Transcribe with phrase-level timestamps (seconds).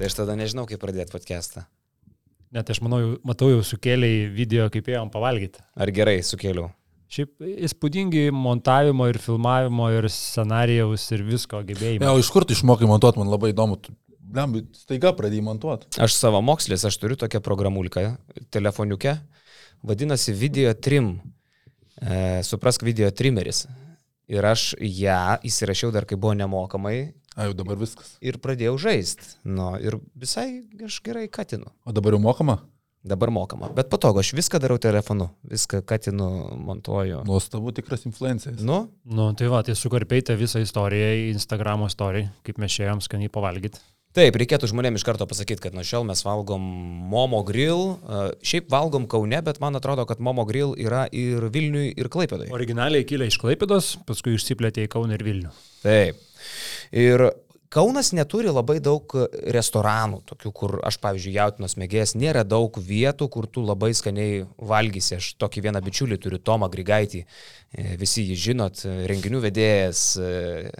[0.00, 1.66] Tai aš tada nežinau, kaip pradėti podcastą.
[2.56, 5.60] Net aš manau, matau jau sukėliai video, kaip ėjom pavalgyti.
[5.76, 6.70] Ar gerai sukėliau?
[7.12, 12.08] Šiaip įspūdingi montavimo ir filmavimo ir scenarijaus ir visko gebėjimai.
[12.08, 13.76] Ja, o iš kur tu išmokai montuoti, man labai įdomu.
[14.24, 15.92] Blem, staiga pradėjai montuoti.
[16.00, 18.08] Aš savo mokslės, aš turiu tokią programulką
[18.56, 19.18] telefoniukę,
[19.84, 21.18] vadinasi Video Trim.
[22.00, 23.66] E, suprask Video Trimeris.
[24.32, 28.12] Ir aš ją įsirašiau dar, kai buvo nemokamai A, jau dabar viskas.
[28.20, 29.30] ir pradėjau žaisti.
[29.48, 31.72] Nu, ir visai aš gerai katinu.
[31.88, 32.58] O dabar jau mokama?
[33.00, 33.70] Dabar mokama.
[33.72, 35.30] Bet patogu, aš viską darau telefonu.
[35.48, 36.26] Viską katinu,
[36.68, 37.22] montuoju.
[37.24, 38.60] Nuostabu, tikras influenceris.
[38.60, 43.32] Nu, Nu, tai va, tai sukarpeite visą istoriją į Instagramo story, kaip mes ėjom skaniai
[43.32, 43.80] pavalgyti.
[44.12, 46.60] Taip, reikėtų žmonėms iš karto pasakyti, kad nuo šiol mes valgom
[47.12, 47.94] Momo Grill.
[48.42, 52.50] Šiaip valgom Kaune, bet man atrodo, kad Momo Grill yra ir Vilniui, ir Klaipėdai.
[52.52, 55.52] Originaliai kilę iš Klaipėdos, paskui išsiplėtė į Kauną ir Vilnių.
[55.86, 56.18] Taip.
[56.96, 57.30] Ir
[57.70, 59.12] Kaunas neturi labai daug
[59.54, 65.20] restoranų, tokių, kur aš, pavyzdžiui, jautinos mėgėjas, nėra daug vietų, kur tu labai skaniai valgysi.
[65.20, 67.22] Aš tokį vieną bičiulį turiu, Tomą Grigaitį,
[67.70, 70.70] E, visi jį žinot, e, renginių vedėjas, e,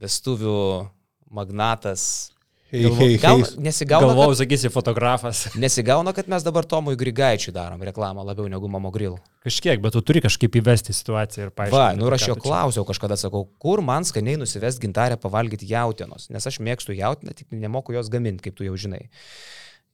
[0.00, 0.88] vestuvių
[1.36, 2.32] magnatas.
[2.66, 3.42] Hei, hei, hei.
[3.62, 5.44] nesigauna, Galvojau, kad, sakysi, fotografas.
[5.62, 9.20] nesigauna, kad mes dabar Tomui Grigaičiui darom reklamą labiau negu Mamo Grill.
[9.46, 11.78] Kažkiek, bet tu turi kažkaip įvesti situaciją ir paaiškinti.
[11.78, 16.26] Va, nu ir aš jo klausiau kažkada, sakau, kur man skaniai nusivest gintarę pavalgyti jautienos,
[16.34, 19.04] nes aš mėgstu jautieną, tik nemoku jos gaminti, kaip tu jau žinai.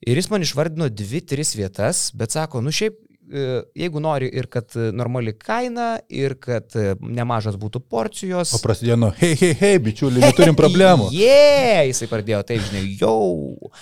[0.09, 2.97] Ir jis man išvardino dvi, tris vietas, bet sako, nu šiaip,
[3.33, 8.55] jeigu nori ir kad e, normali kaina, ir kad e, nemažas būtų porcijos.
[8.57, 11.11] O prasidėjo nuo, hei, hei, hei, bičiuliai, neturim problemų.
[11.17, 13.73] Jie, jisai pradėjo taip, žinai, jau.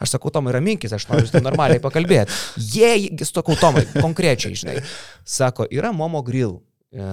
[0.00, 2.36] Aš sakau, Tomai, raminkis, aš noriu su tavim normaliai pakalbėti.
[2.74, 4.78] Jie, sakau, Tomai, konkrečiai, žinai.
[5.26, 6.60] Sako, yra Momo Grill.
[6.90, 7.08] E,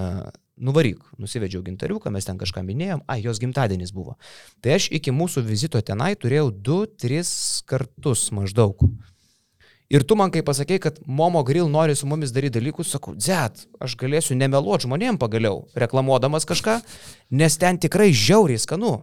[0.57, 4.15] nuvaryk, nusivedžiau gintariuką, mes ten kažką minėjom, ai, jos gimtadienis buvo.
[4.63, 7.29] Tai aš iki mūsų vizito tenai turėjau 2-3
[7.69, 8.81] kartus maždaug.
[9.87, 13.61] Ir tu man kai pasakėjai, kad Momo Grill nori su mumis daryti dalykus, sakau, dzet,
[13.79, 16.81] aš galėsiu nemeluoti žmonėm pagaliau, reklamuodamas kažką,
[17.39, 18.97] nes ten tikrai žiauriai skanu.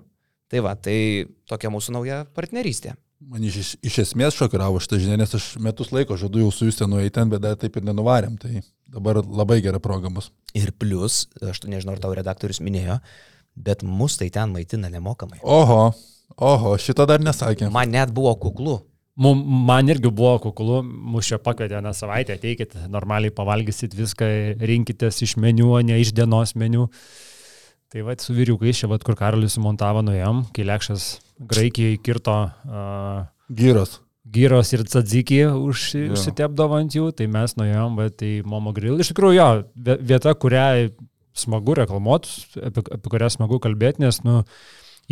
[0.52, 2.92] Tai va, tai tokia mūsų nauja partnerystė.
[3.24, 6.76] Man iš, iš esmės šokiravo šitą žinią, nes aš metus laiko žadu jau su jūs
[6.76, 8.36] ten nueiti ten, bet dar taip ir nenuvarėm.
[8.42, 8.60] Tai
[8.92, 10.28] dabar labai gera proga bus.
[10.52, 12.98] Ir plus, aš tu nežinau, ar tau redaktorius minėjo,
[13.56, 15.40] bet mus tai ten maitina nemokamai.
[15.40, 15.94] Oho,
[16.36, 17.72] oho, šito dar nesakė.
[17.72, 18.82] Man net buvo kuklu.
[19.16, 24.26] Man irgi buvo kuklu, mus čia pakvietė vieną savaitę, ateikit, normaliai pavalgysit viską,
[24.58, 26.88] rinkitės iš meniu, o ne iš dienos meniu.
[27.94, 31.06] Tai va, su vyriukais čia, va, kur Karolis sumontavo, nuėjom, kai Lekšas
[31.38, 33.22] Graikijai kirto uh,
[33.54, 34.00] Gyros.
[34.34, 35.86] gyros ir tzatziki už,
[36.16, 38.98] užsitepdavo ant jų, tai mes nuėjom, bet tai Momo Grill.
[38.98, 39.48] Iš tikrųjų, jo,
[39.78, 40.66] vie- vieta, kurią
[41.38, 42.34] smagu reklamuoti,
[42.66, 44.40] apie, apie kurią smagu kalbėti, nes, nu,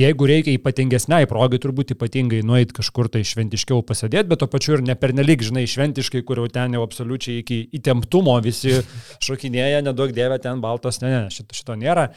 [0.00, 4.84] jeigu reikia ypatingesniai progai, turbūt ypatingai nueit kažkur tai šventiškiau pasėdėti, bet to pačiu ir
[4.86, 8.78] ne pernelyg, žinai, šventiškai, kur jau ten jau absoliučiai iki įtemptumo visi
[9.26, 12.08] šokinėja, nedaug dievė ten baltos, ne, ne, šito, šito nėra.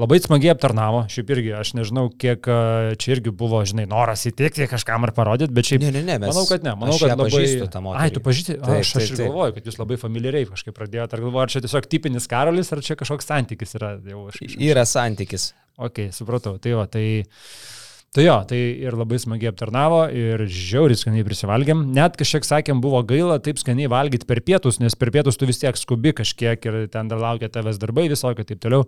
[0.00, 2.46] Labai smagiai aptarnavo, šiaip irgi, aš nežinau, kiek
[2.96, 6.30] čia irgi buvo, žinai, noras įtikti kažkam ar parodyti, bet šiaip Ne, ne, ne, mes.
[6.32, 6.72] Manau, kad ne.
[6.80, 7.42] Manau, kad labai...
[8.00, 8.56] Ai, tu pažįsti?
[8.56, 9.26] Taip, Aš, aš taip, taip.
[9.28, 11.12] galvoju, kad jūs labai familiariai kažkaip pradėjote.
[11.18, 14.40] Ar galvoju, ar čia tiesiog tipinis karolis, ar čia kažkoks santykis yra jau aš.
[14.48, 15.50] iš- Yra santykis.
[15.78, 16.58] Ok, supratau.
[16.58, 17.06] Tai jo, tai...
[18.12, 21.86] Tai jo, tai ir labai smagiai aptarnavo ir žiauriai skaniai prisivalgėm.
[21.96, 25.62] Net kažkiek sakėm, buvo gaila taip skaniai valgyti per pietus, nes per pietus tu vis
[25.62, 28.84] tiek skubi kažkiek ir ten dar laukia tavęs darbai visokie taip toliau.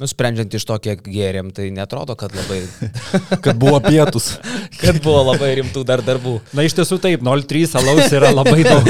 [0.00, 2.62] Nusprendžiant iš to, kiek gėrėm, tai netrodo, kad labai,
[3.44, 4.32] Kad buvo pietus.
[4.80, 6.38] kad buvo labai rimtų dar darbų.
[6.56, 8.88] Na iš tiesų taip, 0,3 alaus yra labai daug.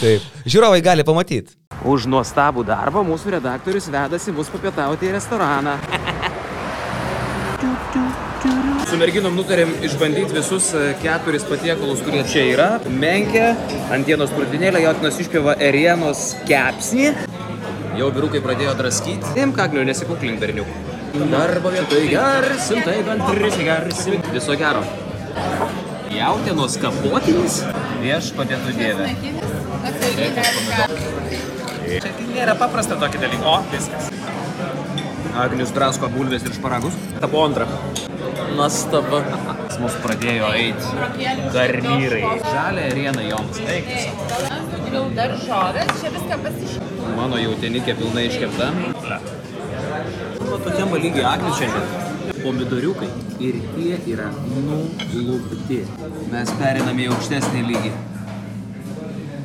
[0.00, 0.26] Taip.
[0.44, 1.56] Žiūrovai gali pamatyti.
[1.88, 5.78] Už nuostabų darbą mūsų redaktorius vedasi mus papietauti į restoraną.
[8.90, 12.70] Su merginom nutarėm išbandyti visus e, keturis patiekalus, kurie čia yra.
[12.90, 13.52] Menkė,
[13.94, 17.12] antienos krūtinėlė, jautinos išpjova erienos kepsnį.
[17.98, 19.34] Jau birukai pradėjo draskyti.
[19.42, 20.74] Im kagliu, nesikuklink berniukų.
[21.32, 24.20] Darbo vietoj garsim, tai bent prisigarsim.
[24.30, 24.84] Viso gero.
[26.14, 27.60] Jautienos kapotinis.
[28.00, 29.08] Vieš padėtų dievę.
[31.90, 33.42] Čia nėra paprasta tokį dalyką.
[33.50, 34.10] O, viskas.
[35.40, 36.94] Agnius drasko bulvės ir šparagus.
[37.18, 37.66] Tapo antrą.
[38.54, 39.24] Nuostaba.
[39.80, 42.22] Mus pradėjo eiti garnyrai.
[42.44, 43.62] Žalė arena joms.
[43.66, 43.90] Eik.
[45.16, 46.99] Daržovės, čia viską pasišymė.
[47.20, 48.70] Mano jautienikė pilnai iškepta.
[50.40, 51.90] Nu, tokiam lygiai Agnius šiandien.
[52.40, 53.08] Pomidoriukai.
[53.44, 55.82] Ir tie yra nulupti.
[56.32, 57.90] Mes periname į aukštesnį lygį.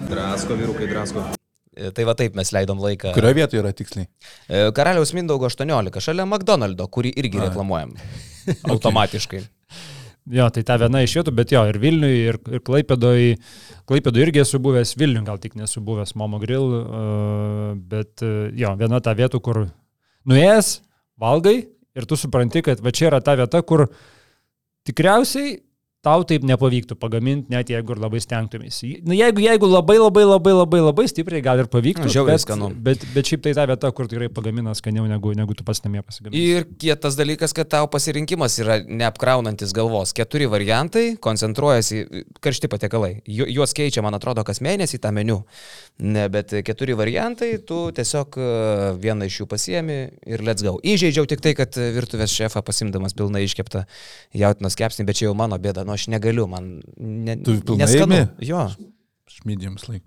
[0.08, 1.26] Drasko, vyrukai, drasko.
[1.98, 3.12] Tai va taip mes leidom laiką.
[3.18, 4.08] Kurioje vietoje yra tiksliai?
[4.48, 7.92] E, Karaliaus Mindaugo 18, šalia McDonald'o, kurį irgi reklamuojam.
[8.72, 9.44] Automatiškai.
[10.26, 13.36] Jo, tai ta viena iš vietų, bet jo, ir Vilniui, ir, ir Klaipėdoj,
[13.86, 18.72] Klaipėdoj irgi esu buvęs, Vilniui gal tik nesu buvęs Momo Grill, uh, bet uh, jo,
[18.80, 19.60] viena ta vietų, kur
[20.26, 20.72] nuėjęs,
[21.22, 23.86] valgai ir tu supranti, kad va čia yra ta vieta, kur
[24.90, 25.60] tikriausiai
[26.06, 28.80] tau taip nepavyktų pagaminti, net jeigu ir labai stengtumės.
[29.08, 32.70] Na, jeigu, jeigu labai labai labai labai labai stipriai gal ir pavyktų, Žiauriai bet, skanu.
[32.86, 36.04] bet, bet šiaip tai ta vieta, kur tikrai pagamina skaniau negu, negu tu pats namie
[36.06, 36.44] pasigamini.
[36.60, 40.14] Ir kietas dalykas, kad tau pasirinkimas yra neapkraunantis galvos.
[40.16, 42.04] Keturi variantai, koncentruojasi,
[42.46, 43.12] karšti patiekalai.
[43.26, 45.42] Ju- Juos keičia, man atrodo, kas mėnesį tą meniu.
[45.98, 48.48] Ne, bet keturi variantai, tu tiesiog e,
[49.02, 49.98] vieną iš jų pasiemi
[50.28, 50.76] ir let's go.
[50.84, 53.86] Įžeidžiau tik tai, kad virtuvės šefą pasimdamas pilnai iškeptą
[54.36, 58.16] jautinos kepsnį, bet čia jau mano bėda, nu aš negaliu, man ne, Tu neskanu.
[58.20, 58.28] imi?
[58.52, 58.68] Jo,
[59.32, 60.04] Šmydėjams laik.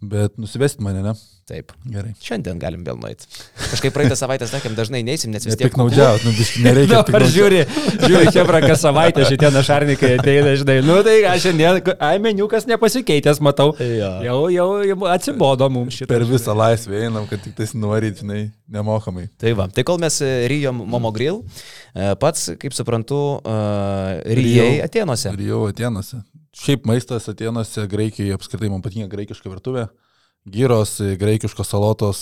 [0.00, 1.14] Bet nusivesti mane, ne?
[1.50, 1.72] taip.
[1.90, 2.12] Gerai.
[2.22, 3.26] Šiandien galim vėl nueiti.
[3.72, 5.66] Kažkaip praeitą savaitę sakėm, dažnai neįsim, nes vis tiek...
[5.66, 7.00] Nepiknaudžiaut, nu biškai nereikia.
[7.08, 7.60] Dabar žiūri,
[8.04, 13.42] žiūri, pra kas savaitę šitie našarnikai ateina, žinai, nu tai ką šiandien, ai meniukas nepasikeitęs,
[13.42, 13.72] matau.
[13.82, 14.12] Jo.
[14.26, 16.10] Jau, jau, jau atsibodo mums šitą.
[16.12, 19.26] Per visą laisvę einam, kad tik tais nuvaryt, žinai, nemokamai.
[19.40, 21.42] Tai va, tai kol mes e, ryjom Momo Grill,
[21.96, 23.58] e, pats, kaip suprantu, e,
[24.38, 24.86] ryjai Rijau.
[24.86, 25.34] Atenuose.
[25.34, 26.22] Ir jau Atenuose.
[26.60, 29.86] Šiaip maistas Atenuose, Graikijoje apskritai man patinka graikiška virtuvė.
[30.50, 32.20] Gyros, graikiškos salotos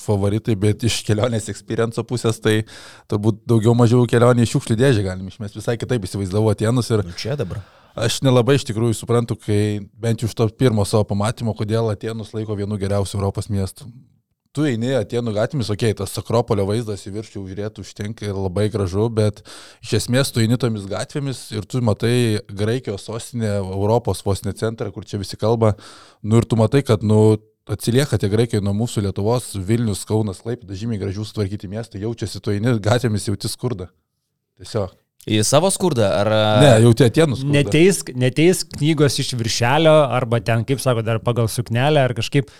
[0.00, 2.62] favoritai, bet iš kelionės experienco pusės tai
[3.10, 5.60] turbūt daugiau mažiau kelionė į šiukšlių dėžę galim išmesti.
[5.60, 7.60] Visai kitaip įsivaizdavau Atenus ir Nu, Čia dabar.
[7.96, 12.32] aš nelabai iš tikrųjų suprantu, kai bent jau iš to pirmo savo pamatymo, kodėl Atenus
[12.36, 13.88] laiko vienu geriausiu Europos miestų.
[14.50, 18.64] Tu eini Atenų gatvėmis, okei, okay, tas Akropolio vaizdas į viršų žiūrėtų užtenka ir labai
[18.72, 19.44] gražu, bet
[19.84, 25.06] iš esmės tu eini tomis gatvėmis ir tu matai Graikijos sostinę, Europos ne centrą, kur
[25.06, 25.76] čia visi kalba,
[26.22, 27.38] nu ir tu matai, kad, nu,
[27.70, 32.50] atsilieka tie Graikijoje nuo mūsų Lietuvos, Vilnius, Kaunas, Klaipėda, žymiai gražių sutvarkyti miestai, jaučiasi tu
[32.50, 33.86] eini gatvėmis jauti skurdą.
[34.58, 34.96] Tiesiog.
[35.30, 36.32] Į savo skurdą ar...
[36.64, 37.44] Ne, jauti Atenus.
[37.44, 37.54] skurdą.
[37.54, 42.50] Neteisk, neteisk knygos iš viršelio arba ten, kaip sako, dar pagal suknelę ar kažkaip.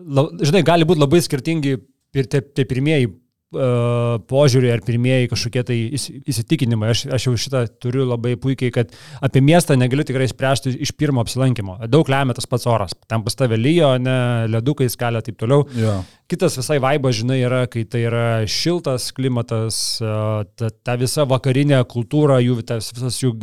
[0.00, 1.74] La, žinai, gali būti labai skirtingi
[2.16, 3.10] ir tie, tie pirmieji
[3.52, 6.90] uh, požiūriai ar pirmieji kažkokie tai įs- įsitikinimai.
[6.94, 8.94] Aš, aš jau šitą turiu labai puikiai, kad
[9.24, 11.76] apie miestą negaliu tikrai spręsti iš pirmo apsilankimo.
[11.92, 12.96] Daug lemia tas pats oras.
[13.08, 14.16] Ten pas tave lyjo, ne
[14.52, 15.66] ledukai skalė ir taip toliau.
[15.76, 15.98] Jo.
[16.32, 21.82] Kitas visai vaibas, žinai, yra, kai tai yra šiltas klimatas, a, ta, ta visa vakarinė
[21.92, 23.36] kultūra, jų tas visas jų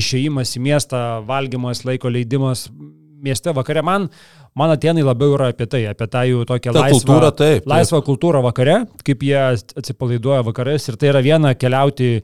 [0.00, 2.70] išėjimas į miestą, valgymas, laiko leidimas
[3.22, 3.84] mieste vakare.
[3.86, 4.08] Man,
[4.58, 7.70] man atenai labiau yra apie tai, apie tą jų tokią Ta laisvą, kultūra, taip, taip.
[7.72, 9.38] laisvą kultūrą vakare, kaip jie
[9.80, 12.22] atsipalaiduoja vakarais ir tai yra viena keliauti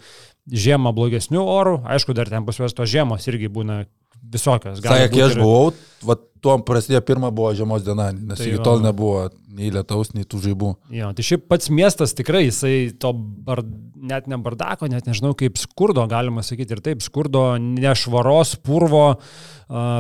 [0.49, 3.83] žiemą blogesnių orų, aišku, dar ten pas juos tos žiemos irgi būna
[4.29, 4.81] visokios.
[4.83, 5.73] Sakė, kai aš ir- buvau,
[6.05, 9.29] va, tuom prasidėjo pirmą buvo žiemos diena, nes Tai iki tol nebuvo
[9.59, 10.69] nei lietaus, nei tų žaibų.
[10.95, 13.63] Jo, tai šiaip pats miestas tikrai, jisai to bar,
[13.97, 19.17] net ne bardako, net nežinau kaip skurdo, galima sakyti ir taip, skurdo nešvaros, purvo,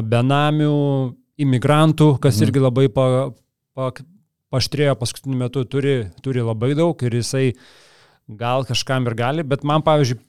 [0.08, 0.74] benamių,
[1.38, 3.06] imigrantų, kas irgi labai pa,
[3.76, 3.90] pa,
[4.52, 7.52] paštrėjo paskutiniu metu, turi, turi labai daug ir jisai
[8.28, 10.20] gal kažkam ir gali, bet man, pavyzdžiui,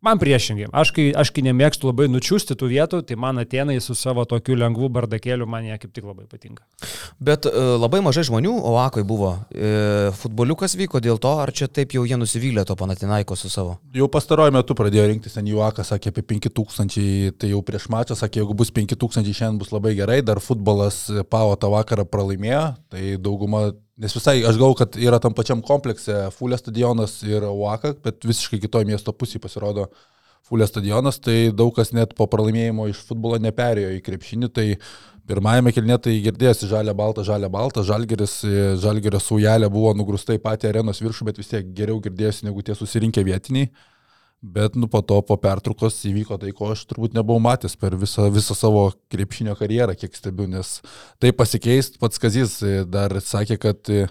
[0.00, 3.92] Man priešingai, aš kai, aš kai nemėgstu labai nučiūsti tų vietų, tai man atenai su
[3.92, 6.64] savo tokiu lengvu bardakėliu man jie kaip tik labai patinka.
[7.20, 9.34] Bet e, labai mažai žmonių Oakoj buvo.
[9.52, 13.76] E, futboliukas vyko dėl to, ar čia taip jau jie nusivylė to Panatinaiko su savo?
[13.92, 18.40] Jau pastaruoju metu pradėjo rinktis ten Juaką, sakė apie 5000, tai jau prieš mačą sakė,
[18.40, 23.66] jeigu bus 5000 šiandien bus labai gerai, dar futbolas Pavo tą vakarą pralaimėjo, tai dauguma,
[24.00, 28.60] nes visai aš galvoju, kad yra tam pačiam komplekse Fulė stadionas ir Uaka, bet visiškai
[28.62, 29.90] kitoje miesto pusėje pasirodo
[30.48, 34.66] Fulė stadionas, tai daug kas net po pralaimėjimo iš futbolo neperėjo į krepšinį, tai
[35.30, 38.40] pirmajame kilne tai girdėjosi žalia balta, žalia balta, žalgeris,
[38.82, 42.74] žalgerio saujelė buvo nugrūsta į patį arenos viršų, bet vis tiek geriau girdėjosi negu tie
[42.78, 43.70] susirinkę vietiniai.
[44.40, 48.30] Bet nu, po to, po pertraukos įvyko tai, ko aš turbūt nebuvau matęs per visą,
[48.32, 50.78] visą savo krepšinio karjerą, kiek stebiu, nes
[51.20, 54.06] tai pasikeist, pats Kazys e, dar sakė, kad e,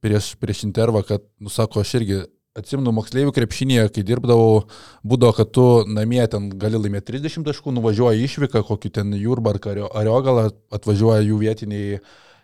[0.00, 2.22] prieš, prieš intervą, kad, nusako, aš irgi
[2.56, 4.64] atsimenu moksleivių krepšinėje, kai dirbdavau,
[5.04, 9.84] būdavo, kad tu namie ten gali laimėti 30 taškų, nuvažiuoji išvyką, kokį ten Jurbarką ar
[10.00, 12.00] Ariogalą, atvažiuoja jų vietiniai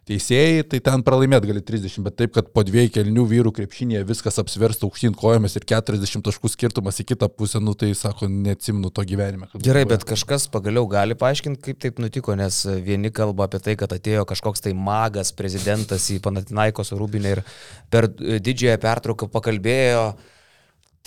[0.09, 4.41] teisėjai, tai ten pralaimėti gali 30, bet taip, kad po dviejų kelnių vyrų krepšinėje viskas
[4.41, 9.05] apsversta aukštyn kojomis ir 40 taškų skirtumas į kitą pusę, nu tai sako, neatsimnu to
[9.09, 9.51] gyvenime.
[9.65, 13.93] Gerai, bet kažkas pagaliau gali paaiškinti, kaip taip nutiko, nes vieni kalba apie tai, kad
[13.97, 17.45] atėjo kažkoks tai magas prezidentas į Panatinaikos rūbinę ir
[17.93, 20.11] per didžiąją pertrauką pakalbėjo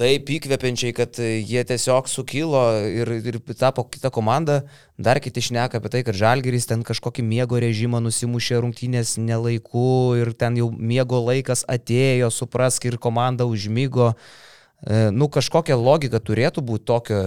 [0.02, 4.62] taip įkvepiančiai, kad jie tiesiog sukilo ir, ir tapo kita komanda.
[5.02, 10.34] Dar kiti šneka apie tai, kad Žalgeris ten kažkokį miego režimą nusimušė rungtynės nelaiku ir
[10.38, 14.14] ten jau miego laikas atėjo, suprask ir komanda užmygo.
[14.14, 14.50] E,
[15.14, 17.18] Nu, kažkokia logika turėtų būti tokio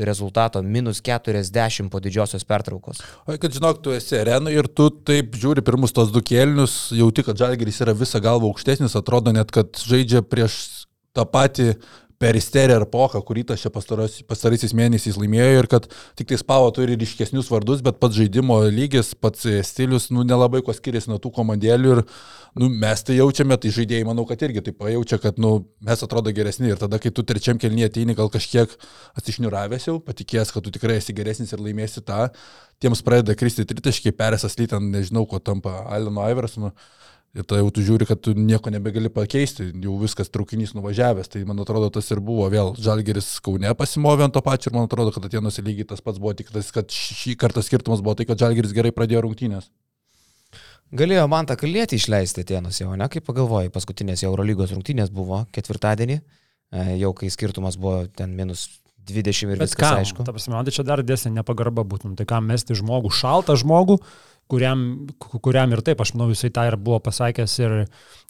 [0.00, 3.02] rezultato- minus 40 po didžiosios pertraukos.
[3.26, 7.22] O kad žinok, tu esi arenui ir tu taip žiūri pirmus tos du kėlinius, jauti,
[7.22, 11.76] kad Žalgeris yra visą galvą aukštesnis, atrodo net, kad žaidžia prieš tą patį
[12.22, 15.88] peristerį ar poką, kurį tas čia pastaraisiais mėnesiais laimėjo ir kad
[16.18, 20.74] tik tai spavo turi ryškesnius vardus, bet pats žaidimo lygis, pats stilius, nu, nelabai ko
[20.76, 22.02] skiriasi nuo tų komandėlių ir
[22.60, 25.52] nu, mes tai jaučiame, tai žaidėjai manau, kad irgi taip pajaučia, kad nu,
[25.84, 28.72] mes atrodo geresni ir tada, kai tu trečiam kelnyje ateini gal kažkiek
[29.18, 32.28] atsišniuravęs jau, patikėjęs, kad tu tikrai esi geresnis ir laimėsi tą,
[32.82, 36.72] tiems pradeda kristi tritaškiai, perėsas lytent, nežinau, ko tampa Alino Iversonu.
[37.32, 41.30] Ir tada jau tu žiūri, kad tu nieko nebegali pakeisti, jau viskas traukinys nuvažiavęs.
[41.32, 42.74] Tai man atrodo, tas ir buvo vėl.
[42.76, 46.34] Žalgeris Kaune pasimovė ant to pačio ir man atrodo, kad atėnusi lygiai tas pats buvo,
[46.36, 49.70] tik tas, kad šį kartą skirtumas buvo tai, kad Žalgeris gerai pradėjo rungtynės.
[50.92, 56.18] Galėjo man tą kalėtį išleisti Tėnus jau, ne, kaip pagalvojai, paskutinės Eurolygos rungtynės buvo ketvirtadienį,
[56.20, 58.66] e, jau kai skirtumas buvo ten minus
[59.08, 60.26] 20 ir Bet viskas kam, aišku.
[60.26, 62.12] Ta prasme, man tai čia dar dėsnė nepagarba būtum.
[62.18, 63.96] Tai kam mesti žmogų, šaltą žmogų,
[64.52, 64.82] kuriam,
[65.22, 67.74] ku- kuriam ir taip, aš manau, jisai tą ir buvo pasakęs ir,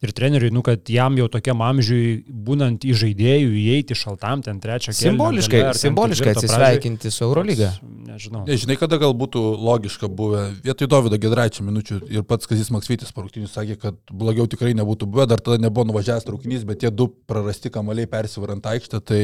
[0.06, 4.94] ir treneriui, nu, kad jam jau tokiam amžiui, būnant į žaidėjų, įeiti šaltam ten trečią
[4.94, 7.72] kėlinio Simboliškai, ten simboliškai atsisveikinti su pradžioj, Eurolyga.
[8.12, 8.44] Nežinau.
[8.48, 10.44] Nežinai, kada gal būtų logiška buvę.
[10.66, 15.26] Vietoj Davido Gedraičio minučių ir pats Kazis Maksvytis parungtinius sakė, kad blogiau tikrai nebūtų buvę,
[15.32, 19.22] dar tada nebuvo nuvažiavęs traukinys, bet tie du prarasti kamaliai persivarant aikštę, tai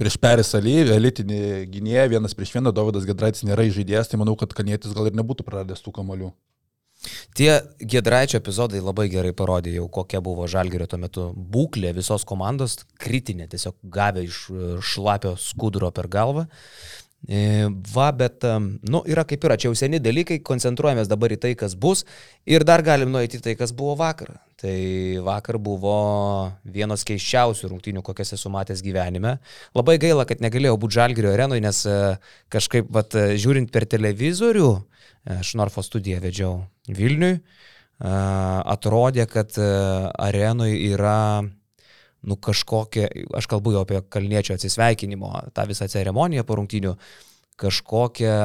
[0.00, 1.40] prieš Perisalį, elitinį
[1.70, 5.46] gynėją, vienas prieš vieną, Davidas Gedraitis nėra žaidėjas, tai manau, kad Kanietis gal ir nebūtų
[5.46, 6.32] praradęs tų kamalių.
[7.36, 7.48] Tie
[7.80, 13.46] Gedraičio epizodai labai gerai parodė jau, kokia buvo Žalgerio tuo metu būklė visos komandos, kritinė,
[13.48, 16.44] tiesiog gavę iš e, šlapio skuduro per galvą.
[17.28, 21.40] E, Va, bet, em, nu, yra kaip yra, čia jau seni dalykai, koncentruojamės dabar į
[21.42, 22.06] tai, kas bus
[22.48, 24.38] ir dar galim nueiti į tai, kas buvo vakar.
[24.60, 24.76] Tai
[25.24, 25.96] vakar buvo
[26.64, 29.36] vienos keiščiausių rungtynių, kokias esu matęs gyvenime.
[29.76, 32.00] Labai gaila, kad negalėjau būti Žalgerio arenoje, nes e,
[32.52, 36.58] kažkaip, vat, e, žiūrint per televizorių, e, aš Norfo studiją vedžiau
[36.88, 38.12] Vilniui, e,
[38.76, 39.70] atrodė, kad e,
[40.28, 41.20] arenoje yra
[42.26, 46.94] nu kažkokia, aš kalbu jau apie kalniečio atsisveikinimo, tą visą ceremoniją po rungtynių,
[47.60, 48.36] kažkokia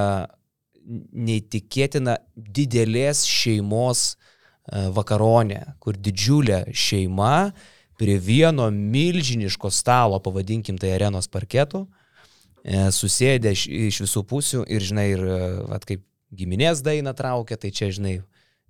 [0.86, 7.52] neįtikėtina didelės šeimos e, vakaronė, kur didžiulė šeima
[8.00, 11.86] prie vieno milžiniško stalo, pavadinkim tai arenos parketų,
[12.64, 15.42] e, susėdė iš, iš visų pusių ir, žinai, ir e,
[15.72, 16.06] vat, kaip
[16.36, 18.20] giminės daina traukia, tai čia, žinai,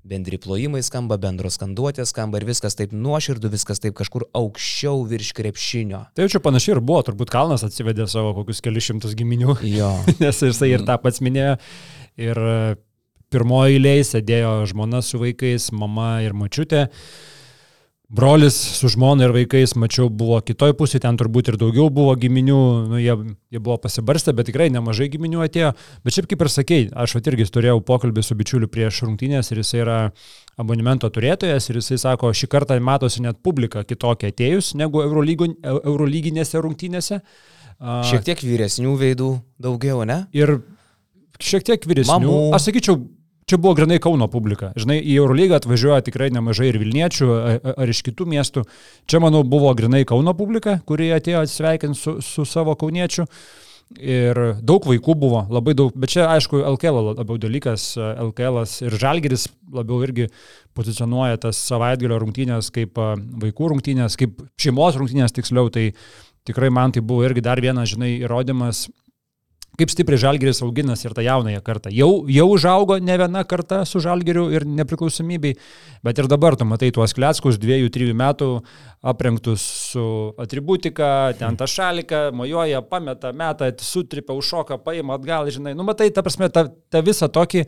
[0.06, 5.32] bendri plojimai skamba, bendros skanduotės skamba ir viskas taip nuoširdų, viskas taip kažkur aukščiau virš
[5.38, 6.02] krepšinio.
[6.14, 9.92] Tai jau čia panašiai ir buvo, turbūt Kalnas atsivedė savo kokius kelius šimtus giminių, Jo.
[10.24, 11.56] nes jisai ir tą pats minėjo.
[12.22, 12.60] Ir e,
[13.34, 16.86] pirmoji eilėje sėdėjo žmona su vaikais, mama ir mačiutė.
[18.10, 22.60] Brolis su žmona ir vaikais, mačiau, buvo kitoj pusėje, ten turbūt ir daugiau buvo giminių,
[22.92, 23.16] nu, jie,
[23.50, 25.72] jie buvo pasibarstę, bet tikrai nemažai giminių atėjo.
[26.06, 29.82] Bet šiaip kaip ir sakei, aš irgi turėjau pokalbį su bičiuliu prieš rungtynės ir jisai
[29.82, 29.98] yra
[30.62, 37.22] abonemento turėtojas ir jisai sako, šį kartą matosi net publika kitokia atėjus negu Eurolyginėse rungtynėse.
[37.82, 39.34] Šiek tiek vyresnių veidų
[39.66, 40.28] daugiau, ne?
[40.38, 40.60] Ir
[41.42, 42.22] šiek tiek vyresnių.
[42.22, 42.38] Mamų.
[42.56, 43.02] Aš sakyčiau,
[43.50, 44.72] čia buvo grinai Kauno publika.
[44.80, 47.28] Žinai, į Eurolygą atvažiuoja tikrai nemažai ir Vilniečių,
[47.76, 48.66] ar iš kitų miestų.
[49.10, 53.28] Čia, manau, buvo grinai Kauno publika, kurie atėjo atsveikinti su, su savo kauniečiu.
[54.02, 59.46] Ir daug vaikų buvo, labai daug, bet čia aišku LKL labiau dalykas, LKL ir Žalgeris
[59.78, 60.26] labiau irgi
[60.74, 65.92] pozicionuoja tas savaitgalio rungtynės kaip vaikų rungtynės, kaip šeimos rungtynės tiksliau, tai
[66.50, 68.88] tikrai man tai buvo irgi dar vienas, žinai, įrodymas,
[69.80, 71.92] kaip stipriai Žalgeris auginas ir tą jaunąją kartą.
[71.94, 75.56] Jau, jau užaugo ne viena karta su Žalgeriu ir nepriklausomybei,
[76.06, 78.50] bet ir dabar tu matai tuos kleckus dviejų, trijų metų
[79.06, 80.08] aprengtus su
[80.42, 85.76] atributika, ten tą šaliką, mojoja, pameta, meta, sutripia, užšoka, paima atgal, žinai.
[85.78, 87.66] Nu, matai, ta prasme, ta, ta visą tokį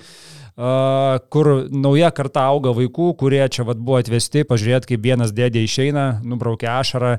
[0.57, 5.61] Uh, kur nauja karta auga vaikų, kurie čia vat, buvo atvesti, pažiūrėt, kaip vienas dėdė
[5.61, 7.11] išeina, nubraukia ašarą,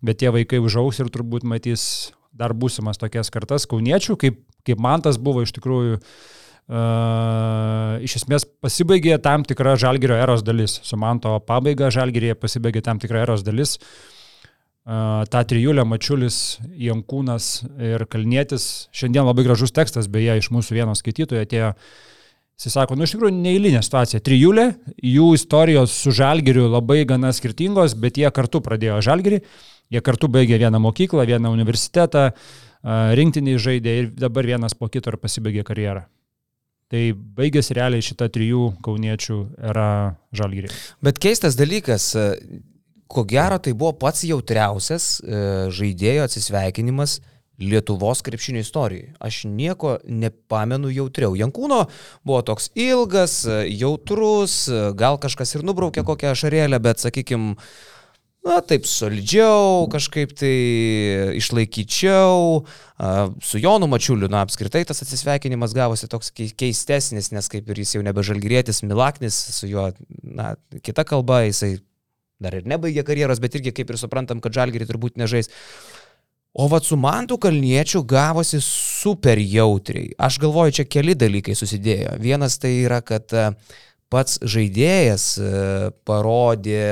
[0.00, 1.84] bet tie vaikai užaugs ir turbūt matys
[2.36, 6.00] dar būsimas tokias kartas kauniečių, kaip, kaip man tas buvo iš tikrųjų.
[6.66, 10.80] Uh, iš esmės pasibaigė tam tikra žalgerio eros dalis.
[10.82, 13.76] Su manto pabaiga žalgerėje pasibaigė tam tikra eros dalis.
[14.86, 17.46] Uh, ta trijulė Mačiulis, Jankūnas
[17.82, 18.88] ir Kalnietis.
[18.94, 21.72] Šiandien labai gražus tekstas, beje, iš mūsų vieno skaitytojo atėjo.
[22.56, 24.22] Jis sako, nu iš tikrųjų neįlinė situacija.
[24.24, 24.70] Trijulė,
[25.04, 29.42] jų istorijos su žalgeriu labai gana skirtingos, bet jie kartu pradėjo žalgerį.
[29.92, 32.28] Jie kartu baigė vieną mokyklą, vieną universitetą,
[33.18, 36.06] rinktiniai žaidė ir dabar vienas po kito ir pasibaigė karjerą.
[36.90, 37.02] Tai
[37.38, 39.38] baigėsi realiai šita trijų kauniečių
[39.72, 39.88] era
[40.38, 40.70] žalgerį.
[41.02, 42.12] Bet keistas dalykas,
[43.06, 45.40] ko gero tai buvo pats jautriausias e,
[45.74, 47.20] žaidėjo atsisveikinimas
[47.56, 49.14] Lietuvos krepšinio istorijoje.
[49.16, 51.32] Aš nieko nepamenu jautriau.
[51.40, 51.86] Jankūno
[52.20, 57.54] buvo toks ilgas, e, jautrus, e, gal kažkas ir nubraukė kokią ašarėlę, bet, sakykime,
[58.46, 60.52] na, taip solidžiau, kažkaip tai
[61.38, 62.62] išlaikyčiau.
[63.44, 68.06] Su Jonu Mačiuliu, na, apskritai tas atsisveikinimas gavosi toks keistesnis, nes kaip ir jis jau
[68.06, 69.90] nebežalgyrėtis Milaknis, su juo,
[70.22, 70.54] na,
[70.86, 71.76] kita kalba, jisai
[72.42, 75.50] dar ir nebaigė karjeros, bet irgi kaip ir suprantam, kad žalgyrį turbūt nežais.
[76.56, 80.14] O vad su Mantu Kalniečiu gavosi super jautriai.
[80.16, 82.14] Aš galvoju, čia keli dalykai susidėjo.
[82.22, 83.28] Vienas tai yra, kad
[84.12, 85.24] pats žaidėjas
[86.06, 86.84] parodė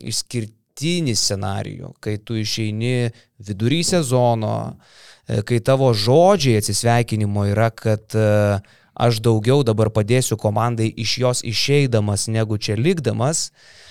[0.00, 3.10] išskirtinį scenarijų, kai tu išeini
[3.42, 4.76] vidury sezono,
[5.28, 8.60] e, kai tavo žodžiai atsisveikinimo yra, kad e,
[8.96, 13.50] aš daugiau dabar padėsiu komandai iš jos išeidamas negu čia likdamas.
[13.50, 13.85] E,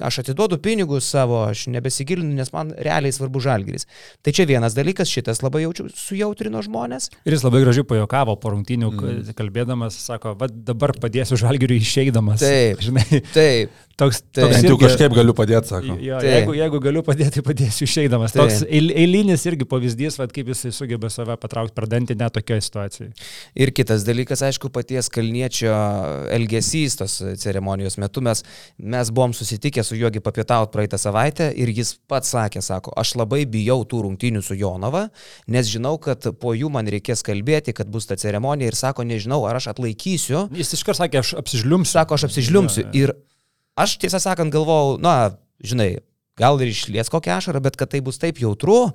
[0.00, 3.88] aš atiduodu pinigus savo, aš nebesigilinu, nes man realiai svarbu žalgeris.
[4.22, 7.10] Tai čia vienas dalykas, šitas labai jaučiu, sujautrino žmonės.
[7.26, 9.32] Ir jis labai gražiai pajokavo po rungtynių, mm.
[9.38, 12.44] kalbėdamas, sako, va dabar padėsiu žalgeriui išeidamas.
[12.44, 13.24] Taip, žinai.
[13.34, 13.82] Taip.
[13.94, 15.94] Toks, tai, toks irgi, kažkaip galiu padėti, sako.
[16.02, 16.30] Jo, tai.
[16.32, 18.32] jeigu, jeigu galiu padėti, tai padėsiu išeidamas.
[18.34, 18.48] Tai.
[18.48, 23.12] Toks eilinis irgi pavyzdys, vad kaip jisai sugeba save patraukti per dantį net tokioje situacijoje.
[23.54, 25.70] Ir kitas dalykas, aišku, paties kalniečio
[26.34, 28.24] elgesys tos ceremonijos metu.
[28.26, 28.42] Mes,
[28.82, 33.42] mes buvom susitikę su juogi papietauti praeitą savaitę ir jis pats sakė, sako, aš labai
[33.50, 35.08] bijau tų rungtynių su Jonava,
[35.48, 39.42] nes žinau, kad po jų man reikės kalbėti, kad bus ta ceremonija ir sako, nežinau,
[39.48, 40.48] ar aš atlaikysiu.
[40.54, 41.96] Jis iškart sakė, aš apsižliumsiu.
[41.96, 42.84] Sako, aš apsižliumsiu.
[42.84, 43.00] Ja, ja.
[43.04, 43.16] Ir
[43.74, 45.98] Aš tiesą sakant galvojau, na, žinai,
[46.38, 48.92] gal ir išlies kokią ašarą, bet kad tai bus taip jautru,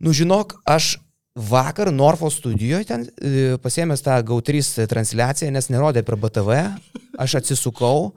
[0.00, 0.96] nu žinok, aš
[1.36, 6.56] vakar Norfo studijoje ten e, pasėmęs tą GAU3 transliaciją, nes nerodė per BTV,
[7.20, 8.14] aš atsisukau,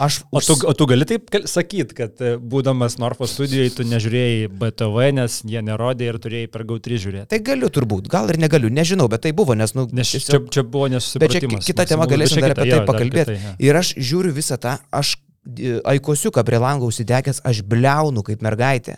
[0.00, 4.46] Aš o, tu, o tu gali taip sakyti, kad e, būdamas Norfo studijoje tu nežiūrėjai
[4.48, 7.28] BTV, nes jie nerodė ir turėjai per GAU3 žiūrėti.
[7.34, 10.54] Tai galiu turbūt, gal ir negaliu, nežinau, bet tai buvo, nes, nu, nes tiesiog, čia,
[10.56, 11.60] čia buvo nesusipratimas.
[11.60, 13.36] Bet čia kita tema galėsim dar apie tai pakalbėti.
[13.36, 13.52] Ja.
[13.68, 15.18] Ir aš žiūriu visą tą, aš
[15.52, 18.96] e, aikosiuką prie lango užsidegęs, aš bliaunu kaip mergaitė.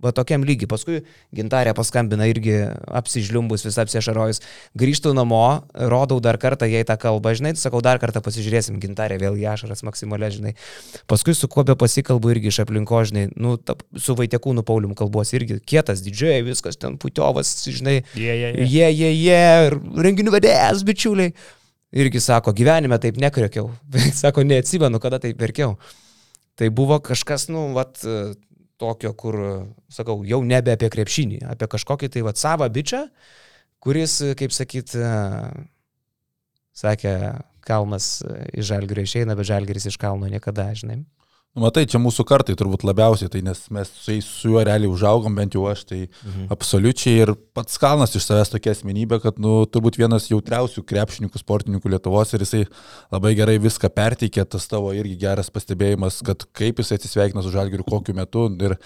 [0.00, 0.68] Va tokiam lygiai.
[0.70, 1.02] Paskui
[1.36, 2.54] gintarė paskambina irgi
[3.00, 4.40] apsižliumbus, vis apsiešarojus.
[4.80, 5.42] Grįžtų namo,
[5.92, 9.84] rodau dar kartą jai tą kalbą, žinai, sakau, dar kartą pasižiūrėsim, gintarė vėl į ašaras
[9.84, 10.54] maksimaliai, žinai.
[11.10, 15.34] Paskui su kuo be pasikalbu irgi iš aplinko, žinai, nu, ta, su Vaitekūnu Paulium kalbos
[15.36, 18.00] irgi kietas, didžiai, viskas ten putiovas, žinai.
[18.16, 19.40] Jie, jie, jie, jie,
[20.08, 21.36] renginių vedėjas, bičiuliai.
[22.00, 23.68] Irgi sako, gyvenime taip nekriokiau.
[24.22, 25.76] sako, neatsimenu, kada taip verkiau.
[26.56, 27.98] Tai buvo kažkas, nu, vat,
[28.80, 29.36] tokio, kur,
[29.92, 33.04] sakau, jau nebe apie krepšinį, apie kažkokį tai va savą bičią,
[33.84, 34.96] kuris, kaip sakyt,
[36.80, 37.14] sakė,
[37.64, 38.20] kalnas
[38.56, 41.02] iš žalgerio išeina, bet žalgeris iš kalno niekada, žinai.
[41.50, 44.86] Nu, matai, čia mūsų kartai turbūt labiausiai, tai nes mes su, jais, su juo realiai
[44.86, 46.44] užaugom, bent jau aš, tai mhm.
[46.54, 51.90] absoliučiai ir pats Kalnas iš savęs tokia asmenybė, kad, nu, turbūt vienas jautriausių krepšininkų, sportininkų
[51.90, 52.60] Lietuvos ir jisai
[53.10, 57.88] labai gerai viską perteikė, tas tavo irgi geras pastebėjimas, kad kaip jisai atsisveikina su žalgiriu,
[57.88, 58.46] kokiu metu.
[58.62, 58.76] Ir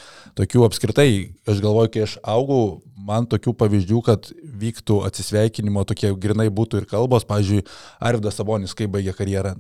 [0.40, 1.11] tokių apskritai,
[1.44, 4.33] aš galvoju, kai aš augau, man tokių pavyzdžių, kad
[4.64, 7.66] vyktų atsisveikinimo tokie grinai būtų ir kalbos, pavyzdžiui,
[8.00, 9.59] Arvidas Sabonis, kai baigė karjerą,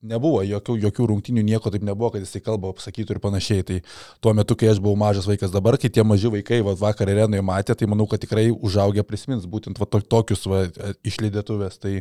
[0.00, 3.64] nebuvo, jokių, jokių rungtinių nieko taip nebuvo, kad jisai kalba, pasakytų ir panašiai.
[3.66, 3.78] Tai
[4.24, 7.44] tuo metu, kai aš buvau mažas vaikas, dabar, kai tie maži vaikai va, vakar arenoje
[7.44, 10.64] matė, tai manau, kad tikrai užaugę prisimins būtent va, to, tokius va,
[11.06, 11.80] išlydėtuvės.
[11.82, 11.98] Tai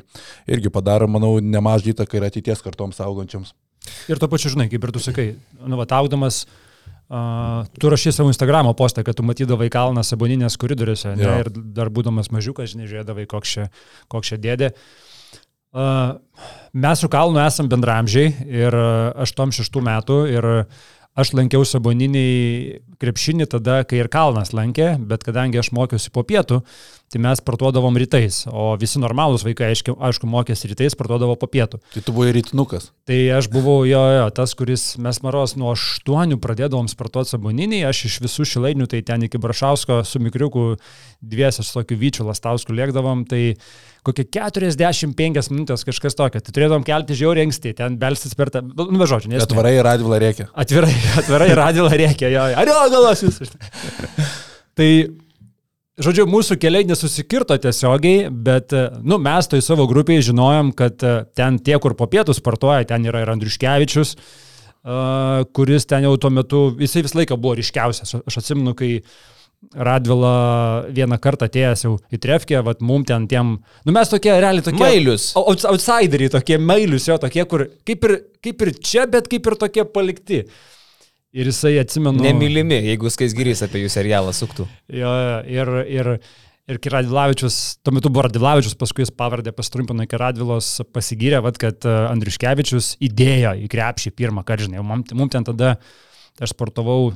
[0.48, 3.54] irgi padaro, manau, nemažą įtaką ir ateities kartoms augančiams.
[4.12, 5.30] Ir to pačiu, žinai, kaip ir tu sakai,
[5.66, 6.46] nu, va, augdamas,
[7.10, 11.90] Uh, tu rašy savo Instagramo postą, kad tu matydavai kalną saboninės koridoriuose ne, ir dar
[11.90, 13.64] būdamas mažiukas, žinai, žiūrėdavai, koks čia,
[14.14, 14.70] koks čia dėdė.
[14.70, 15.09] Uh,
[15.70, 20.48] Mes su Kalnu esam bendramžiai ir 86 e, metų ir
[21.20, 26.62] aš lankiau saboniniai krepšinį tada, kai ir Kalnas lankė, bet kadangi aš mokiausi po pietų,
[27.10, 31.80] tai mes parduodavom rytais, o visi normalūs vaikai, aišku, aišku mokėsi rytais, parduodavo po pietų.
[31.96, 32.92] Tai tu buvai rytinukas.
[33.10, 38.04] Tai aš buvau jo, jo, tas, kuris mes maros nuo 8 pradėdavom sportuoti saboninį, aš
[38.12, 40.66] iš visų šilainių, tai ten iki Brašausko su mikriuku
[41.26, 43.56] dviesias su tokiu vyčiu lastausku lėkdavom, tai
[44.06, 46.42] kokie 45 minutės kažkas tokio.
[46.44, 49.48] Tai turėdavom kelti žiauriai anksti, ten belsis per tą, nu, nu žodžiu, nes...
[49.48, 50.48] Atvirai radvilą reikia.
[50.54, 50.94] Atvirai,
[51.24, 52.46] atvirai radvilą reikia, jo.
[52.62, 53.42] Ar jo, galas jūs.
[54.78, 54.90] tai,
[56.04, 61.02] žodžiu, mūsų keliai nesusikirto tiesiogiai, bet, nu, mes toj savo grupėje žinojom, kad
[61.36, 64.16] ten tie, kur po pietų sportuoja, ten yra ir Andriuškevičius,
[65.56, 68.16] kuris ten jau tuo metu, jisai visą laiką buvo ryškiausias.
[68.24, 69.02] Aš atsimenu, kai
[69.76, 74.64] Radvila vieną kartą atėjęs jau į Trefkę, vat mum ten tiem, nu mes tokie realiai
[74.64, 74.80] tokie.
[74.80, 75.26] Mailius.
[75.36, 79.58] Outs- Outsideriai, tokie mailius jo, tokie, kur kaip ir, kaip ir čia, bet kaip ir
[79.60, 80.46] tokie palikti.
[81.38, 82.24] Ir jisai atsimenu.
[82.26, 84.66] Nemylimi, jeigu Skaisgirys apie jų serialą suktų.
[84.98, 85.12] Jo,
[85.46, 86.10] ir, ir,
[86.66, 91.60] ir kai Radvilavičius, tuo metu buvo Radvilavičius, paskui jis pavardė pastrumpino iki Radvilos, pasigyrė, vat,
[91.62, 95.76] kad e, Andriškevičius įdėjo į krepšį pirmą kartą, žinai, mums mum ten tada,
[96.42, 97.12] aš sportavau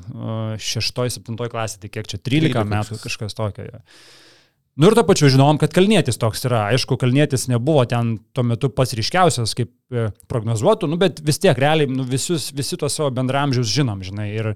[0.62, 3.66] 6-7 klasė, tai kiek čia 13 13 metų kažkas tokio.
[3.72, 3.82] Jo.
[4.74, 6.64] Nu ir to pačiu žinom, kad Kalnietis toks yra.
[6.74, 11.60] Aišku, Kalnietis nebuvo ten tuo metu pats ryškiausias, kaip e, prognozuotų, nu, bet vis tiek
[11.62, 14.32] realiai nu, visus, visi tos savo bendramžius žinom, žinai.
[14.34, 14.50] Ir,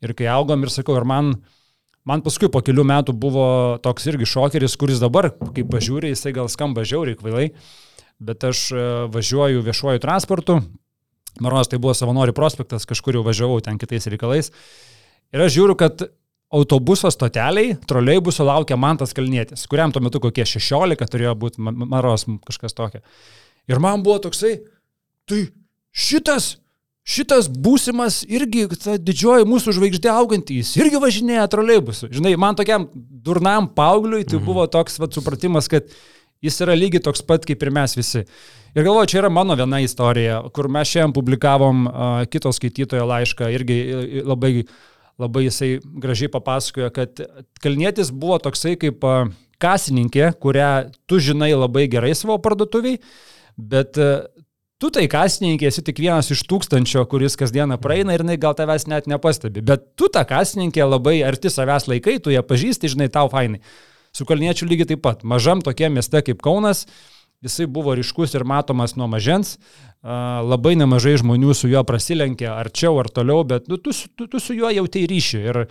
[0.00, 1.34] ir kai augom ir sakau, ir man,
[2.08, 3.48] man paskui po kelių metų buvo
[3.84, 7.50] toks irgi šokeris, kuris dabar, kai pažiūrė, jisai gal skamba žiauriai kvailai,
[8.16, 10.62] bet aš e, važiuoju viešuoju transportu.
[11.44, 14.54] Maronas tai buvo savanorių prospektas, kažkur jau važiavau ten kitais reikalais.
[15.36, 16.08] Ir aš žiūriu, kad
[16.50, 21.86] autobuso stoteliai, troleibuso laukia Mantas Kalnietis, kuriam tuo metu kokie 16 turėjo būti Ma- Ma-
[21.96, 23.00] Maros kažkas tokio.
[23.70, 24.56] Ir man buvo toksai,
[25.30, 25.44] tai
[25.94, 26.56] šitas,
[27.06, 32.10] šitas būsimas irgi ta didžioji mūsų žvaigždė augantys, irgi važinėja troleibusu.
[32.10, 35.86] Žinai, man tokiam durnam paaugliui tai buvo toks vat, supratimas, kad
[36.42, 38.24] jis yra lygiai toks pat kaip ir mes visi.
[38.74, 41.94] Ir galvoju, čia yra mano viena istorija, kur mes šiandien publikavom uh,
[42.30, 44.22] kito skaitytojo laišką, irgi i- i-
[45.20, 47.22] labai, jisai gražiai papasakojo, kad
[47.62, 49.04] Kalnietis buvo toksai kaip
[49.60, 50.70] kasininkė, kurią
[51.08, 53.00] tu žinai labai gerai savo parduotuviai,
[53.60, 53.98] bet
[54.80, 58.88] tu tai kasininkė esi tik vienas iš tūkstančio, kuris kasdieną praeina ir jinai gal tavęs
[58.88, 63.28] net nepastebi, bet tu tą kasininkė labai arti savęs laikai, tu ją pažįsti, žinai, tau
[63.32, 63.60] fainai.
[64.16, 65.20] Su Kalniečiu lygiai taip pat.
[65.22, 66.86] Mažam tokie mieste kaip Kaunas,
[67.44, 69.56] jisai buvo ryškus ir matomas nuo mažens,
[70.02, 74.56] labai nemažai žmonių su juo prasilenkė arčiau ar toliau, bet nu, tu, tu, tu su
[74.56, 75.40] juo jautai ryšį.
[75.50, 75.62] Ir,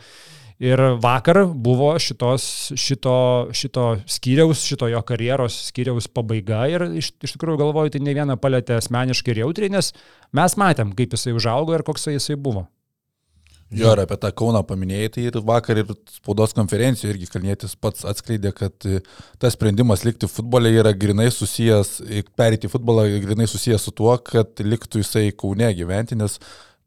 [0.59, 2.45] ir vakar buvo šitos,
[2.77, 3.15] šito,
[3.55, 8.35] šito skyriaus, šito jo karjeros skyriaus pabaiga ir iš, iš tikrųjų galvoju, tai ne vieną
[8.41, 9.93] palėtė asmeniškai ir jautriai, nes
[10.35, 12.67] mes matėm, kaip jisai užaugo ir koks jisai buvo.
[13.69, 18.01] Jo, ir apie tą Kauną paminėjai, tai ir vakar ir spaudos konferencijoje irgi Kalnietis pats
[18.09, 19.03] atskleidė, kad e,
[19.37, 24.15] tas sprendimas likti futbole yra grinai susijęs, e, perėti į futbolą grinai susijęs su tuo,
[24.25, 26.39] kad liktų jisai Kaune gyventi, nes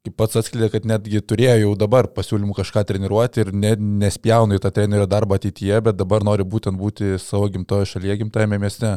[0.02, 4.64] kaip pats atskleidė, kad netgi turėjo jau dabar pasiūlymų kažką treniruoti ir ne, nespjauna į
[4.64, 8.96] tą trenerio darbą ateityje, bet dabar nori būtent būti savo gimtojo šalyje, gimtajame mieste.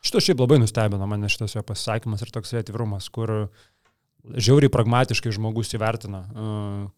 [0.00, 3.50] Šito šiaip labai nustebino mane šitas jo pasisakymas ir toks atvirumas, kur
[4.24, 6.48] žiauriai pragmatiškai žmogus įvertina, e,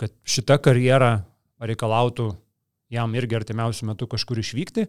[0.00, 1.12] kad šita karjera
[1.60, 2.32] reikalautų
[2.90, 4.86] jam irgi artimiausių metų kažkur išvykti,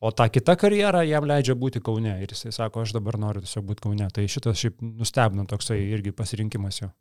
[0.00, 2.18] o ta kita karjera jam leidžia būti Kaune.
[2.22, 4.08] Ir jisai sako, aš dabar noriu tiesiog būti Kaune.
[4.12, 6.92] Tai šitas šiaip nustebino toksai irgi pasirinkimas jo.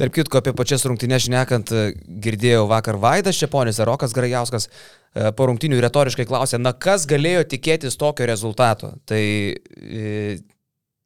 [0.00, 1.92] Tarp kitko, apie pačias rungtynės šnekant, e,
[2.24, 7.44] girdėjau vakar Vaidas Čeponis ir Rokas Grajauskas e, po rungtynių retoriškai klausė, na kas galėjo
[7.50, 8.94] tikėtis tokio rezultato.
[9.04, 10.38] Tai e,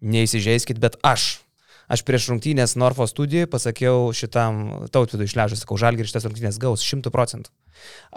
[0.06, 1.45] neįsižeiskit, bet aš.
[1.92, 7.12] Aš prieš rungtynės Norfo studijoje pasakiau šitam tautvidui išležus, sakau, žalgir šitas rungtynės gaus 100
[7.14, 7.53] procentų.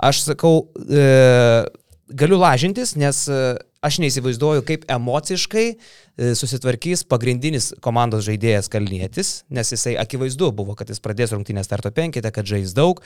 [0.09, 1.65] Aš sakau, e,
[2.09, 3.41] galiu lažintis, nes e,
[3.85, 5.75] aš neįsivaizduoju, kaip emociškai e,
[6.37, 12.31] susitvarkys pagrindinis komandos žaidėjas Kalnietis, nes jisai akivaizdu buvo, kad jis pradės rungtynės starto penkite,
[12.33, 13.03] kad žais daug.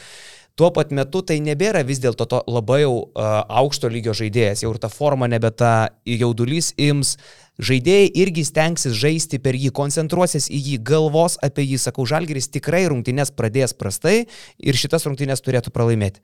[0.55, 4.69] Tuo pat metu tai nebėra vis dėlto to labai jau uh, aukšto lygio žaidėjas, jau
[4.69, 7.15] ir ta forma nebe ta jaudulys ims.
[7.61, 12.87] Žaidėjai irgi stengsis žaisti per jį, koncentruosis į jį, galvos apie jį, sakau, Žalgeris tikrai
[12.89, 14.23] rungtynės pradės prastai
[14.57, 16.23] ir šitas rungtynės turėtų pralaimėti.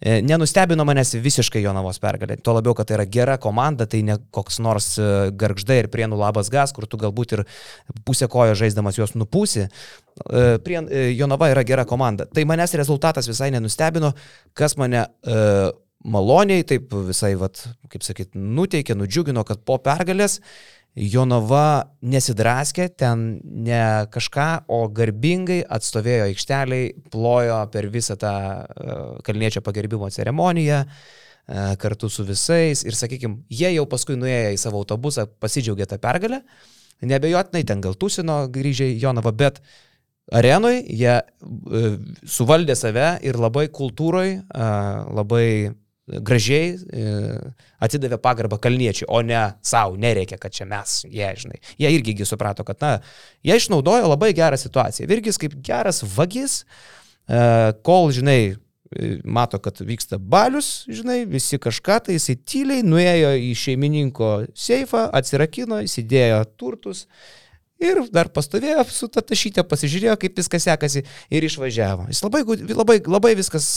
[0.00, 2.38] E, Nenustebino manęs visiškai Jonavos pergalė.
[2.42, 6.18] Tuo labiau, kad tai yra gera komanda, tai ne koks nors e, garždai ir prienų
[6.18, 7.44] labas gas, kur tu galbūt ir
[8.08, 9.68] pusę kojo žaisdamas juos nupūsi.
[9.68, 12.26] E, Prien, e, Jonava yra gera komanda.
[12.26, 14.14] Tai manęs rezultatas visai nenustebino,
[14.56, 15.38] kas mane e,
[16.04, 20.40] maloniai, taip visai, vat, kaip sakyt, nuteikė, nudžiugino, kad po pergalės
[20.94, 29.64] Jonava nesidraskė, ten ne kažką, o garbingai atstovėjo aikšteliai, plojo per visą tą e, kalniečio
[29.66, 30.86] pagerbimo ceremoniją e,
[31.82, 32.84] kartu su visais.
[32.86, 36.44] Ir, sakykime, jie jau paskui nuėjo į savo autobusą, pasidžiaugė tą pergalę,
[37.02, 39.58] nebejotinai ten gal tūsino grįžę į Jonavą, bet
[40.30, 45.74] arenui jie e, suvaldė save ir labai kultūroj, labai
[46.06, 47.04] gražiai e,
[47.82, 51.60] atidavė pagarbą kalniečiai, o ne savo, nereikia, kad čia mes, jie, žinai.
[51.80, 52.98] Jie irgi gi suprato, kad, na,
[53.44, 55.08] jie išnaudojo labai gerą situaciją.
[55.08, 56.62] Virgis kaip geras vagis,
[57.24, 63.32] e, kol, žinai, e, mato, kad vyksta balius, žinai, visi kažką, tai jisai tyliai nuėjo
[63.40, 67.06] į šeimininko seifą, atsirakino, įsidėjo turtus
[67.84, 71.02] Ir dar pastovėjo su ta tašytė, pasižiūrėjo, kaip viskas sekasi
[71.34, 72.06] ir išvažiavo.
[72.12, 72.40] Jis labai,
[72.72, 73.68] labai, labai viskas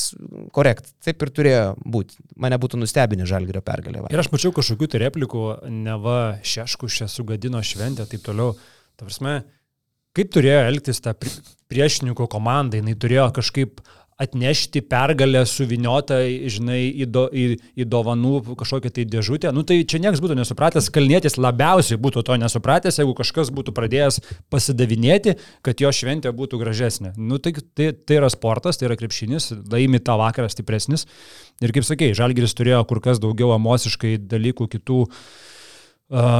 [0.55, 0.93] korekt.
[1.03, 2.17] Taip ir turėjo būti.
[2.39, 4.05] Mane būtų nustebinę žalgerio pergalę.
[4.05, 4.11] va.
[4.13, 5.43] Ir aš mačiau kažkokių tai replikų,
[5.73, 8.55] neva šeškus čia sugadino šventę, taip toliau.
[8.97, 9.41] Ta prasme,
[10.17, 11.35] kaip turėjo elgtis ta pri-
[11.69, 13.81] priešininkų komanda, jinai turėjo kažkaip
[14.17, 16.17] atnešti pergalę suviniotą,
[16.49, 17.45] žinai, į, do, į,
[17.77, 19.51] į dovanų kažkokią tai dėžutę.
[19.53, 24.19] Nu tai čia niekas būtų nesupratęs, kalnėtis labiausiai būtų to nesupratęs, jeigu kažkas būtų pradėjęs
[24.53, 27.13] pasidavinėti, kad jo šventė būtų gražesnė.
[27.17, 31.05] Nu tai, tai, tai yra sportas, tai yra krepšinis, laimi tą vakarą stipresnis.
[31.61, 35.21] Ir kaip sakei, Žalgiris turėjo kur kas daugiau emociškai dalykų kitų uh,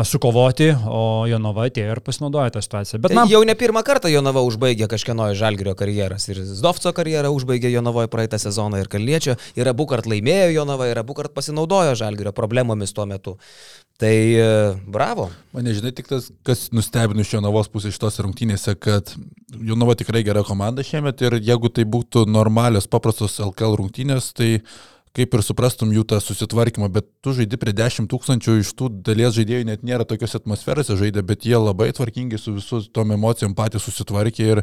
[0.07, 3.01] sukovoti, o Jonava atėjo ir pasinaudojo tą situaciją.
[3.03, 6.29] Bet Tai man jau ne pirmą kartą Jonava užbaigė kažkieno iš Žalgirio karjeras.
[6.31, 9.35] Ir Zdovco karjerą užbaigė Jonavoje praeitą sezoną ir Kalniečio.
[9.59, 13.35] Ir abu kart laimėjo Jonava ir abu kart pasinaudojo Žalgirio problemomis tuo metu.
[13.99, 14.49] Tai e,
[14.87, 15.27] bravo.
[15.51, 19.11] Mane žinai tik tas, kas nustebino iš Jonavos pusės šitos rungtynėse, kad
[19.51, 24.61] Jonava tikrai gera komanda šiemet ir jeigu tai būtų normalios, paprastos LKL rungtynės, tai
[25.17, 29.33] kaip ir suprastum jų tą susitvarkymą, bet tu žaidži prie 10 tūkstančių, iš tų dalies
[29.37, 33.87] žaidėjų net nėra tokios atmosferose žaidė, bet jie labai tvarkingai su visų tom emocijom patys
[33.87, 34.61] susitvarkė ir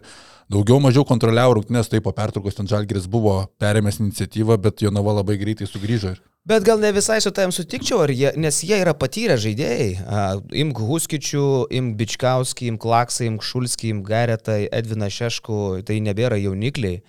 [0.53, 5.41] daugiau mažiau kontroliavo rungtynės, tai po pertraukos ten Žalgiris buvo perėmęs iniciatyvą, bet Jonava labai
[5.41, 6.15] greitai sugrįžo.
[6.45, 9.87] Bet gal ne visai su tavim sutikčiau, jie, nes jie yra patyrę žaidėjai.
[10.05, 10.25] A,
[10.61, 17.01] Imk Huskičių, imk Bičkauskį, imk Laksą, imk Šulskį, imk Garetą, Edviną Šeškų, tai nebėra jaunikliai.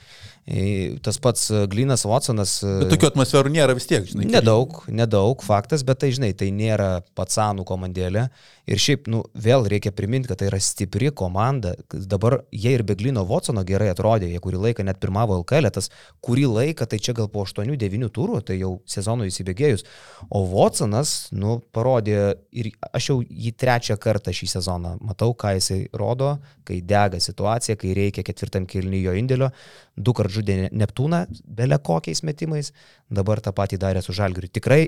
[0.46, 2.60] E, Tas pats e, Glinas Watsonas.
[2.62, 4.28] e, Bet tokių atmosferų nėra vis tiek, žinai.
[4.30, 8.28] Nedaug, nedaug, faktas, bet tai žinai, tai nėra patsanų komandėlė.
[8.70, 11.74] Ir šiaip, nu, vėl reikia priminti, kad tai yra stipri komanda.
[11.90, 15.90] Dabar jie ir Beglino Watsono gerai atrodė, jie kurį laiką net pirmavo LKL, tas
[16.26, 19.86] kurį laiką, tai čia gal po 8-9 turų, tai jau sezonui įsibėgėjus.
[20.30, 25.84] O Watsonas, nu, parodė ir aš jau jį trečią kartą šį sezoną matau, ką jisai
[25.94, 29.52] rodo, kai dega situacija, kai reikia ketvirtam kilnyjo indėlio.
[29.96, 32.74] Du kart žudė Neptūną, belė kokiais metimais,
[33.10, 34.52] dabar tą patį darė su Žalgiriu.
[34.52, 34.82] Tikrai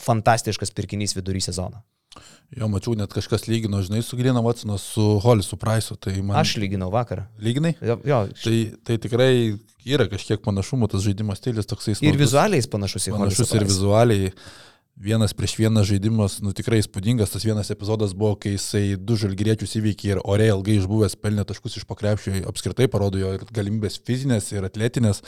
[0.00, 1.82] fantastiškas pirkinys vidury sezono.
[2.50, 5.94] Jo, mačiau, net kažkas lygino, žinai, su Grina Watsonu, su Hollisu Price'u.
[6.02, 6.40] Tai man...
[6.40, 7.28] Aš lyginau vakar.
[7.38, 7.76] Lyginai?
[7.78, 8.56] Jo, jo, Tai,
[8.88, 9.30] tai tikrai
[9.86, 13.78] yra kažkiek panašumų, tas žaidimo stilius toksai ir vizualiai panašus į panašus Hollisą ir Price.
[15.00, 17.30] Vienas prieš vieną žaidimas, nu tikrai įspūdingas.
[17.32, 21.78] Tas vienas epizodas buvo, kai jisai du žalgyriečius įveikė ir ore ilgai išbuvęs pelnė taškus
[21.80, 25.22] iš pakrepšio, apskritai parodo jo ir galimybės fizinės, ir atletinės.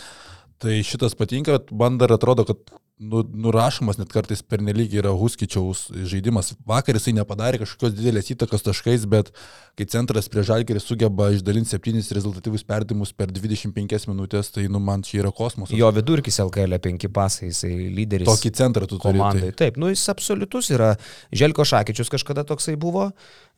[0.60, 2.60] Tai šitas patinka, man dar atrodo, kad
[3.02, 6.52] nu, nurašomas net kartais pernelyg yra Huskičiaus žaidimas.
[6.68, 9.32] Vakar jisai nepadarė kažkokios didelės įtakos taškais, bet
[9.78, 15.04] kai centras prie žalgerį sugeba išdalinti septynis rezultatyvus perdimus per 25 minutės, tai nu, man
[15.06, 15.74] čia yra kosmosas.
[15.78, 18.28] Jo vidurkis LKL 5 pasai, jisai lyderis.
[18.28, 19.18] Tokį centrą tu turi.
[19.18, 19.50] komandai.
[19.50, 19.58] Tai.
[19.64, 20.92] Taip, nu jis absoliutus yra.
[21.32, 23.10] Želko Šakyčius kažkada toksai buvo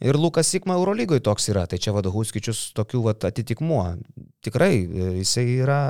[0.05, 1.67] ir Lukas Sikma Eurolygoje toks yra.
[1.71, 3.83] Tai čia vado Huskičius tokių vat, atitikmuo.
[4.45, 5.81] Tikrai, e, jisai yra,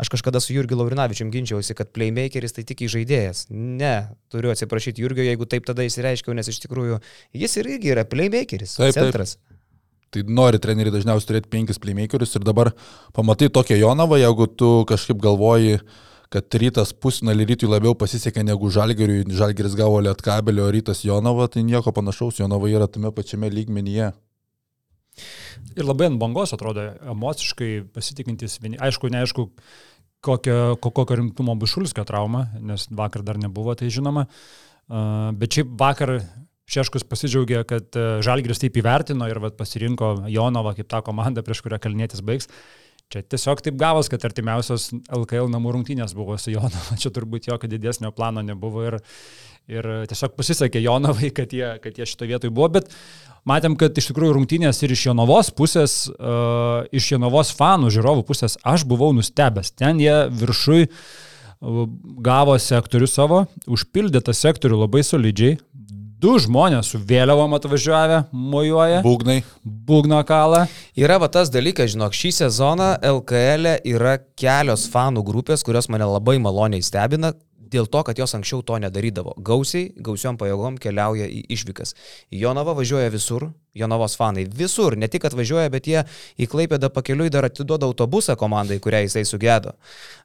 [0.00, 3.46] aš kažkada su Jurgiu Laurinavičiam ginčiausi, kad playmakeris tai tik žaidėjas.
[3.50, 7.00] Ne, turiu atsiprašyti Jurgio, jeigu taip tada įsireiškiau, nes iš tikrųjų
[7.40, 9.08] jis irgi yra playmakeris, Taip, taip.
[9.08, 9.38] centras.
[10.10, 12.72] tai nori treneriai dažniausiai turėti penkis playmakerius ir dabar
[13.14, 15.80] pamatai tokią Jonavą, jeigu tu kažkaip galvoji,
[16.30, 21.90] kad rytas pusnalį rytui labiau pasisekė negu žalgeriui, žalgeris gavo lietkabelio, rytas Jonava, tai nieko
[21.94, 24.12] panašaus, Jonava yra tame pačiame lygmenyje.
[25.76, 28.58] Ir labai ant bangos atrodo, emociškai pasitikintis.
[28.62, 29.48] Aišku, neaišku,
[30.24, 34.26] kokio, ko- kokio rimtumo bus Šulskio trauma, nes vakar dar nebuvo, tai žinoma.
[35.38, 36.18] Bet šiaip vakar
[36.70, 41.64] Šeškus pasidžiaugė, kad uh, Žalgiris taip įvertino ir vat, pasirinko Jonovą kaip tą komandą, prieš
[41.66, 42.46] kurią kalnėtis baigs.
[43.10, 46.94] Čia tiesiog taip gavos, kad artimiausios LKL namų rungtynės buvo su Jonava.
[47.02, 49.00] Čia turbūt jokio didesnio plano nebuvo ir,
[49.68, 52.68] ir tiesiog pasisekė Jonovai, kad jie, kad jie šito vietoj buvo.
[52.80, 52.90] Bet
[53.48, 58.58] matėm, kad iš tikrųjų rungtynės ir iš Jonavos pusės, uh, iš Jonavos fanų, žiūrovų pusės,
[58.64, 59.72] aš buvau nustebęs.
[59.76, 61.84] Ten jie viršui uh,
[62.24, 65.58] gavo sektorių savo, užpildė tą sektorių labai solidžiai.
[66.20, 69.38] Du žmonės su vėliavom atvažiavę, mojuoja, Būgnai.
[69.64, 70.66] būgno kalą.
[70.92, 76.36] Yra va tas dalykas, žinok, šį sezoną LKL yra kelios fanų grupės, kurios mane labai
[76.36, 77.32] maloniai stebina.
[77.70, 79.36] Dėl to, kad jos anksčiau to nedarydavo.
[79.46, 81.94] Gausiai, gausiom pajėgom keliauja į išvykas.
[82.34, 86.02] Į Jonavą važiuoja visur, Jonavos fanai visur, ne tik atvažiuoja, bet jie
[86.40, 89.76] į Klaipėdą pakeliui dar atiduoda autobusą komandai, kurią jisai sugėdo.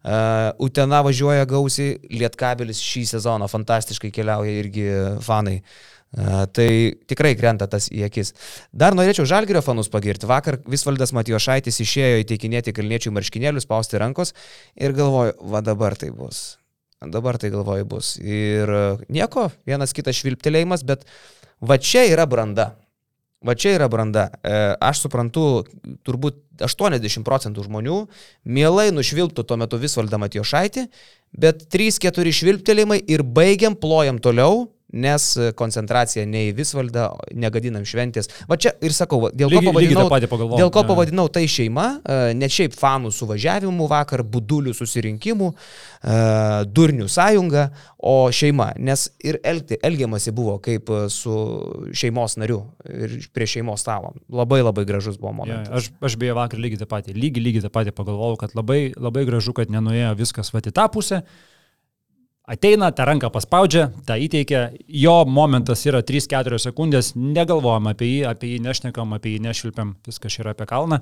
[0.01, 4.89] Uh, Utena važiuoja gausiai, Lietkabelis šį sezoną fantastiškai keliauja irgi
[5.25, 5.59] fanai.
[6.15, 6.69] Uh, tai
[7.09, 8.33] tikrai krenta tas į akis.
[8.73, 10.29] Dar norėčiau Žalgirio fanus pagirti.
[10.29, 14.33] Vakar Visvaldas Matijošaitis išėjo įteikinėti kalniečių marškinėlius, spausti rankos
[14.79, 16.55] ir galvoju, va dabar tai bus.
[17.03, 18.15] Dabar tai galvoju bus.
[18.23, 21.03] Ir uh, nieko, vienas kitas švilptelėjimas, bet
[21.59, 22.73] va čia yra branda.
[23.45, 24.29] Va čia yra branda.
[24.41, 25.65] E, Aš suprantu,
[26.07, 27.97] turbūt 80 procentų žmonių
[28.57, 30.87] mielai nušvilptų tuo metu visvaldą Matijošaitį,
[31.43, 34.63] bet 3-4 švilptelėjimai ir baigiam, plojam toliau,
[34.95, 35.25] nes
[35.59, 38.29] koncentracija ne į visvaldą, negadinam šventės.
[38.49, 40.59] Va čia ir sakau, dėl ko Lygiai- lygiai pavadinau, pagalvojau.
[40.61, 40.87] dėl ko Jo.
[40.91, 46.15] pavadinau tai šeima, e, ne šiaip fanų suvažiavimų vakar, budulių susirinkimų, e,
[46.71, 47.69] durnių sąjunga,
[48.05, 48.71] o šeima.
[48.77, 51.33] Nes ir elgti, elgiamasi buvo kaip e, su
[51.91, 54.13] šeimos nariu ir prie šeimos stalo.
[54.31, 55.69] Labai labai gražus buvo Ja, momentas.
[55.73, 59.25] aš, aš beje vakar lygiai tą patį, lygiai, lygiai tą patį pagalvojau, kad labai, labai
[59.27, 61.23] gražu, kad nenuėjo viskas va į tą pusę.
[62.45, 68.51] Ateina, tą ranką paspaudžia, tą įteikia, jo momentas yra 3-4 sekundės, negalvojam apie jį, apie
[68.51, 70.99] jį nešnekam, apie jį nešvilpiam, viskas yra apie kalną.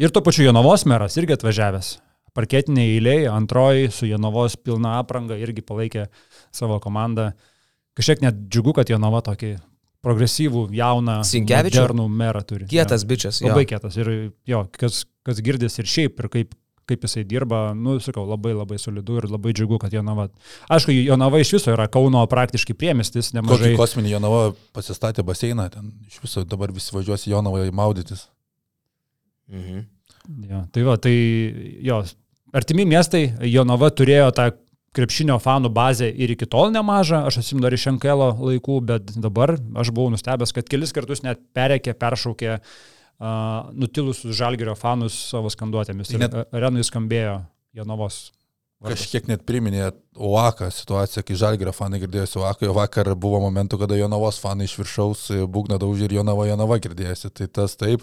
[0.00, 1.90] Ir tuo pačiu Jonavos meras irgi atvažiavęs.
[2.32, 6.06] Parketiniai eiliai, antroji su Jonavos pilna apranga irgi palaikė
[6.52, 7.34] savo komandą.
[7.92, 9.58] Kažkiek net džiugu, kad Jonava tokį
[10.02, 12.66] progresyvų, jauną, modernų merą turi.
[12.70, 13.08] Kietas Jo.
[13.12, 13.40] bičias.
[13.42, 13.52] jo.
[13.52, 13.96] Labai kietas.
[14.00, 16.54] Ir jo, kas, kas girdis ir šiaip, ir kaip,
[16.88, 20.28] kaip jisai dirba, nu, sakau, labai labai solidu ir labai džiugu, kad Jonava.
[20.72, 23.74] Aišku, Jonava iš viso yra Kauno praktiškai priemestis, Kokį nemažai.
[23.78, 24.42] kosminį Jonava
[24.74, 28.26] pasistatė baseiną, ten iš viso dabar visi važiuosi į Jonavą maudytis.
[29.52, 29.86] Mhm.
[30.50, 31.14] Jo, tai va, tai
[31.82, 32.02] jo,
[32.54, 34.52] artimi miestai, Jonava turėjo tą
[34.92, 39.54] krepšinio fanų bazę ir iki tol nemažą, aš atsimenu dar iš Enkelo laikų, bet dabar
[39.80, 42.74] aš buvau nustebęs, kad kelis kartus net perėkė, peršaukė uh,
[43.20, 46.10] nutilusius žalgerio fanus savo skanduotėmis.
[46.14, 47.42] Ir Net- arenui skambėjo
[47.74, 48.30] Jonavos.
[48.82, 48.98] vardas.
[48.98, 53.94] Kažkiek net priminė Oaką situaciją, kai Žalgirio fanai girdėjosi Oaką, jo vakar buvo momentų, kada
[53.94, 58.02] Jonavos fanai iš viršaus būgna daužė ir Jonava Jonava girdėjosi, tai tas taip.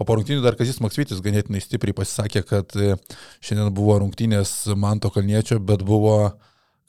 [0.00, 2.96] O po rungtynių dar Kazis Maksvitis ganėtinai stipriai pasisakė, kad e,
[3.40, 6.34] šiandien buvo rungtynės Manto Kalniečio, bet buvo,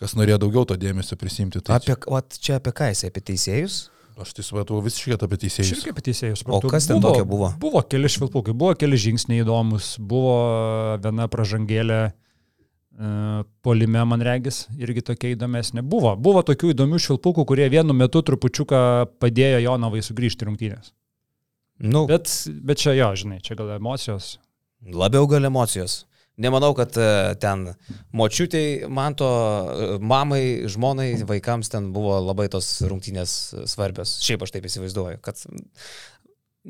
[0.01, 1.61] kas norėjo daugiau to dėmesio prisimti.
[1.61, 3.77] Tai Apie, o čia apie ką jis, apie teisėjus?
[4.17, 5.71] Aš tai supratau visiškai apie Aš teisėjus.
[5.77, 6.41] irgi apie teisėjus.
[6.49, 7.51] O kas ten tokio buvo?
[7.61, 10.37] Buvo keli švilpukai, buvo keli žingsniai įdomus, buvo
[11.03, 12.13] viena pražangėlė e,
[13.61, 15.83] polime, man regis, irgi tokia įdomesnė.
[15.85, 18.81] Buvo, buvo tokių įdomių švilpukų, kurie vienu metu trupučiuką
[19.21, 20.93] padėjo Jonavai sugrįžti rungtynės.
[21.77, 22.25] Nu, Bet,
[22.65, 24.39] bet čia jo, žinai, čia gal emocijos.
[24.81, 26.07] Labiau gal emocijos.
[26.37, 27.63] Nemanau, kad e, ten
[28.13, 33.31] močiutei, man to e, mamai, žmonai, vaikams ten buvo labai tos rungtynės
[33.71, 34.19] svarbios.
[34.21, 35.41] Šiaip aš taip įsivaizduoju, kad...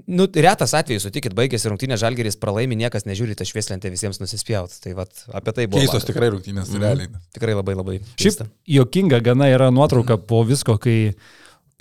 [0.06, 4.76] Nu, retas atvejis, sutikit, baigėsi rungtynės žalgeris pralaimi, niekas nežiūri tą švieslentę visiems nusispjaut.
[4.84, 5.82] Tai vat, apie tai buvo.
[5.82, 6.84] Keistos tikrai rungtynės, Mhm.
[6.86, 7.10] realiai.
[7.34, 7.96] Tikrai labai labai.
[8.14, 8.46] Šiaip keista.
[8.70, 11.16] jokinga gana yra nuotrauka po visko, kai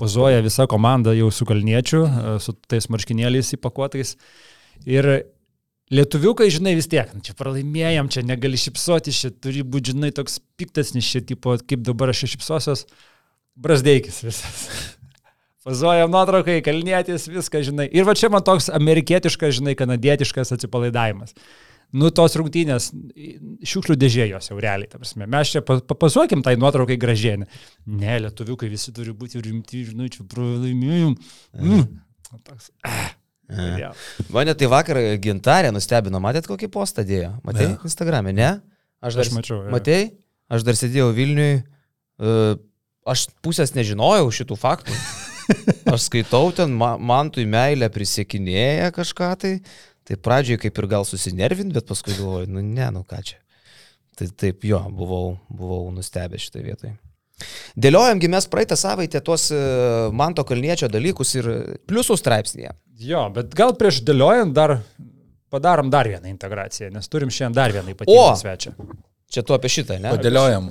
[0.01, 4.16] pozuoja visa komanda jau su kalniečiu, e, su tais marškinėliais įpakuotais.
[4.87, 5.27] Ir
[5.94, 10.40] lietuviukai, žinai, vis tiek, nu, čia pralaimėjom, čia negali šipsoti, čia turi būti, žinai, toks
[10.59, 12.87] piktas, nes čia, tipo, kaip dabar aš šipsosios,
[13.55, 14.64] brasdeikis visas.
[15.66, 17.88] Pozuojam nuotraukai, kalnėtis, viską, žinai.
[17.90, 21.35] Ir va čia man toks amerikietiškas, žinai, kanadietiškas atsipalaidavimas.
[21.96, 22.88] Nu, tos rungtynės,
[23.66, 25.27] šiukšlių dėžėjos jau realiai, ta prasme.
[25.31, 27.46] Mes čia pa- papasuokim tai nuotraukai gražienį.
[27.99, 31.14] Ne, lietuviukai visi turi būti rimti, žinai, čia pralaimėjom.
[31.59, 31.87] Mm.
[32.46, 33.14] Toks, ah,
[33.80, 33.92] ja.
[34.35, 37.35] Mane tai vakar gintarė nustebino, matėt kokį postą dėjo?
[37.46, 37.76] Matei Ne.
[37.87, 38.50] Instagram'e, ne?
[39.00, 39.70] Aš, dar, Aš mačiau, jo.
[39.70, 40.09] Matei?
[40.50, 42.35] Aš dar sėdėjau Vilniui, e,
[43.06, 44.94] aš pusės nežinojau šitų faktų.
[45.94, 49.52] Aš skaitau ten, ma- man tu į meilę prisiekinėja kažką tai.
[50.06, 53.38] Tai pradžioje kaip ir gal susinervint, bet paskui galvoju, nu ne, nu ką čia.
[54.18, 56.92] Tai taip, jo, buvau, buvau nustebęs šitoje vietoje.
[57.78, 59.59] Dėliojamgi mes praeitą savaitę tuos e,
[60.16, 61.48] Manto Kalniečio dalykus ir
[61.90, 62.72] pliusų straipsnėje.
[62.96, 64.78] Jo, bet gal prieš dėliojant dar
[65.52, 68.30] padarom dar vieną integraciją, nes turim šiandien dar vieną ypatingą O!
[68.38, 68.72] svečią.
[69.32, 70.12] Čia tu apie šitą, ne?
[70.14, 70.70] Padėliojam.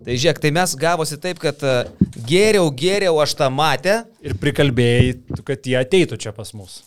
[0.00, 1.74] Tai žiūrėk, tai mes gavosi taip, kad e,
[2.26, 4.00] geriau, geriau aš tą matę.
[4.24, 5.12] Ir prikalbėjai,
[5.44, 6.80] kad jie ateitų čia pas mus.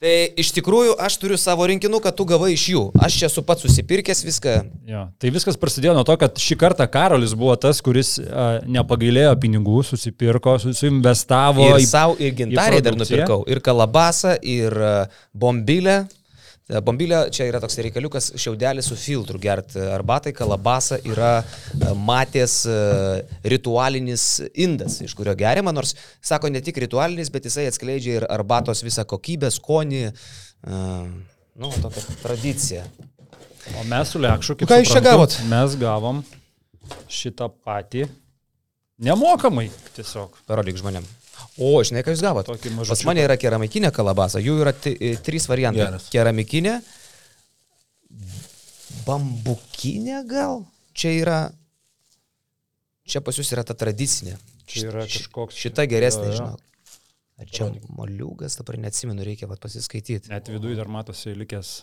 [0.00, 2.82] Tai iš tikrųjų aš turiu savo rinkinuką, tu gavai iš jų.
[3.04, 4.54] Aš čia esu pats susipirkęs viską.
[4.88, 5.02] Jo.
[5.20, 9.82] Tai viskas prasidėjo nuo to, kad šį kartą Karolis buvo tas, kuris a, nepagailėjo pinigų,
[9.90, 11.88] susipirko, su- suinvestavo Ir į...
[11.90, 13.42] savo, ir gintariai dar nupirkau.
[13.52, 14.72] Ir kalabasą, ir
[15.36, 16.06] bombilę.
[16.70, 22.60] E, Bombilė čia yra toks reikaliukas šiaudelis su filtru gert arbatai, kalabasa yra e, matės
[22.70, 22.76] e,
[23.50, 28.84] ritualinis indas, iš kurio geriama, nors sako ne tik ritualinis, bet jisai atskleidžia ir arbatos
[28.86, 30.04] visą kokybę, skonį,
[31.60, 32.84] nu, tokią tradiciją.
[33.80, 35.34] O mes su Lekšu, kaip Ką jūs čia gavot?
[35.50, 36.22] Mes gavom
[37.10, 38.06] šitą patį
[39.04, 40.38] nemokamai tiesiog.
[40.48, 41.06] Parodyk žmonėm.
[41.58, 42.54] O, žinai, ką jūs gavote?
[42.88, 45.86] Pas mane yra keramikinė kalabasa, jų yra e, trys variantai.
[45.86, 46.08] Geras.
[46.12, 46.78] Keramikinė,
[49.06, 50.64] bambukinė gal?
[50.96, 51.38] Čia yra,
[53.08, 54.36] čia pas jūs yra ta tradicinė.
[54.70, 56.58] Čia yra kažkoks- Šita geresnė, žinau.
[57.40, 60.28] Ar čia moliūgas, dabar neatsimenu, reikia pasiskaityti.
[60.28, 61.82] Net viduje dar matosi likęs.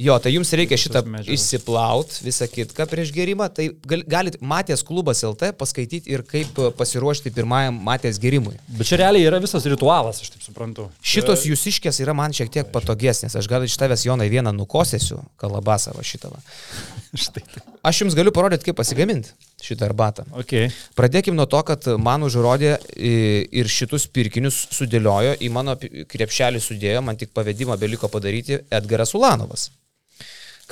[0.00, 3.50] Jo, tai jums reikia šitą išsiplaut, visą kitką prieš gerimą.
[3.52, 8.56] Tai gal, galit Matės klubas LT paskaityti ir kaip e, pasiruošti pirmajam Matės gerimui.
[8.72, 10.88] Bet čia realiai yra visas ritualas, aš taip suprantu.
[11.04, 13.36] Šitos jūsiškės yra man šiek tiek patogesnės.
[13.36, 16.32] Aš gal iš tavęs Jonai vieną nukosėsiu, kalabasą va šitą.
[17.26, 17.44] Štai.
[17.52, 17.60] tai.
[17.84, 20.24] Aš jums galiu parodyti, kaip pasigaminti šitą arbatą.
[20.40, 20.56] Ok.
[20.96, 23.12] Pradėkim nuo to, kad man užrodė i,
[23.60, 29.68] ir šitus pirkinius sudėliojo, į mano krepšelį sudėjo, man tik pavedimą beliko padaryti Edgaras Ulanovas.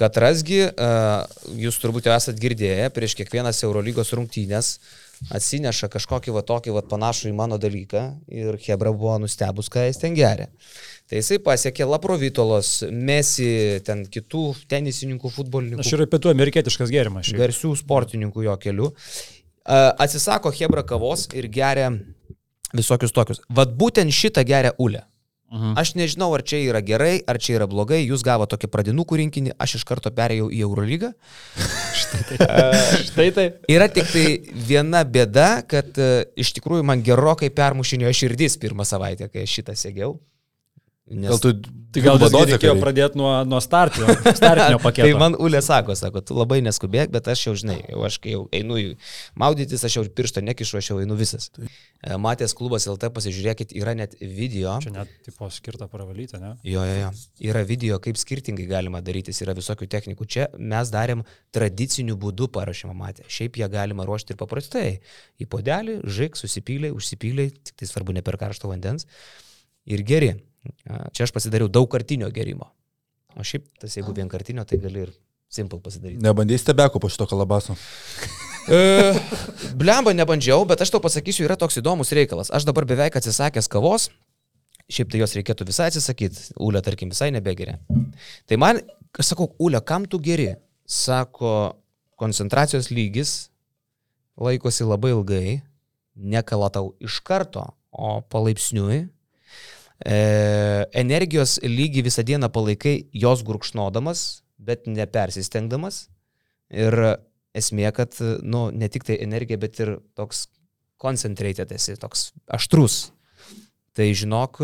[0.00, 1.22] Katrasgi, uh,
[1.60, 4.78] jūs turbūt jau esat girdėję, prieš kiekvienas Eurolygos rungtynės
[5.28, 10.00] atsineša kažkokį va tokį va panašų į mano dalyką ir Hebra buvo nustebus, ką jis
[10.00, 10.48] ten geria.
[11.10, 13.50] Tai jisai pasiekė Laprovitolos, Mesi,
[13.84, 17.28] ten kitų tenisininkų, futbolininkų Aš yra pietų amerikietiškas gėrimas.
[17.28, 17.40] šiaip.
[17.42, 18.90] garsių sportininkų jo keliu.
[19.66, 21.90] A, Atsisako Hebra kavos ir geria
[22.72, 23.42] visokius tokius.
[23.50, 25.02] Vat būtent šitą geria Ule.
[25.50, 25.74] Mhm.
[25.82, 28.04] Aš nežinau, ar čia yra gerai, ar čia yra blogai.
[28.04, 31.10] Jūs gavo tokį pradinukų rinkinį, aš iš karto perėjau į Eurolygą.
[33.10, 33.46] Štai tai.
[33.70, 39.26] Yra tik tai viena bėda, kad e, iš tikrųjų man gerokai permušinėjo širdis pirmą savaitę,
[39.32, 40.14] kai aš šitą sėgiau.
[41.10, 41.30] Nes...
[41.30, 45.08] Gal tu Tai gal dozę reikėjo pradėti nuo, nuo startinio, startinio paketo.
[45.08, 48.34] Tai man Ulė sako, sako, tu labai neskubėk, bet aš jau žinai, jau aš kai
[48.36, 48.76] jau einu
[49.38, 51.48] maudytis, aš jau ir piršto nekišu, aš jau einu visas.
[51.58, 54.76] E, Matės klubas LT, pasižiūrėkit, yra net video.
[54.84, 56.52] Čia net tipo skirta pravalyti, ne?
[56.62, 57.08] Jo, jo, jo.
[57.50, 60.28] Yra video, kaip skirtingai galima darytis, yra visokių technikų.
[60.30, 63.26] Čia mes darėm tradiciniu būdu paruošimą matę.
[63.26, 65.00] Šiaip ją galima ruošti ir paprastai.
[65.42, 69.10] Į podelį, žaik, susipylė, užsipylė, tik tai svarbu ne per karšto vandens.
[69.90, 70.36] Ir geri.
[71.14, 72.70] Čia aš pasidariau daug kartinio gerimo.
[73.38, 75.12] O šiaip tas jeigu vienkartinio, tai gali ir
[75.50, 76.20] simple pasidaryti.
[76.24, 77.76] Nebandėjai stebeko po šito kalabaso.
[78.70, 78.80] E,
[79.78, 82.52] Blemba nebandžiau, bet aš tau pasakysiu, yra toks įdomus reikalas.
[82.54, 84.10] Aš dabar beveik atsisakęs kavos,
[84.92, 87.78] šiaip tai jos reikėtų visai atsisakyti, Ulė, tarkim, visai nebegeria.
[88.50, 88.82] Tai man,
[89.16, 90.52] aš sakau, Ulė, kam tu geri?
[90.90, 91.80] Sako,
[92.20, 93.50] koncentracijos lygis
[94.40, 95.60] laikosi labai ilgai,
[96.14, 99.08] nekala tau iš karto, o palaipsniui.
[100.00, 100.18] E,
[100.96, 106.06] energijos lygį visą dieną palaikai jos gurkšnodamas, bet nepersistengdamas.
[106.70, 106.96] Ir
[107.56, 110.46] esmė, kad, nu, ne tik tai energija, bet ir toks
[111.00, 113.10] concentrated esi, toks aštrus.
[113.96, 114.60] Tai žinok,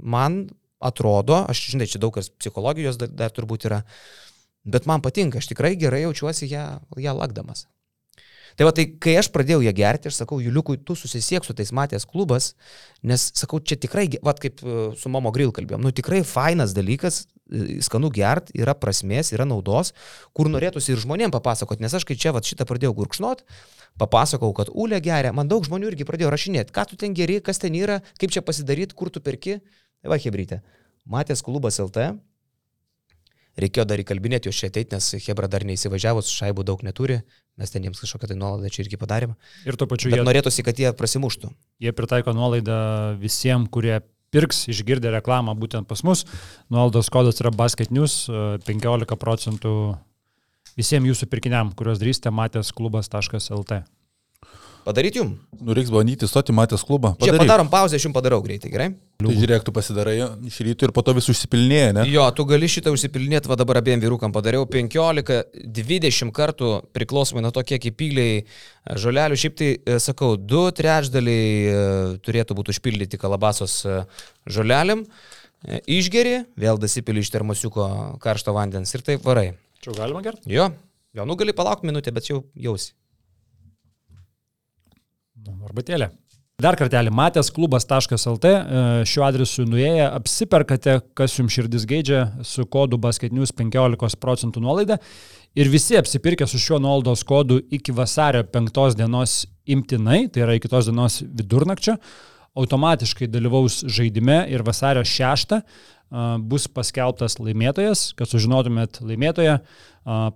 [0.00, 0.46] man
[0.84, 3.82] atrodo, aš žinai, čia daug kas psichologijos dar, dar turbūt yra,
[4.64, 6.64] bet man patinka, aš tikrai gerai jaučiuosi ją,
[7.00, 7.66] ją lakdamas.
[8.54, 11.72] Tai va, tai kai aš pradėjau ją gerti, aš sakau, Juliukui, tu susisiek su tais
[11.74, 12.52] matės klubas,
[13.02, 17.24] nes sakau, čia tikrai, vat kaip e, su Momo Grill kalbėjom, nu tikrai fainas dalykas,
[17.50, 19.90] e, skanu gert, yra prasmės, yra naudos,
[20.38, 23.42] kur norėtųsi ir žmonėm papasakot, nes aš kai čia vat šitą pradėjau gurkšnot,
[23.98, 27.58] papasakau, kad Ulė geria, man daug žmonių irgi pradėjo rašinėti, ką tu ten geri, kas
[27.62, 29.58] ten yra, kaip čia pasidaryti, kur tu perki.
[30.04, 30.60] Tai va, Hebrytė,
[31.08, 32.12] matės klubas LT,
[33.60, 37.20] reikėjo dar įkalbinėti juos čia ateiti, nes Hebra dar neįsivažiavus, šaibų daug neturi,
[37.60, 39.36] mes ten jiems kažkokią tai nuolaidą čia irgi padarėme.
[39.68, 41.52] Ir tuo pačiu Bet jie, norėtųsi, kad jie prasimuštų.
[41.84, 42.78] jie pritaiko nuolaidą
[43.20, 44.00] visiems, kurie
[44.34, 46.24] pirks, išgirdę reklamą būtent pas mus.
[46.72, 49.74] Nuolaidos kodas yra Basket News, e, 15 procentų
[50.78, 53.84] visiems jūsų pirkiniam, kuriuos darysite matęs klubas.lt.
[54.84, 55.30] Padaryti jum.
[55.64, 57.14] Nu, reiks bandyti stoti matęs klubą.
[57.22, 58.88] Čia padarom pauzę, aš jums padarau greitai, gerai?
[59.22, 62.02] Tai žiūrėk, tu pasidarai iš ryto ir po to vis užsipilnėja, ne?
[62.12, 67.62] Jo, tu gali šitą užsipilnėti, va dabar abiem vyrukam padariau 15-20 kartų, priklausomai nuo to,
[67.64, 68.42] kiek įpyliai
[69.00, 69.38] žolelių.
[69.40, 71.78] Šiaip tai, e, sakau, du trečdaliai e,
[72.26, 74.02] turėtų būti užpildyti kalabasos e,
[74.52, 75.06] žolelėm.
[75.64, 77.88] E, Išgeri, vėl dasipili iš termosiuko
[78.20, 79.54] karšto vandens ir taip varai.
[79.80, 80.52] Čia galima gerti?
[80.52, 80.68] Jo,
[81.16, 82.92] jo, nu gali palaukti minutę, bet jau jausi.
[85.52, 86.10] Arbatėlė.
[86.62, 92.94] Dar kartelį, matęs klubas.lt, e, šiuo adresu nuėję, apsiperkate, kas jums širdis geidžia, su kodu
[93.02, 95.00] basketinius 15 procentų nuolaida.
[95.58, 100.70] Ir visi apsipirkę su šiuo nuolaidos kodu iki vasario 5 dienos imtinai, tai yra iki
[100.70, 101.96] tos dienos vidurnakčio,
[102.54, 105.62] automatiškai dalyvaus žaidime ir vasario 6 a,
[106.38, 108.12] bus paskelbtas laimėtojas.
[108.18, 109.58] Kad sužinotumėt laimėtoją,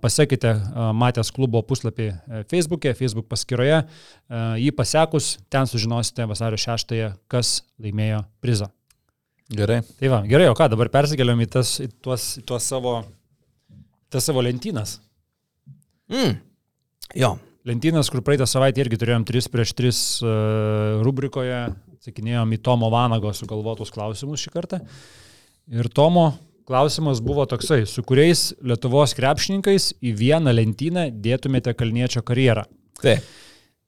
[0.01, 0.53] pasiekite
[0.97, 3.83] Matės klubo puslapį e, Facebook'e, Facebook paskyroje.
[4.59, 6.95] Jį pasiekus, ten sužinosite vasario 6,
[7.31, 8.69] kas laimėjo prizą.
[9.49, 9.81] Gerai.
[9.97, 12.99] Tai va, gerai, o ką, dabar persikeliam į, tas, į, tuos, į tuos savo,
[14.13, 14.99] tas savo lentynas.
[16.11, 16.35] Mm.
[17.17, 21.57] Jo, Lentynas, kur praeitą savaitę irgi turėjom 3 prieš 3 uh, rubrikoje,
[21.99, 24.79] atsakinėjom į Tomo Vanago sugalvotus klausimus šį kartą.
[25.69, 26.31] Ir Tomo
[26.69, 32.65] klausimas buvo toksai, su kuriais Lietuvos krepšininkais į vieną lentyną dėtumėte Kalniečio karjerą.
[33.01, 33.19] taip.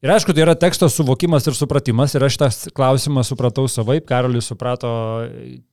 [0.02, 2.16] Ir aišku, tai yra teksto suvokimas ir supratimas.
[2.18, 4.90] Ir aš tą klausimą supratau savaip, Karolis suprato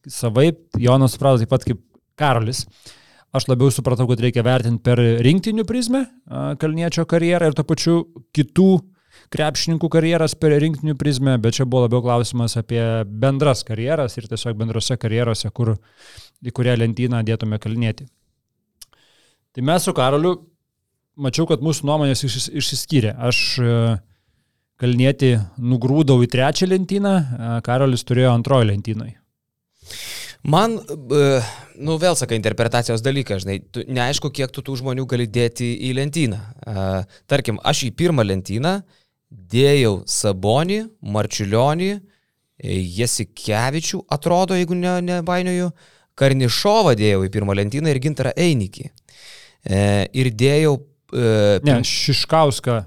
[0.05, 1.81] savaip, Jonas suprato taip pat kaip
[2.19, 2.67] Karolis.
[3.33, 6.05] Aš labiau supratau, kad reikia vertinti per rinktinių prizmę
[6.61, 7.97] Kalniečio karjerą ir to pačiu
[8.37, 8.69] kitų
[9.35, 14.57] krepšininkų karjeras per rinktinių prizmę, bet čia buvo labiau klausimas apie bendras karjeras ir tiesiog
[14.59, 15.75] bendrose karjerose, kur,
[16.45, 18.09] į kurią lentyną dėtume Kalnietį.
[19.57, 20.35] Tai mes su Karoliu,
[21.19, 23.15] mačiau, kad mūsų nuomonės išsiskyrė.
[23.29, 23.41] Aš
[24.79, 27.15] Kalnietį nugrūdau į trečią lentyną,
[27.67, 29.17] Karolis turėjo antrojo lentynoje.
[30.47, 30.77] Man,
[31.83, 35.91] nu vėl sakai, interpretacijos dalykas, žinai, tu, neaišku, kiek tu tų žmonių gali dėti į
[35.99, 36.39] lentyną.
[37.29, 38.77] Tarkim, aš į pirmą lentyną
[39.31, 40.83] dėjau Sabonį,
[41.15, 41.93] Marčiulionį,
[42.99, 45.71] Jasikevičių, atrodo, jeigu ne, nebainioju,
[46.19, 48.89] Karnišovą dėjau į pirmą lentyną ir Gintarą Einikį.
[49.63, 49.83] E,
[50.19, 50.79] ir dėjau...
[51.15, 51.29] E,
[51.67, 52.81] ne, Šiškauską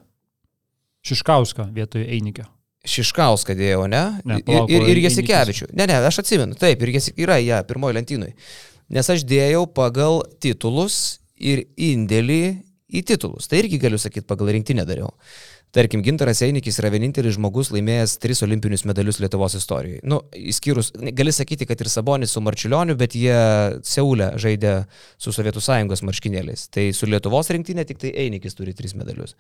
[1.08, 2.46] Šiškauską vietoj Einikio.
[2.86, 4.02] Šiškauską dėjau, ne?
[4.26, 5.70] ne palauk, ir ir, ir Jasikevičių.
[5.78, 8.34] Ne, ne, aš atsimenu, taip, ir jas, yra ją ja, pirmoji lentynui.
[8.92, 12.44] Nes aš dėjau pagal titulus ir indėlį
[12.92, 13.48] į titulus.
[13.50, 15.14] Tai irgi galiu sakyti, pagal rinktinę dariau.
[15.72, 20.02] Tarkim, Gintaras Einikis yra vienintelis žmogus laimėjęs tris olimpinius medalius Lietuvos istorijoje.
[20.04, 23.38] Nu, įskyrus, gali sakyti, kad ir Sabonis su Marčiulioniu, bet jie
[23.88, 24.74] Seulė žaidė
[25.16, 26.66] su Sovietų sąjungos marškinėliais.
[26.76, 29.38] Tai su Lietuvos rinktinė tik tai Einikis turi tris medalius.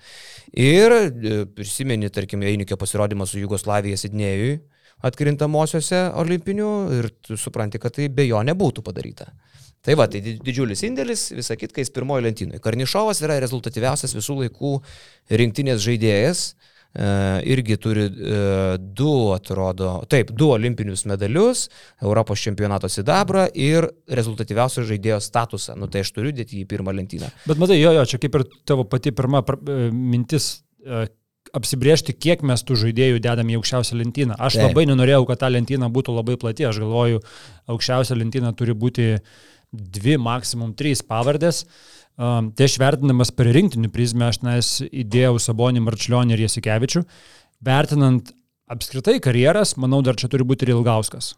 [0.55, 4.61] Ir e, prisimeni, tarkim, Einikio pasirodymą su Jugoslavija Sidnėjui
[5.03, 9.33] atkrintamosiose olimpinių ir supranti, kad tai be jo nebūtų padaryta.
[9.85, 12.59] Tai va, tai didžiulis indėlis, visą kitką, kai jis pirmoji lentynai.
[12.61, 14.75] Karnišovas yra rezultatyviausias visų laikų
[15.41, 16.43] rinktinės žaidėjas.
[16.91, 17.05] E,
[17.47, 18.39] irgi turi e,
[18.99, 21.69] du, atrodo, taip, du olimpinius medalius,
[22.03, 25.77] Europos čempionato sidabrą ir rezultatyviausio žaidėjo statusą.
[25.79, 27.31] Nu tai aš turiu dėti į pirmą lentyną.
[27.47, 30.57] Bet matai, jo, jo, čia kaip ir tavo pati pirma e, mintis
[31.55, 34.37] apsibriežti, kiek mes tų žaidėjų dedam į aukščiausią lentyną.
[34.39, 34.69] Aš Taip.
[34.69, 36.67] labai nenorėjau, kad ta lentyna būtų labai plati.
[36.67, 37.23] Aš galvoju,
[37.71, 39.07] aukščiausia lentyna turi būti
[39.71, 41.65] dvi, maksimum trys pavardės.
[42.21, 47.05] Um, tai aš vertinamas per rinktinių prizmę, aš nes įdėjau Sabonį, Marčiulionį ir Jasikevičių.
[47.65, 48.33] Vertinant
[48.71, 51.33] apskritai karjeras, manau, dar čia turi būti ir Ilgauskas.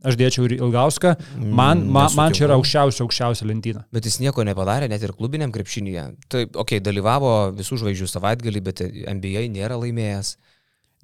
[0.00, 3.82] Aš dėčiau ir Ilgauską, man, mm, man, man čia yra aukščiausia, aukščiausia lentyna.
[3.92, 6.04] Bet jis nieko nepadarė, net ir klubiniam krepšinėje.
[6.24, 10.38] Tai, okei, okay, dalyvavo visų žvaigždžių savaitgalį, bet NBA nėra laimėjęs.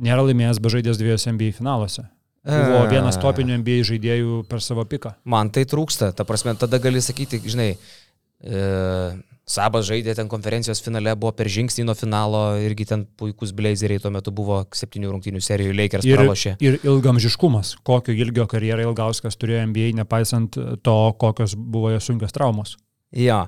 [0.06, 2.06] Nėra laimėjęs, be žaidės dviejose NBA finaluose.
[2.46, 5.16] Buvo vienas topinių NBA žaidėjų per savo piką.
[5.26, 7.72] Man tai trūksta, ta prasme, tada gali sakyti, žinai,
[8.38, 8.60] e,
[9.46, 14.10] Sabas žaidė ten konferencijos finale, buvo per žingsnį nuo finalo, irgi ten puikus blazeriai tuo
[14.10, 16.56] metu buvo septynių rungtynių serijų, Lakers ir, pralošė.
[16.66, 22.74] Ir ilgamžiškumas, kokio ilgio karjerą Ilgauskas turėjo NBA, nepaisant to, kokios buvo jo sunkios traumos.
[23.14, 23.44] Ja.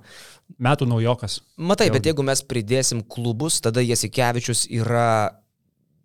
[0.62, 1.40] Metų naujokas.
[1.58, 5.34] Matai, bet jeigu mes pridėsim klubus, tada Jasikevičius yra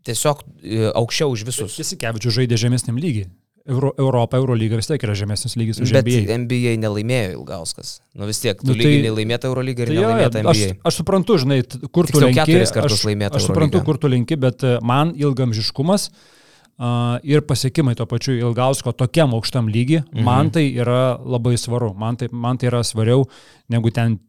[0.07, 1.79] tiesiog e, aukščiau už visus.
[1.79, 3.29] Jasikevičius žaidė žemesniam lygiai.
[3.63, 6.23] Euro, Europa, Eurolyga vis tiek yra žemesnis lygis už Bet NBA.
[6.27, 7.93] Bet NBA nelaimėjo Ilgauskas.
[8.11, 10.51] Nu vis tiek, tu nu, tai, lygiai laimėta Eurolyga ir tai nelaimėta NBA.
[10.51, 12.41] Aš, aš suprantu, žinai, kur tu linki.
[12.41, 13.29] Keturis kartus aš.
[13.39, 18.91] Aš suprantu, kur tu linki, bet e, man ilgamžiškumas uh, ir pasiekimai to pačiu Ilgausko
[18.99, 20.27] tokiam aukštam lygiai, mhm.
[20.27, 21.93] man tai yra labai svaru.
[21.95, 23.23] Man tai, man tai yra svariau
[23.71, 24.19] negu ten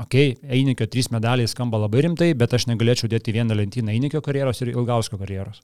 [0.00, 4.22] okei, okay, Einikio trys medaliai skamba labai rimtai, bet aš negalėčiau dėti vieną lentyną Einikio
[4.24, 5.62] karjeros ir Ilgausko karjeros.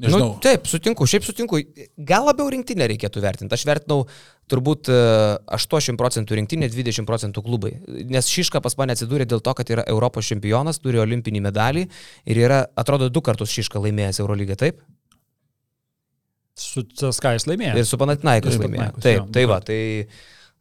[0.00, 0.30] Nežinau.
[0.32, 1.58] Nu, taip, sutinku, šiaip sutinku.
[2.08, 3.52] Gal labiau rinktinę reikėtų vertinti.
[3.52, 4.06] Aš vertinau
[4.48, 7.74] turbūt 80 e, procentų rinktinė, 20 procentų klubai.
[8.08, 11.84] Nes Šiška pas mane atsidūrė dėl to, kad yra Europos čempionas, turi olimpinį medalį
[12.24, 14.80] ir yra, atrodo, du kartus Šiška laimėjęs Eurolygą, taip?
[16.56, 17.76] Su Caskais laimėjo.
[17.76, 18.94] Ir su Panatinaikos laimėjo.
[19.04, 19.80] Taip, tai va, tai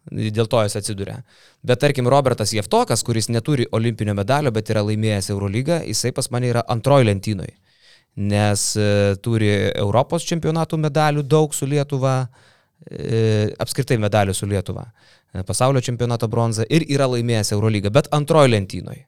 [0.09, 1.19] dėl to jis atsiduria.
[1.65, 6.49] Bet tarkim, Robertas Jeftokas, kuris neturi olimpinio medalio, bet yra laimėjęs Eurolygą, jisai pas mane
[6.53, 7.55] yra antroji lentynoje.
[8.19, 12.15] Nes e, turi Europos čempionatų medalių daug su Lietuva,
[12.89, 14.89] e, apskritai medalių su Lietuva,
[15.33, 19.05] e, pasaulio čempionato bronzą ir yra laimėjęs Eurolygą, bet antroji lentynoje.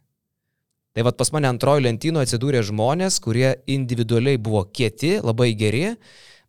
[0.92, 5.94] Tai vad pas mane antroji lentynoje atsidūrė žmonės, kurie individualiai buvo kieti, labai geri,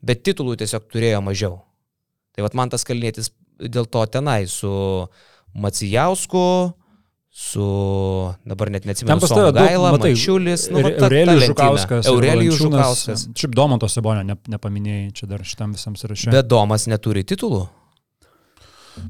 [0.02, 1.60] bet titulų tiesiog turėjo mažiau.
[2.34, 3.30] Tai vad man tas kalnėtis
[3.68, 4.72] dėl to tenai su
[5.54, 6.72] Macijausku,
[7.32, 7.66] su,
[8.44, 12.06] dabar net neatsimenu, su Gaila, Mačiulis, nu, Eurelijus Žukauskas.
[12.06, 13.28] Eurelijus Žukauskas.
[13.36, 16.32] Šiaip Domanto Sebonio nepaminėjai čia dar šitam visam sąraše.
[16.34, 17.64] Bet Domas neturi titulų.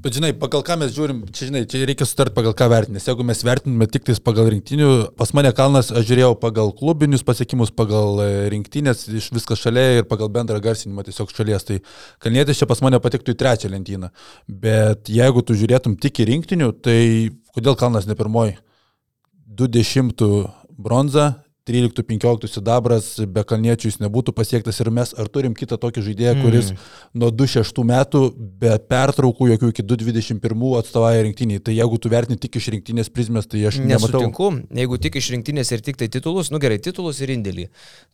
[0.03, 2.95] Bet žinai, pagal ką mes žiūrim, čia, žinai, čia reikia sutarti pagal ką vertinti.
[2.99, 7.25] Nes jeigu mes vertiname tik tais pagal rinktinių, pas mane Kalnas, aš žiūrėjau pagal klubinius
[7.27, 11.67] pasiekimus, pagal e, rinktinės, iš viskas šalia ir pagal bendrą garsinimą tiesiog šalies.
[11.67, 11.81] Tai
[12.23, 14.13] Kalnietis čia pas mane patiktų į trečią lentyną.
[14.47, 17.01] Bet jeigu tu žiūrėtum tik į rinktinių, tai
[17.57, 18.59] kodėl Kalnas ne pirmoji?
[19.59, 20.23] 20
[20.79, 21.33] bronza
[21.69, 26.71] 13-15 sidabras, be kalniečių jis nebūtų pasiektas ir mes ar turim kitą tokį žaidėją, kuris
[26.73, 26.87] mm.
[27.23, 28.23] nuo 26 metų
[28.59, 31.63] be pertraukų jokių iki 221 atstovauja rinktiniai.
[31.63, 34.11] Tai jeigu tu vertini tik iš rinktinės prizmės, tai aš nematau.
[34.11, 34.49] Nesutinku,
[34.83, 37.69] jeigu tik iš rinktinės ir tik tai titulus, nu gerai, titulus ir indėlį,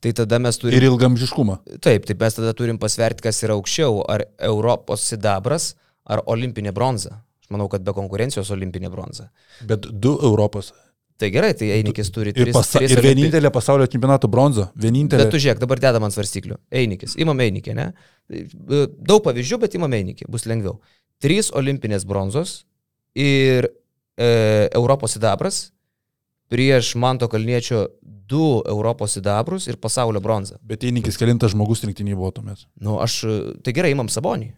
[0.05, 0.77] tai tada mes turime...
[0.77, 1.57] Ir ilgamžiškumą.
[1.85, 5.73] Taip, tai mes tada turim pasverti, kas yra aukščiau, ar Europos sidabras,
[6.05, 7.23] ar olimpinė bronza.
[7.49, 9.31] Aš manau, kad be konkurencijos olimpinė bronza.
[9.65, 10.75] Bet du Europos.
[11.19, 14.69] Tai gerai, tai Einikis turi Ir, tris, pasa, tris ir vienintelė pasaulio čempionato bronza.
[14.79, 15.25] Vienintelė.
[15.27, 16.61] Bet tu žiūrėk, dabar dedam ant svarstyklių.
[16.71, 17.89] Einikis, imam Einikį, ne?
[18.29, 20.77] Daug pavyzdžių, bet imam Einikį, bus lengviau.
[21.23, 22.61] Trys olimpinės bronzos
[23.19, 24.31] ir e,
[24.79, 25.65] Europos sidabras
[26.53, 30.61] prieš Manto Kalniečio du Europos sidabrus ir pasaulio bronzą.
[30.63, 32.63] Bet įnikis kelintas žmogus rinktinį buvo tuomet.
[32.79, 33.25] Nu, aš,
[33.67, 34.53] tai gerai, imam Sabonį,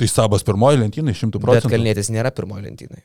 [0.00, 1.74] Tai sabas pirmoji lentynai, šimtų bet procentų.
[1.74, 3.02] Kalnietis nėra pirmoji lentynai.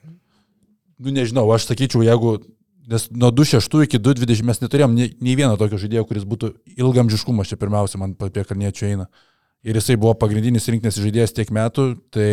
[0.96, 2.38] Nu, nežinau, aš sakyčiau, jeigu,
[2.86, 7.50] nes nuo 26 iki 220 mes neturėjom nei, nei vieno tokio žaidėjo, kuris būtų ilgamžiškumas
[7.50, 9.08] čia pirmiausia, man apie Kalniečių eina.
[9.66, 12.28] Ir jisai buvo pagrindinis rinktinės žaidėjas tiek metų, tai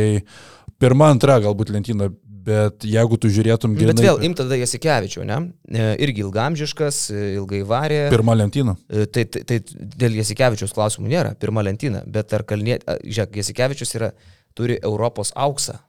[0.81, 2.11] pirma, antra galbūt lentyna,
[2.43, 5.37] bet jeigu tu žiūrėtum Bet grinai- vėl, im tada Jasikevičių, ne?
[5.71, 8.01] E, Irgi ilgamžiškas, e, ilgai varė.
[8.13, 8.75] Pirma lentyna.
[8.89, 9.59] E, Tai, tai, tai
[10.03, 14.11] dėl Jasikevičius klausimų nėra, pirma lentyna, bet ar a, žiūrėk, Jasikevičius yra,
[14.53, 15.79] turi Europos auksą.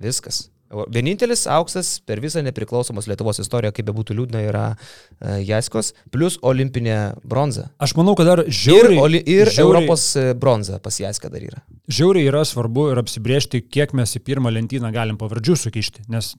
[0.00, 0.46] Viskas.
[0.90, 6.96] Vienintelis auksas per visą nepriklausomos Lietuvos istoriją, kaip bebūtų liūdna, yra e, Jaskos, plus olimpinė
[7.22, 7.68] bronza.
[7.78, 11.44] Aš manau, kad dar Ir, žiauriai, oli, ir žiauriai, Europos e, bronza pas Jaską dar
[11.46, 11.62] yra.
[11.86, 16.08] žiauriai yra svarbu ir apsibriežti, kiek mes į pirmą lentyną galim pavardžių sukišti.
[16.10, 16.32] Nes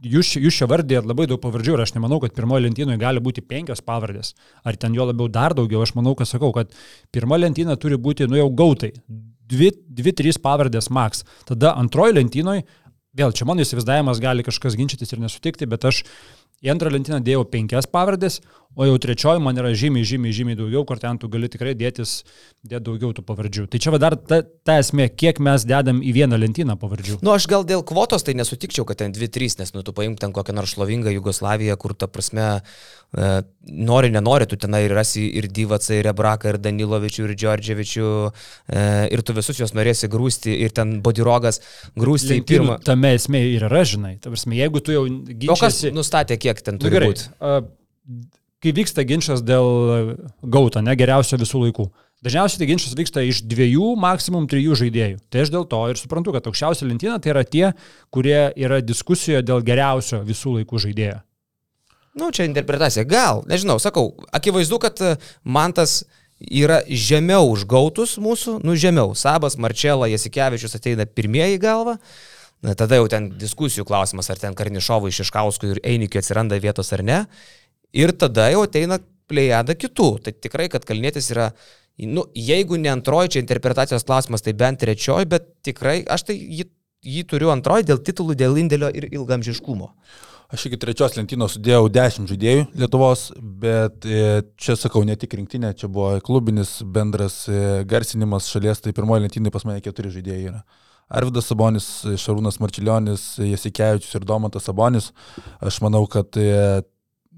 [0.00, 3.44] jūs, jūs čia vardėjat labai daug pavardžių ir aš nemanau, kad pirmoje lentynoje gali būti
[3.44, 4.32] penkios pavardės.
[4.64, 5.84] Ar ten jo labiau dar daugiau.
[5.84, 6.72] Aš manau, kad sakau, kad
[7.12, 8.94] pirma lentyna turi būti, nu jau gautai.
[9.44, 11.20] Dvi, dvi trys pavardės maks.
[11.44, 12.62] Tada antroji lentynoje,
[13.18, 16.02] vėl čia mano įsivaizdavimas gali kažkas ginčytis ir nesutikti, bet aš
[16.64, 18.40] į antrą lentyną dėjau penkias pavardės,
[18.74, 22.16] o jau trečioji man yra žymiai, žymiai, žymiai daugiau, kur ten tu gali tikrai dėtis,
[22.66, 23.66] dėti daugiau tų pavardžių.
[23.70, 27.20] Tai čia va dar ta, ta esmė, kiek mes dedam į vieną lentyną pavardžių.
[27.24, 30.34] Nu, aš gal dėl kvotos tai nesutikčiau, kad ten 2-3, nes, nu, tu paimk ten
[30.34, 32.48] kokią nors šlovingą Jugoslaviją, kur, ta prasme,
[33.14, 33.30] e,
[33.90, 38.12] nori, nenori, tu tenai rasi ir Dyvacą, ir Rebraką, ir Danilovičių, ir Džordževičių,
[38.68, 41.62] e, ir tu visus juos norėsi grūsti, ir ten Bodirogas
[41.94, 42.78] grūsti į pirmą.
[42.78, 44.16] Lentynų Tame esmė ir yra, žinai.
[44.22, 45.04] Ta prasme, jeigu tu jau
[45.54, 47.28] O kas nustatė, kiek ten Nu, turi gerai, būti?
[48.64, 51.86] Kai vyksta ginčas dėl gauto, ne geriausio visų laikų.
[52.24, 55.18] Dažniausiai tai ginčas vyksta iš dviejų, maksimum trijų žaidėjų.
[55.28, 57.66] Tai aš dėl to ir suprantu, kad aukščiausia lentyna tai yra tie,
[58.14, 61.18] kurie yra diskusijoje dėl geriausio visų laikų žaidėjo.
[62.16, 63.04] Nu, čia interpretacija.
[63.10, 66.04] Gal, nežinau, sakau, akivaizdu, kad e, Mantas
[66.40, 69.12] yra žemiau už gautus mūsų, nu žemiau.
[69.18, 71.98] Sabas, Marčela, Jasikevičius ateina pirmieji į galvą.
[72.64, 77.04] Na, tada jau ten diskusijų klausimas, ar ten Karnišovui, Šiškauskui ir Einikiui atsiranda vietos ar
[77.04, 77.18] ne.
[77.94, 78.98] Ir tada jau ateina
[79.30, 80.08] plejada kitų.
[80.24, 81.50] Tai tikrai, kad Kalnėtis yra,
[82.10, 86.68] nu, jeigu ne antroji, čia interpretacijos klausimas, tai bent trečioji, bet tikrai aš tai jį,
[87.04, 89.92] jį turiu antroji dėl titulų, dėl indėlio ir ilgamžiškumo.
[90.54, 93.30] Aš iki trečios lentynos sudėjau 10 žaidėjų Lietuvos,
[93.62, 98.92] bet e, čia sakau ne tik rinktinė, čia buvo klubinis bendras e, garsinimas šalies, tai
[98.94, 100.60] pirmoji lentynai pas mane keturi žaidėjai yra.
[101.14, 101.86] Arvidas Sabonis,
[102.20, 105.10] Šarūnas Marčiulionis, Jasikevičius ir Domantas Sabonis.
[105.64, 106.84] Aš manau, kad e,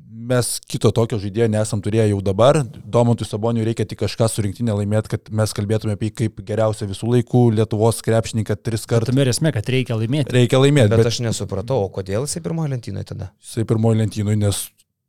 [0.06, 2.60] mes kito tokio žaidėjo nesam turėję jau dabar.
[2.96, 6.88] Domantui Saboniui reikia tik kažką su rinktinė laimėti, kad mes kalbėtume apie jį kaip geriausią
[6.90, 9.12] visų laikų Lietuvos krepšininką tris kartus.
[9.12, 10.34] Tame ir esmė, kad reikia laimėti.
[10.36, 13.30] Reikia laimėti, Bet, bet, aš nesupratau, o kodėl jisai pirmoji lentynoje tada?
[13.42, 14.66] jisai pirmoji lentynui, nes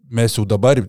[0.09, 0.81] mes jau dabar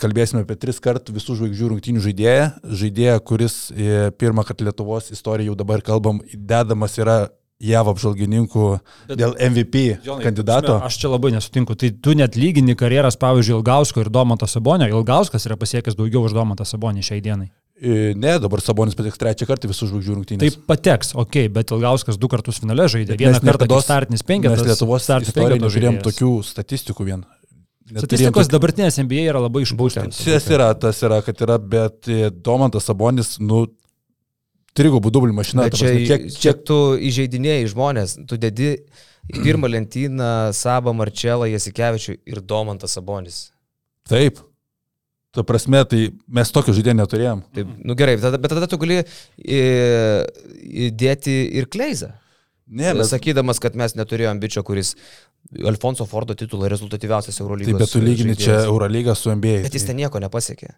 [0.00, 2.46] kalbėsime apie tris kartų visų žvaigždžių rungtynių žaidėją.
[2.82, 7.18] Žaidėją, kuris e, pirmą kartą Lietuvos istoriją jau dabar kalbam, dedamas yra
[7.60, 8.64] JAV apžvalgininkų
[9.08, 10.76] Bet- dėl MVP Jonai, kandidato.
[10.78, 11.74] prasme, Aš čia labai nesutinku.
[11.76, 14.86] Tai tu net lygini karjeras, pavyzdžiui, Ilgausko ir Domanto Sabonio.
[14.88, 17.48] Ilgauskas yra pasiekęs daugiau už Domantą Sabonį šiai dienai.
[17.80, 20.40] E, Ne, dabar Sabonis pateks trečią kartą visų žvaigždžių rungtynės.
[20.40, 23.16] Tai pateks, ok, bet Ilgauskas du kartus finale žaidė.
[23.16, 24.60] Vieną kartą niekados- startinis penketas.
[24.64, 27.24] Mes Lietuvos istorijoje nežiūrėjom tokių statistikų vien.
[27.86, 30.10] Statistikos tokių- dabartinės NBA yra labai išbūtent.
[30.24, 33.66] Tas yra, tas yra, kad yra, bet e, Domantas Sabonis, nu,
[34.76, 35.66] trigubų dublių mašina.
[35.66, 38.74] Bet čia, prasme, kiek, kiek tu įžeidinėjai žmonės, tu dedi
[39.26, 43.48] į pirmą lentyną Sabą Marčelą, Jasikevičių ir Domantą Sabonis.
[44.06, 44.42] Taip.
[45.36, 46.02] Ta prasme, tai
[46.32, 47.42] mes tokio žaidėjo neturėjom.
[47.56, 49.58] Taip, nu gerai, tada, bet tada tu gali į,
[50.86, 52.14] įdėti ir Kleizą.
[52.66, 54.94] Ne, bet, Sakydamas, kad mes neturėjom bičio, kuris
[55.68, 57.70] Alfonso Fordo titulą rezultatyviausias Eurolygos.
[57.70, 58.62] taip, bet tu lygini čia.
[58.64, 59.60] Eurolygą su NBA.
[59.68, 60.72] Bet jis ten nieko nepasiekė.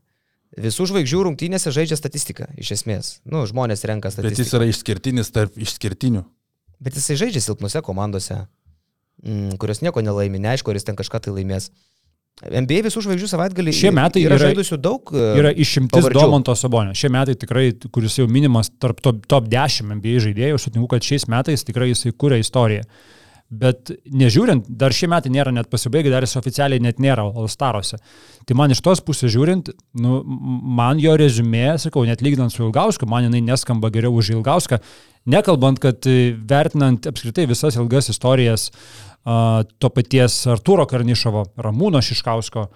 [0.57, 3.19] Visų žvaigždžių rungtynėse žaidžia statistiką, iš esmės.
[3.29, 4.57] Nu, žmonės renka Bet jis statistiką.
[4.63, 6.25] yra išskirtinis tarp išskirtinių.
[6.81, 8.47] Bet jisai žaidžia silpnose komandose,
[9.27, 11.69] mm, kurios nieko nelaimi, neaišku, ar jis ten kažką tai laimės.
[12.39, 15.11] NBA visų žvaigždžių savaitgalį Šie metai yra, yra- žaidusių daug.
[15.13, 16.21] e, Yra išimtis pavardžių.
[16.23, 16.95] Domanto Sabonio.
[16.95, 21.03] Šie metai tikrai, kuris jau minimas tarp top, top 10 NBA žaidėjų, aš sutinku, kad
[21.03, 22.85] šiais metais tikrai jisai kūrė istoriją.
[23.49, 27.97] Bet nežiūrint, dar šie metai nėra net pasibaigę, dar jis oficialiai net nėra Alstaruose.
[28.45, 30.19] Tai man iš tos pusės žiūrint, nu,
[30.79, 34.83] man jo rezumė, sakau, net lyginant su Ilgausku, man jinai neskamba geriau už Ilgauską.
[35.33, 42.69] Nekalbant, kad e, vertinant apskritai visas ilgas istorijas a, to paties Arturo Karnišovo, Ramūno Šiškausko,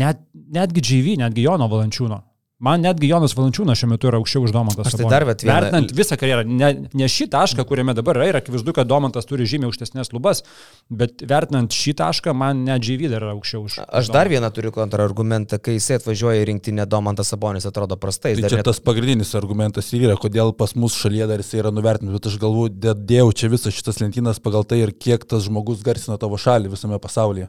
[0.00, 0.24] net,
[0.56, 2.24] netgi GV, netgi Jono Valančiūno.
[2.64, 4.84] Man netgi Jonas Valančiūnas šiuo metu yra aukščiau už Domantą.
[4.88, 8.28] Aš tai dar vat vieną- Vertinant visą karjerą, ne, ne šį tašką, kuriame dabar yra,
[8.30, 10.40] ir akivaizdu, kad Domantas turi žymiai aukštesnės lubas,
[10.88, 13.76] bet vertinant šį tašką, man net GV dar yra aukščiau už.
[14.00, 18.32] Aš dar vieną turiu kontrargumentą, kai jisai atvažiuoja į rinktinę, Domantas Sabonis atrodo prastai.
[18.32, 21.52] jis Tai čia net- tas pagrindinis argumentas ir yra, kodėl pas mus šalyje dar jis
[21.60, 25.44] yra nuvertinamas, bet aš galvoju, dėjau čia visas šitas lentynas pagal tai ir kiek tas
[25.44, 27.48] žmogus garsina tavo šalį visame pasaulyje.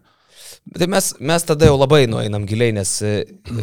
[0.79, 3.13] Tai mes, mes tada jau labai nueinam giliai, nes e,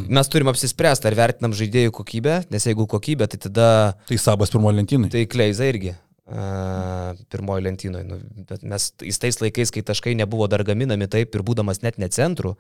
[0.09, 3.69] mes turim apsispręsti, ar vertinam žaidėjų kokybę, nes jeigu kokybė, tai tada
[4.09, 5.13] Tai sabas pirmoji lentynai.
[5.13, 5.95] tai Kleiza irgi.
[6.33, 8.05] Uh, pirmoji lentynoje.
[8.07, 8.17] Nu,
[8.49, 12.07] bet mes į tais laikais, kai taškai nebuvo dar gaminami taip ir būdamas net ne
[12.15, 12.55] centrų,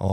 [0.00, 0.12] o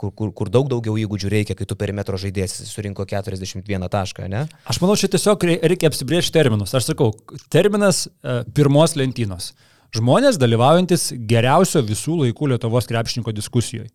[0.00, 4.46] kur, kur, kur daug daugiau įgūdžių reikia, kai tu perimetro žaidėjas surinko 41 tašką, ne?
[4.66, 6.74] Aš manau, čia tiesiog rei- reikia apsibriežti terminus.
[6.74, 7.12] Aš sakau,
[7.52, 9.52] terminas e, pirmos lentynos.
[9.96, 13.88] Žmonės dalyvaujantis geriausio visų laikų Lietuvos krepšininko diskusijoje.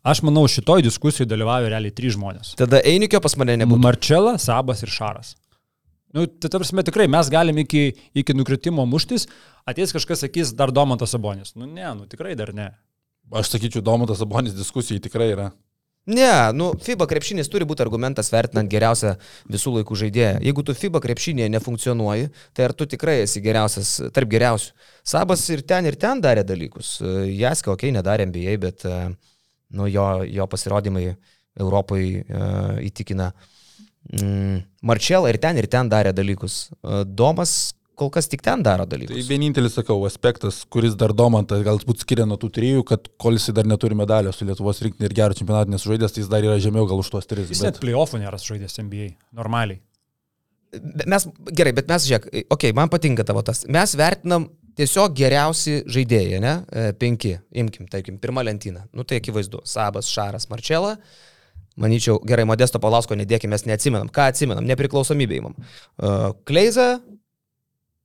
[0.00, 2.54] Aš manau, šitoj diskusijoje dalyvauja realiai trys žmonės.
[2.56, 3.82] Tada Einikio pas mane nebūtų.
[3.84, 5.34] Marčela, Sabas ir Šaras.
[6.16, 9.28] Nu, tai ta prasme, tikrai mes galim iki, iki nukritimo muštis,
[9.68, 11.52] ateis kažkas sakys dar Domantas Sabonis.
[11.54, 12.70] Nu ne, nu tikrai dar ne.
[13.30, 15.50] Aš sakyčiau, Domantas Sabonis diskusijai tikrai yra.
[16.08, 19.12] Ne, nu, FIBA krepšinis turi būti argumentas vertinant geriausią
[19.52, 20.38] visų laikų žaidėją.
[20.46, 24.72] Jeigu tu FIBA krepšinėje nefunkcionuoji, tai ar tu tikrai esi geriausias tarp geriausių?
[25.06, 26.96] Sabas ir ten, ir ten darė dalykus.
[27.28, 28.96] Jaska, okei, okay, nedarė NBA, bet e,
[29.76, 31.04] nu, jo, jo pasirodymai
[31.60, 33.30] Europoje uh, įtikina.
[34.14, 36.70] Mm, Marčela ir ten, ir ten darė dalykus.
[36.80, 39.28] Uh, Domas kol kas tik ten daro Tai dalykus.
[39.28, 43.68] vienintelis, sakau, aspektas, kuris dar Domantas galbūt skiria nuo tų trijų, kad kol jis dar
[43.68, 47.02] neturi medalio su Lietuvos rinktinė ir gero čempionatą nesužaidęs, tai jis dar yra žemiau gal
[47.02, 47.50] už tuos tris.
[47.52, 47.74] Jis Bet...
[47.74, 49.12] net playoffų nėra žaidęs NBA.
[49.36, 49.82] Normaliai.
[51.10, 53.64] Mes, gerai, bet mes, žiūrėk, okei, okay, man patinka tavo tas.
[53.66, 54.46] Mes vertinam
[54.78, 56.54] tiesiog geriausi žaidėjai, ne?
[56.70, 58.86] E, Penki, imkim, tarkim, pirmą lentyną.
[58.96, 59.64] Nu tai akivaizdu.
[59.68, 60.96] Sabas, Šaras, Marčela.
[61.80, 64.10] Manyčiau, gerai, Modesto Palausko nedėkime, mes neatsimenam.
[64.12, 64.66] Ką atsimenam?
[64.68, 65.54] Nepriklausomybė įmam.
[65.56, 66.98] Uh, Kleiza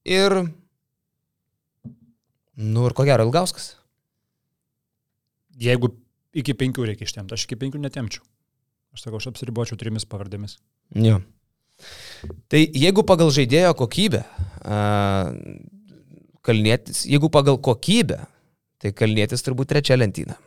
[0.05, 0.37] ir...
[2.55, 3.73] Nu ir ko gero, Ilgauskas.
[5.59, 5.91] Jeigu
[6.35, 8.23] iki penkių reikia ištemti, aš iki penkių netemčiau.
[8.95, 10.57] Aš sakau, aš apsiribočiau trimis pavardėmis.
[10.95, 11.19] Jo.
[12.51, 14.21] Tai jeigu pagal žaidėjo kokybę,
[16.45, 18.21] kalnėtis, jeigu pagal kokybę,
[18.79, 20.37] tai kalnėtis turbūt trečia lentyna.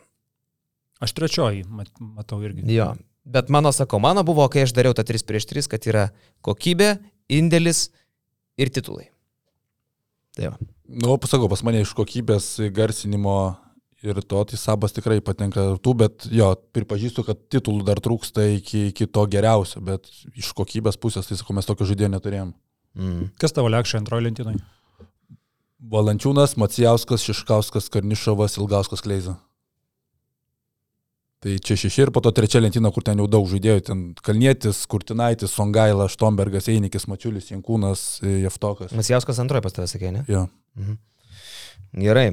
[0.99, 2.65] Aš trečioji, mat, matau irgi.
[2.73, 2.91] Jo.
[3.29, 6.09] Bet mano, sakau, mano buvo, kai aš dariau tą 3 prieš 3, kad yra
[6.45, 6.95] kokybė,
[7.29, 7.89] indėlis
[8.57, 9.11] ir titulai.
[10.39, 10.59] Tai va.
[10.89, 13.35] Nu, pasakau, pas mane iš kokybės garsinimo
[14.05, 18.87] ir to, tai sabas tikrai patenka tų, bet jo, pripažįstu, kad titulų dar trūksta iki,
[18.93, 20.07] iki to geriausio, bet
[20.39, 22.53] iš kokybės pusės, tai sakau, mes tokio žaidėjo neturėjom.
[22.95, 23.27] Mm.
[23.41, 24.55] Kas tavo lekšė antroji lentynai?
[25.91, 29.37] Valančiūnas, Macijauskas, Šiškauskas, Karnišovas, Ilgauskas, Kleiza.
[31.39, 34.81] Tai čia šeši ir po to trečia lentyna, kur ten jau daug žaidėjų, ten Kalnietis,
[34.91, 38.01] Kurtinaitis, Songaila, Štombergas, Einikis, Mačiulis, Jankūnas,
[38.43, 38.91] Jeftokas.
[38.91, 40.25] Masijauskas antroji pas tavę sakė, ne?
[40.27, 40.49] Jo.
[40.75, 40.97] Mhm.
[42.03, 42.27] Gerai.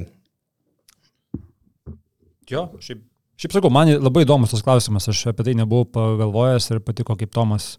[2.51, 2.99] Jo, šiaip,
[3.39, 7.31] šiaip sakau, man labai įdomus tas klausimas, aš apie tai nebuvau pagalvojęs ir patiko, kaip
[7.35, 7.73] Tomas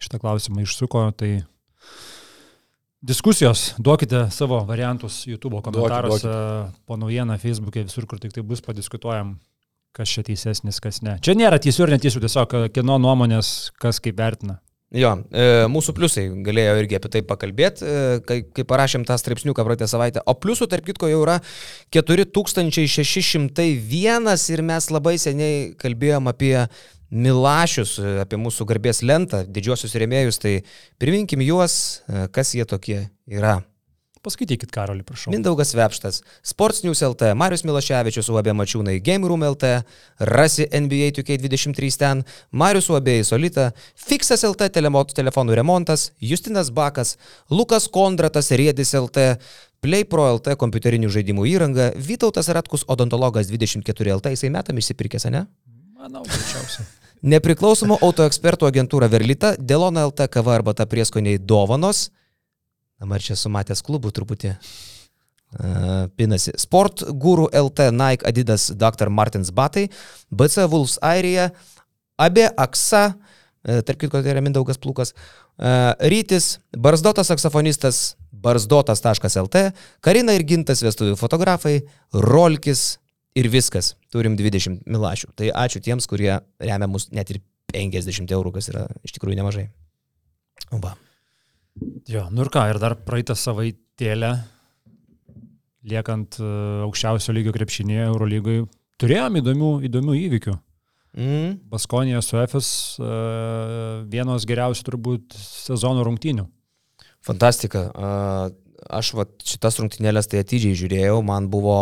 [0.00, 1.30] šitą klausimą išsuko, tai
[3.04, 6.82] diskusijos, duokite savo variantus YouTube komentaruose, duokit.
[6.88, 9.38] po naujieną Facebook'e, visur, kur tik tai bus, padiskutuojam,
[9.96, 11.14] kas čia teisesnis, kas ne.
[11.24, 13.46] Čia nėra teisų ir neteisų, tiesiog kieno nuomonės,
[13.80, 14.56] kas kaip vertina.
[14.90, 17.88] Jo, e, mūsų pliusai galėjo irgi apie tai pakalbėti, e,
[18.26, 20.18] kai, kai parašėm tą straipsniuką praeitą savaitę.
[20.26, 21.36] O pliusų, tarp kitko, jau yra
[21.94, 26.66] 4601 ir mes labai seniai kalbėjom apie
[27.10, 30.52] Milašius, e, apie mūsų garbės lentą, didžiosius rėmėjus, tai
[30.98, 33.60] priminkim juos, e, kas jie tokie yra.
[34.20, 35.30] Paskaitykit, Karolį, prašau.
[35.32, 39.70] Mindaugas Vepštas, Sports News LT, Marius Milaševičius, UAB Mačiūnai, Game Room LT,
[40.28, 42.20] Rasi NBA 2K23 ten,
[42.52, 47.14] Marius UAB Solita, Fixas LT telemoto telefonų remontas, Justinas Bakas,
[47.48, 49.40] Lukas Kondratas Riedis LT,
[49.80, 55.46] Play Pro LT kompiuterinių žaidimų įranga, Vytautas Ratkus odontologas 24 LT, jisai metam išsipirkęs, ne?
[55.96, 56.84] Manau, greičiausiai.
[57.20, 62.10] Nepriklausomų autoekspertų agentūra Verlita, Delona LT kava arba ta prieskoniai dovanos.
[63.00, 64.56] Na, ar čia sumatęs klubų truputį
[65.50, 66.52] Uh, pinasi.
[66.62, 69.10] Sport Guru LT Nike Adidas Dr.
[69.10, 69.88] Martins Batai,
[70.30, 71.48] BC Wolves Airija,
[72.22, 79.64] Abė Aksa, uh, tarp kitko tai yra Mindaugas Plukas, uh, Rytis, Barzdotas saksofonistas, barzdotas.lt,
[79.98, 81.80] Karina ir Gintas vestuvių fotografai,
[82.14, 83.00] Rolkis
[83.34, 83.96] ir viskas.
[84.14, 85.34] Turim 20 milašių.
[85.34, 87.42] Tai ačiū tiems, kurie remia mus net ir
[87.74, 89.66] 50 eurų, kas yra iš tikrųjų nemažai.
[90.78, 90.94] Va.
[92.10, 94.32] Jo, nu ir ką, ir dar praeitą savaitėlę,
[95.90, 96.48] liekant e,
[96.86, 98.66] aukščiausio lygio krepšinėje Eurolygoje,
[99.00, 100.56] turėjom įdomių, įdomių įvykių.
[101.20, 101.56] Mm.
[101.66, 102.68] Baskonija su EFS
[103.02, 103.08] uh,
[104.06, 106.44] vienos geriausių turbūt sezono rungtynių.
[107.26, 107.88] Fantastika.
[108.90, 111.80] Aš va, šitas rungtynėlės tai atidžiai žiūrėjau, man buvo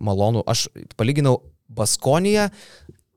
[0.00, 0.42] malonu.
[0.50, 0.66] Aš
[0.98, 1.36] palyginau
[1.70, 2.48] Baskoniją,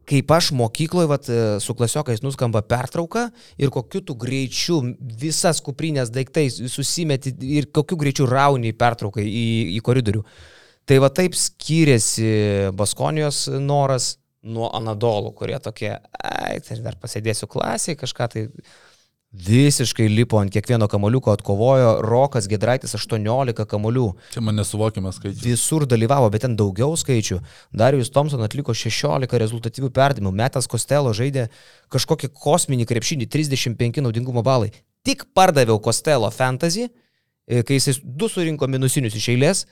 [0.10, 1.30] kaip aš mokykloje vat,
[1.64, 8.28] su klasiokais nuskamba pertrauka ir kokiu tu greičiu visas kuprinės daiktai susimeti ir kokiu greičiu
[8.30, 9.47] rauni pertraukai į,
[9.78, 10.24] į koridorių.
[10.84, 17.95] Tai va taip skiriasi Baskonijos noras nuo Anadolų, kurie tokie, ai, tai dar pasėdėsiu klasiai,
[17.99, 18.43] kažką tai
[19.34, 24.05] visiškai lipo ant kiekvieno kamoliuko, atkovojo Rokas Gedraitis 18 kamolių.
[24.34, 25.41] Čia man nesuvokiamas skaičius.
[25.41, 27.39] Visur dalyvavo, bet ten daugiau skaičių.
[27.73, 31.47] Darius Thompson atliko 16 rezultatyvių perdimų, Metas Kostelo žaidė
[31.93, 34.69] kažkokį kosminį krepšinį, 35 naudingumo balai.
[35.03, 36.91] Tik pardaviau Kostelo fantasy,
[37.47, 39.65] e, kai jis du surinko minusinius iš eilės,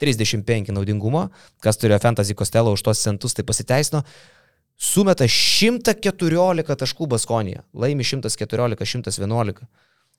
[0.00, 1.28] 35 naudingumo,
[1.62, 4.02] kas turėjo fantasy Kostelo už tos centus, tai pasiteisino
[4.76, 9.66] sumeta 114 taškų Baskonija, laimi 114-111.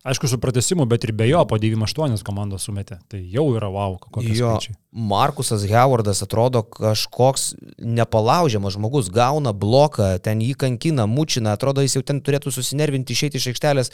[0.05, 2.99] Aišku, su pratesimu, bet ir be jo po 98 komandos sumetė.
[3.09, 4.75] Tai jau yra wow, kokie skaičiai.
[4.93, 7.47] Markusas Howardas atrodo kažkoks
[7.81, 13.41] nepalaužiamas žmogus, gauna bloką, ten jį kankina, mučina, atrodo jis jau ten turėtų susinervinti, išeiti
[13.41, 13.91] iš aikštelės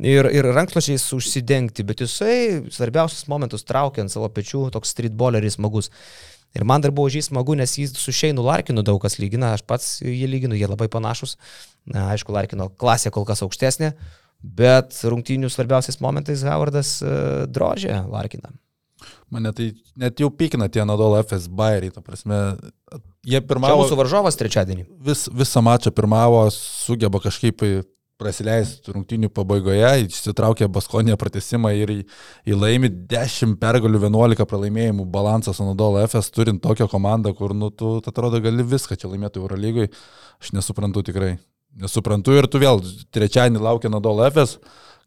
[0.00, 5.92] ir, ir rankšluočiais užsidengti, bet jisai svarbiausius momentus traukia ant savo pečių, toks streetballeris smagus.
[6.56, 9.62] Ir man dar buvo žys smagu, nes jį su Šeinu Larkinu daug kas lygina, aš
[9.66, 11.36] pats jį lyginu, jie labai panašus.
[11.86, 13.92] Na, aišku, Larkino klasė kol kas aukštesnė,
[14.42, 18.50] bet rungtynių svarbiausiais momentais Howardas uh, drožė Larkiną.
[19.30, 19.70] Mane tai
[20.00, 22.40] net jau pykina tie Nadolo FS Bayeriai, ta prasme,
[23.22, 24.88] jie Čia pirmavo, mūsų varžovas trečiadienį.
[25.06, 27.62] vis, visą mačą pirmavo, sugeba kažkaip
[28.20, 31.98] prasileisti rungtynių pabaigoje, išsitraukė Baskonė pratesimą ir į,
[32.48, 37.96] į laimi 10 pergalių 11 pralaimėjimų balansas Anadolo FS, turint tokią komandą, kur, nu, tu
[38.04, 39.90] atrodo, gali viską čia laimėti Eurolygoj,
[40.40, 41.34] aš nesuprantu tikrai.
[41.80, 42.82] Nesuprantu ir tu vėl
[43.14, 44.58] trečiadienį laukia Anadolo FS,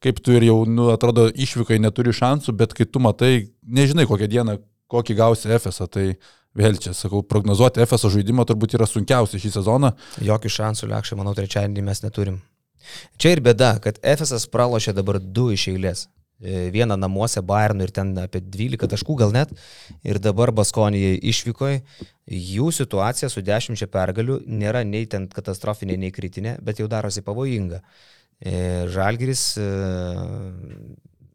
[0.03, 3.33] kaip tu ir jau, nu, atrodo, išvykai neturi šansų, bet kai tu matai,
[3.63, 4.57] nežinai kokią dieną,
[4.91, 6.07] kokį gausi FS, tai
[6.57, 9.93] vėl čia, sakau, prognozuoti FS žaidimą turbūt yra sunkiausia šį sezoną.
[10.23, 12.41] Jokių šansų, lekšai, manau, trečiadienį mes neturim.
[13.17, 16.07] Čia ir bėda, kad FSS pralošė dabar du iš eilės.
[16.43, 19.53] E, Vieną namuose Bayernui ir ten apie 12 taškų gal net.
[20.03, 21.83] Ir dabar Baskonijai išvykoje.
[22.27, 27.83] Jų situacija su 10 pergalių nėra nei ten katastrofinė, nei kritinė, bet jau darosi pavojinga.
[28.43, 28.55] E,
[28.91, 29.69] Žalgiris, e,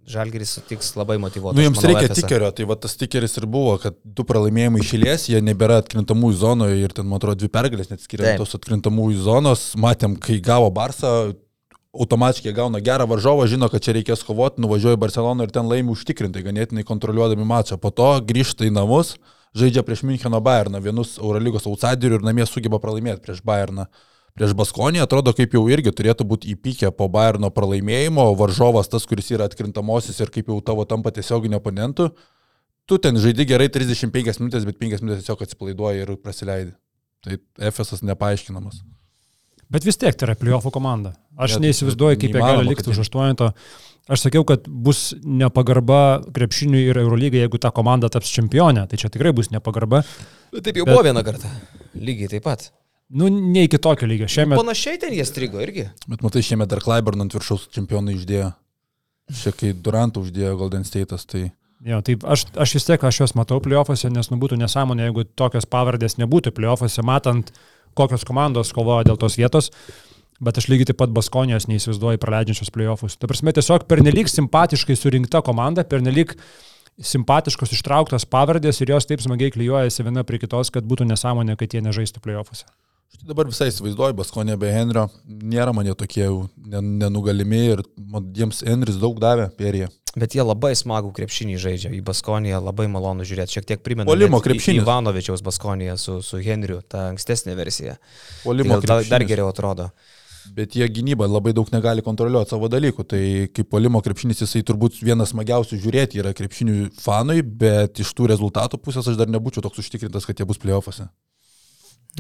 [0.09, 1.59] Žalgiris sutiks labai motivuotas.
[1.59, 5.27] Nu, jiems manau, reikia tikerio, tai va tas tikeris ir buvo, kad du pralaimėjimai išėlės,
[5.29, 9.67] jie nebėra atkrintamųjų zonoje ir ten, man atrodo, dvi pergalės net skiria tos atkrintamųjų zonos.
[9.81, 11.13] Matėm, kai gavo Barsą,
[11.99, 15.93] automatiškai gauna gerą varžovą, žino, kad čia reikės kovoti, nuvažiuoja į Barceloną ir ten laimi
[15.95, 17.79] užtikrintai, ganėtinai kontroliuodami mačą.
[17.81, 19.17] Po to grįžta į namus,
[19.57, 23.89] žaidžia prieš Müncheno Bayerną, vienus Eurolygos outsiderių ir namie sugeba pralaimėti prieš Bayerną.
[24.39, 29.33] Prieš Baskonį atrodo, kaip jau irgi turėtų būti įpykę po Bayerno pralaimėjimo, varžovas tas, kuris
[29.35, 32.13] yra atkrintamosis ir kaip jau tavo tampa tiesioginiu oponentu,
[32.87, 36.73] tu ten žaidži gerai 35 minutės, bet 5 minutės tiesiog atsipalaiduoji ir praleidi.
[37.27, 37.35] Tai
[37.73, 38.79] FSS nepaaiškinamas.
[39.69, 41.17] Bet vis tiek tai yra playoffų komanda.
[41.37, 43.51] Aš Net- neįsivaizduoju, kaip jie gali likti už aštuonito.
[44.09, 48.87] Aš sakiau, kad bus nepagarba krepšiniui ir Eurolygai, jeigu ta komanda taps čempionė.
[48.89, 50.05] Tai čia tikrai bus nepagarba.
[50.55, 51.51] Taip jau Bet- buvo vieną kartą.
[51.99, 52.71] Lygiai taip pat.
[53.09, 54.29] Nu, ne iki tokio lygio.
[54.29, 55.87] Šiemet Panašiai ten jie strigo irgi.
[56.11, 58.51] Bet matai, šiemet dar Klaiburn ant viršaus čempionai išdėjo.
[59.39, 61.49] Čia kai Durantą uždėjo Golden State'as, tai
[61.87, 65.23] Jo, taip, aš, aš vis tiek, aš juos matau playoffuose, nes nu būtų nesąmonė, jeigu
[65.39, 67.53] tokios pavardės nebūtų playoffuose, matant,
[67.99, 69.71] kokios komandos kovoja dėl tos vietos.
[70.43, 73.15] Bet aš lygiai taip pat Baskonijos neįsivaizduoju praleidžiančios playoffus.
[73.19, 76.35] Tai prasme, tiesiog pernelyg simpatiškai surinkta komanda, pernelyg
[76.99, 81.75] simpatiškos ištrauktos pavardės ir jos taip smagiai klyjuojasi viena prie kitos, kad būtų nesąmonė, kad
[81.75, 82.67] jie nežaistų playoffuose.
[83.09, 86.27] Aš tai dabar visai įsivaizduoju, Baskonė be Henrio, nėra man jie tokie
[86.69, 87.81] nenugalimi ir
[88.37, 89.89] jiems Henris daug davė perėje.
[90.19, 91.91] Bet jie labai smagų krepšinį žaidžia.
[91.95, 93.59] Į Baskoniją labai malonu žiūrėti.
[93.59, 94.83] Šiek tiek primena I- krepšinis.
[94.83, 97.97] Ivanovičiaus Baskoniją su, su Henriu, ta ankstesnė versija.
[98.45, 99.91] Polimo Tai dar, dar geriau atrodo.
[100.57, 103.05] Bet jie gynyba labai daug negali kontroliuoti savo dalykų.
[103.09, 103.23] Tai
[103.57, 108.81] kaip polimo krepšinis jisai turbūt vienas smagiausių žiūrėti yra krepšinių fanui, bet iš tų rezultatų
[108.85, 111.09] pusės aš dar nebūčiau toks užtikrintas, kad jie bus playoffuose.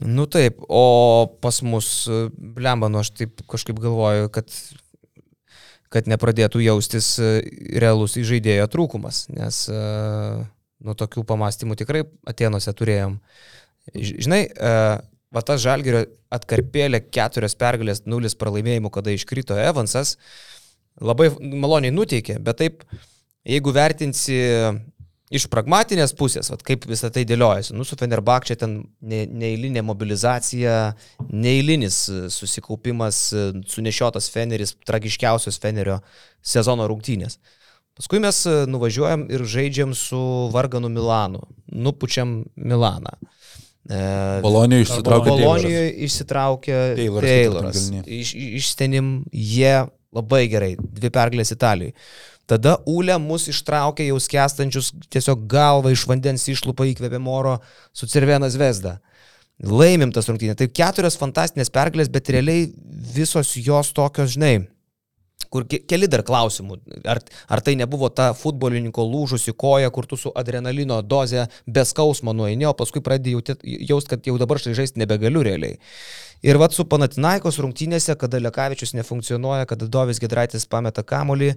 [0.04, 4.52] Nu taip, o pas mus, blemba, nu aš taip kažkaip galvoju, kad,
[5.90, 7.30] kad nepradėtų jaustis e,
[7.82, 9.80] realus įžaidėjo trūkumas, nes e,
[10.86, 13.18] nu tokių pamastymų tikrai Atenuose turėjom.
[13.96, 14.76] Žinai, e,
[15.34, 20.14] va tas žalgerio atkarpėlė keturios pergalės, nulis pralaimėjimų, kada iškrito Evansas,
[21.00, 22.86] labai maloniai nuteikė, bet taip,
[23.48, 24.38] jeigu vertinsi
[25.34, 30.78] iš pragmatinės pusės, vat, kaip visą tai dėliojasi, nu su Fenerbakčia ten ne, neįlinė mobilizacija,
[31.28, 36.00] neįlinis e, susikaupimas, e, sunešiotas Feneris, tragiškiausios Fenerio
[36.40, 37.38] sezono rungtynės.
[37.98, 40.20] Paskui mes e, nuvažiuojam ir žaidžiam su
[40.54, 43.18] Varganu Milanu, nupučiam Milaną.
[43.88, 45.30] Bolonijoje išsitraukė.
[45.30, 47.84] Bolonijoje išsitraukė Tayloras Tayloras.
[48.04, 49.78] Iš, išstenim jie
[50.12, 51.94] labai gerai, dvi pergalės Italijoje.
[52.48, 57.58] Tada Ūlė mus ištraukė jau skęstančius, tiesiog galvą iš vandens išlupa įkvėpė oro
[57.92, 58.98] su Cervena Zvezda.
[59.58, 60.56] Laimim tas rungtynės.
[60.56, 62.68] Tai keturios fantastinės pergalės, bet realiai
[63.14, 64.68] visos jos tokios, žinai,
[65.50, 66.78] kur ke- keli dar klausimų.
[67.04, 72.32] Ar, ar tai nebuvo ta futbolininko lūžusi koja, kur tu su adrenalino doze be skausmo
[72.32, 75.78] nueini, o paskui pradėjai jausti, kad jau dabar štai žaisti nebegaliu realiai.
[76.44, 81.54] Ir vad su Panatinaikos rungtynėse, kada Lekavičius nefunkcionuoja, kada Dovis Gedraitis pameta kamolį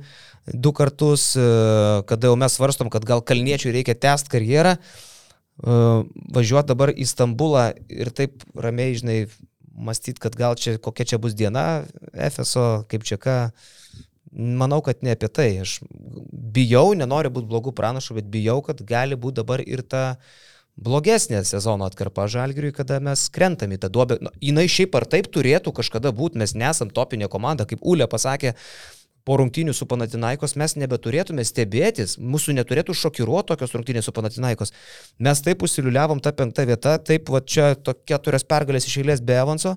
[0.49, 1.47] du kartus, e,
[2.09, 4.77] kada jau mes svarstom, kad gal Kalniečiui reikia tęsti karjerą,
[5.61, 9.17] važiuoti dabar į Stambulą ir taip ramiai, žinai,
[9.71, 13.37] mąstyti, kad gal čia kokia čia bus diena, FSO, kaip čia ką.
[14.31, 15.49] Manau, kad ne apie tai.
[15.59, 15.81] Aš
[16.55, 20.17] bijau, nenoriu būti blogų pranašų, bet bijau, kad gali būti dabar ir ta
[20.77, 24.17] blogesnė sezono atkarpa žalgiriui, kada mes krentam į tą duobę.
[24.23, 28.55] Nu, jinai šiaip ar taip turėtų kažkada būti, mes nesam topinė komanda, kaip Ulė pasakė,
[29.25, 34.73] po rungtynių su Panatinaikos mes nebeturėtume stebėtis, mūsų neturėtų šokiruoti tokios rungtynės su Panatinaikos.
[35.21, 37.75] Mes taip užsiliuliavom tą penktą vietą, taip va čia
[38.09, 39.75] keturias pergalės iš eilės be Evanso,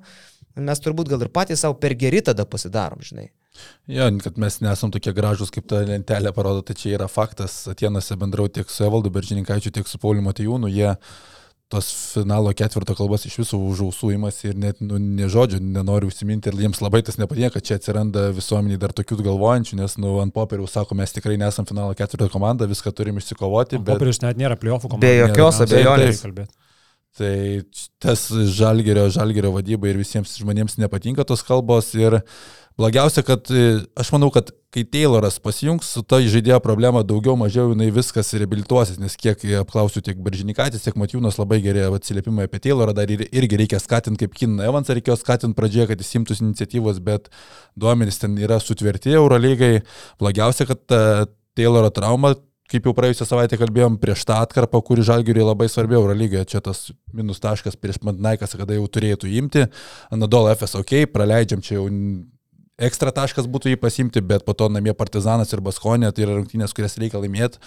[0.56, 3.28] mes turbūt gal ir patys savo per geri tada pasidarom, žinai.
[3.90, 7.64] Jo, kad mes nesam tokie gražus, kaip ta lentelė parodo, tai čia yra faktas.
[7.70, 10.70] Atenuose bendrau tiek su Evaldu Beržininkaičiu, tiek su Pauliu Matijūnu.
[10.72, 10.94] Jie
[11.72, 16.50] tos finalo ketvirto kalbas iš visų užausų imasi ir net nu, ne žodžių nenori užsiminti
[16.50, 20.34] ir jiems labai tas nepatinka, kad čia atsiranda visuomeniai dar tokių galvojančių, nes nu, ant
[20.36, 23.80] popierių sako, mes tikrai nesam finalo ketvirto komanda, viską turim išsikovoti.
[23.80, 25.08] Bet popierius net nėra pliofų komanda.
[25.08, 26.22] Be jokios abejonės.
[27.14, 27.34] Tai
[28.02, 28.26] tas
[28.58, 32.18] žalgerio, žalgerio vadyba ir visiems žmonėms nepatinka tos kalbos ir
[32.80, 37.70] blogiausia, kad e, aš manau, kad kai Tayloras pasijungs su ta žaidėjo problema, daugiau mažiau
[37.70, 42.96] jinai viskas reabilituosis, nes kiek apklausiu tiek Beržininkaitis, tiek Matijūnas labai geri atsiliepimai apie Taylorą,
[42.96, 46.98] dar ir, irgi reikia skatinti kaip Kiną Evansą, reikėjo skatinti pradžioje, kad jis imtųsi iniciatyvos,
[47.06, 47.30] bet
[47.78, 49.76] duomenys ten yra sutvirti Eurolygai.
[50.22, 51.00] Blogiausia, kad ta
[51.54, 52.34] Tayloro trauma
[52.72, 56.88] kaip jau praėjusią savaitę kalbėjom, prieš tą atkarpą, kuri žalgiui labai svarbi Eurolygoje, čia tas
[57.14, 59.66] minus taškas prieš Madnaikas, kada jau turėtų imti,
[60.14, 61.84] Anadol FS ok, praleidžiam čia jau
[62.78, 66.74] ekstra taškas būtų jį pasimti, bet po to namie Partizanas ir Baskonė, tai yra rungtynės,
[66.76, 67.60] kurias reikia laimėti,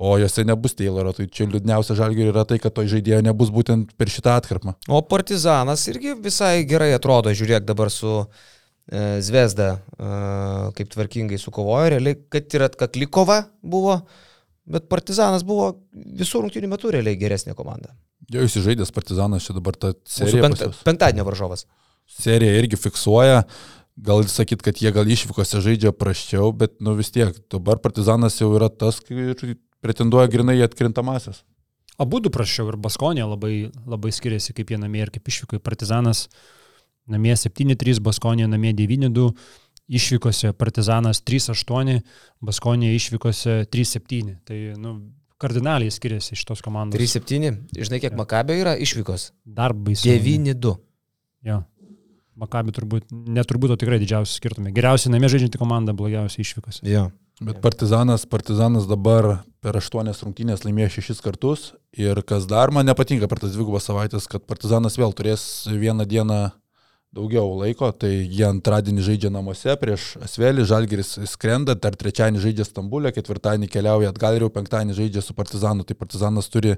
[0.00, 3.92] o jose nebus Tayloro, tai čia liūdniausia žalgiui yra tai, kad to žaidėjo nebus būtent
[3.98, 4.76] per šitą atkarpą.
[4.88, 10.14] O Partizanas irgi visai gerai atrodo, žiūrėk dabar su e, Zvezda, e,
[10.78, 14.00] kaip tvarkingai sukovojo, realiai, kad ir atkakli kova buvo,
[14.64, 17.92] bet Partizanas buvo visų rungtynių metų realiai geresnė komanda.
[18.32, 20.48] Jau įsižaidęs Partizanas, čia dabar ta serija.
[20.86, 21.66] penktadienio varžovas.
[22.08, 23.44] serija irgi fiksuoja,
[23.96, 28.50] gal sakyt, kad jie gal išvykose žaidžia praščiau, bet nu vis tiek, dabar Partizanas jau
[28.56, 31.44] yra tas ir pretenduoja grinai į atkrintamasis.
[32.00, 35.60] Abu du prašiau ir Baskonė labai, labai skiriasi kaip jie namie ir kaip išvyko.
[35.62, 36.26] Partizanas
[37.06, 39.28] namie 7-3, Baskonė namie 9-2,
[39.94, 42.00] išvykose Partizanas 3-8,
[42.42, 44.34] Baskonė išvykose 3-7.
[44.48, 44.96] Tai nu,
[45.38, 46.98] kardinaliai skiriasi iš tos komandos.
[46.98, 49.30] 3-7, žinai kiek Makabė yra išvykos?
[49.44, 50.18] Dar baisiau.
[50.18, 50.74] 9-2.
[51.44, 51.60] Jo.
[52.40, 54.72] Makabi turbūt, neturbūt, o tikrai didžiausi skirtumai.
[54.74, 56.82] Geriausiai namie žaidžianti komanda, blogiausiai išvykose.
[56.88, 57.08] Jo.
[57.42, 63.26] Bet Partizanas, Partizanas dabar per aštuonias rungtynės laimėjo šešis kartus ir kas dar man nepatinka
[63.30, 66.38] per tas dvigubas savaitės, kad Partizanas vėl turės vieną dieną
[67.14, 73.14] daugiau laiko, tai jie antradienį žaidžia namuose prieš Asvelį, Žalgiris skrenda, dar trečiadienį žaidžia Stambulė,
[73.14, 76.74] ketvirtadienį keliauja atgal ir jau penktadienį žaidžia su Partizanu, tai Partizanas turi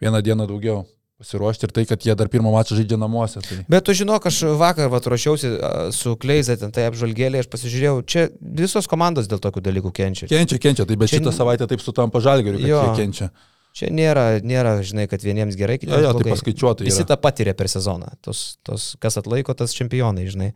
[0.00, 0.84] vieną dieną daugiau
[1.18, 3.42] pasiruošti ir tai, kad jie dar pirmą mačą žaidžia namuose.
[3.42, 3.58] Tai...
[3.70, 5.50] Bet tu žinok, aš vakar vat, ruošiausi
[5.96, 10.30] su Kleiza, ten tai apžvalgėlė, aš pasižiūrėjau, čia visos komandos dėl tokių dalykų kenčia.
[10.30, 12.82] Kenčia, kenčia, tai bet Čia- šitą savaitę taip sutampa Žalgiriu, kad Jo.
[12.86, 13.30] jie kenčia.
[13.78, 16.32] Čia nėra, nėra, žinai, kad vieniems gerai, kitiems jo, tai blogai.
[16.34, 18.08] paskaičiuota Visi tą patiria per sezoną.
[18.24, 20.52] Tos, tos, kas atlaiko, tas čempionai, žinai.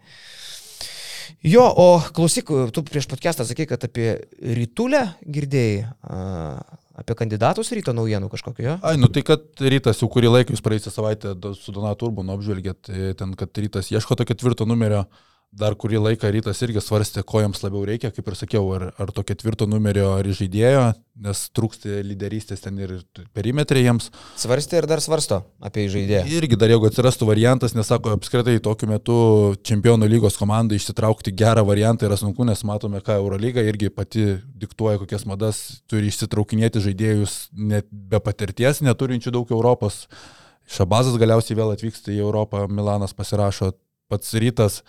[1.43, 6.19] Jo, o klausyk, tu prieš podcastą sakai, kad apie rytulę girdėjai, a,
[7.03, 8.78] apie kandidatus ryto naujienų kažkokio?
[8.80, 12.90] Ai, nu tai kad rytas jau kurį laiką jūs praėjusią savaitę su Donatu Urbanu apžvelgėt,
[12.90, 15.05] e, ten, kad rytas ieško to ketvirto numerio,
[15.53, 19.11] dar kurį laiką rytas irgi svarstė, ko jiems labiau reikia, kaip ir sakiau, ar, ar
[19.12, 20.84] to ketvirto numerio ar žaidėjo,
[21.22, 22.94] nes trūksta lyderystės ten ir
[23.36, 24.09] perimetrė jiems.
[24.40, 26.24] Svarstė ir dar svarsto apie žaidėją.
[26.38, 29.18] Irgi dar jeigu atsirastų variantas, nes sako, apskritai tokiu metu
[29.68, 34.26] čempionų lygos komandai išsitraukti gerą variantą yra sunku, nes matome, ką Eurolyga irgi pati
[34.64, 40.07] diktuoja, kokias madas turi išsitraukinėti žaidėjus net be patirties, neturinčių daug Europos.
[40.72, 43.74] Šabazas galiausiai vėl atvyksta į Europą, Milanas pasirašo
[44.09, 44.80] pats rytas.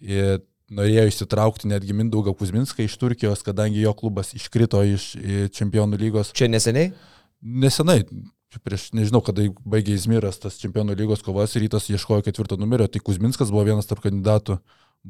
[0.00, 5.14] Ir Norėjo išsitraukti netgi Mindaugą Kuzminską iš Turkijos, kadangi jo klubas iškrito iš
[5.56, 6.34] čempionų lygos.
[6.36, 6.90] Čia neseniai?
[7.40, 8.02] Nesenai,
[8.66, 13.48] prieš nežinau, kada baigė Izmiras tas čempionų lygos kovas, rytas ieškojo ketvirto numerio, tai Kuzminskas
[13.54, 14.58] buvo vienas tarp kandidatų,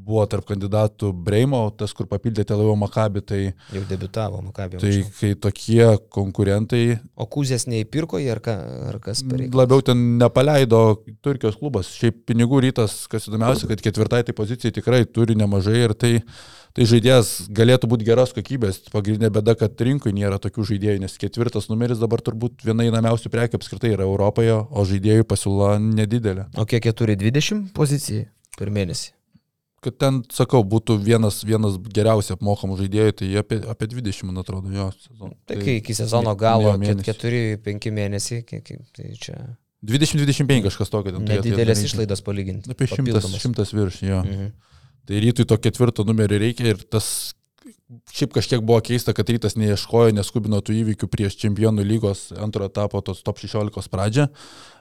[0.06, 3.40] buvo tarp kandidatų Breimo, tas, kur papildė Telajo Makabį, tai,
[3.74, 4.78] Jau debitavo, Makabė.
[4.82, 5.84] tai kai tokie
[6.14, 8.54] konkurentai O Kuzės neįpirko jį ar, ką,
[8.92, 9.56] ar kas pareikia?
[9.58, 10.82] labiau ten nepaleido
[11.24, 11.90] Turkijos klubas.
[11.98, 16.12] Šiaip pinigų rytas, kas įdomiausia, kad ketvirtai tai pozicijai tikrai turi nemažai ir tai,
[16.76, 18.80] tai žaidėjas galėtų būti geros kokybės.
[18.94, 23.58] Pagrindinė bėda, kad rinkoje nėra tokių žaidėjų, nes ketvirtas numeris dabar turbūt viena įnamiausių prekių
[23.60, 26.48] apskritai yra Europoje, o žaidėjų pasiūla nedidelė.
[26.56, 28.28] O kiek jie turi 20 pozicijai
[28.58, 29.12] per mėnesį?
[29.84, 34.72] Kad ten, sakau, būtų vienas, vienas geriausiai apmokamų žaidėjų, tai apie, apie 20, man atrodo,
[34.74, 34.88] jo.
[35.04, 35.36] Sezon.
[35.46, 37.14] Tai kai iki sezono galo jo mėnesį.
[37.62, 39.38] 4-5 mėnesiai, tai čia
[39.86, 41.92] 20-25 kažkas tokio nedidelės rinkti.
[41.92, 42.72] išlaidos palyginti.
[42.74, 43.44] Apie 100, papildomos.
[43.44, 44.22] 100 virš, jo.
[44.26, 44.48] Mhm.
[45.08, 47.32] Tai rytui to ketvirto numerio reikia ir tas
[48.14, 53.00] šiaip kažkiek buvo keista, kad rytas neieškojo, neskubino tų įvykių prieš čempionų lygos antro etapo
[53.04, 54.28] tos top 16 pradžią,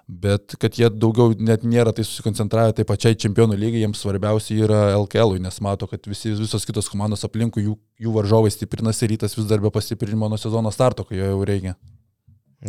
[0.08, 4.82] bet kad jie daugiau net nėra tai susikoncentravę tai pačiai čempionų lygai, jiems svarbiausia yra
[4.96, 7.78] LKL, nes mato, kad visi, visos kitos komandos aplinkui jų,
[8.08, 11.76] jų varžovai stiprinasi, rytas vis dar be pastiprinimo nuo sezono starto, kai jo jau reikia.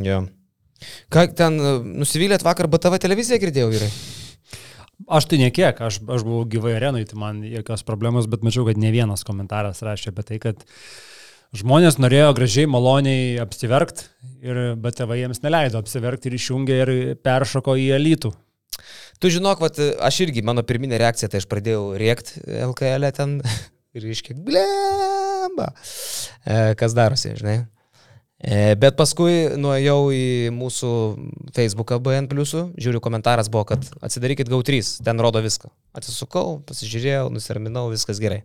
[0.04, 0.22] Jo.
[1.10, 1.58] Ką ten
[1.98, 3.92] nusivylėt vakar BTV televiziją girdėjau, vyrai?
[5.06, 8.80] Aš tai nekiek, aš, aš buvau gyvai arenui, tai man jokios problemos, bet mačiau, kad
[8.82, 10.64] ne vienas komentaras rašė apie tai, kad
[11.54, 14.08] žmonės norėjo gražiai, maloniai apsiverkti,
[14.42, 16.92] ir BTV jiems neleido apsiverkti ir išjungė ir
[17.22, 18.34] peršoko į elitų.
[19.22, 23.38] Tu žinok, vat, aš irgi, mano pirminė reakcija, tai aš pradėjau rėkti LKL -e ten
[23.96, 25.72] ir iškiek, blemba,
[26.42, 27.60] e, kas darosi, žinai.
[28.38, 30.90] E, bet paskui nuėjau į mūsų
[31.56, 35.72] Facebooką BN žiūriu, komentaras buvo, kad atsidarykit GAU3, ten rodo viską.
[35.98, 38.44] Atsisukau, pasižiūrėjau, nusiraminau, viskas gerai.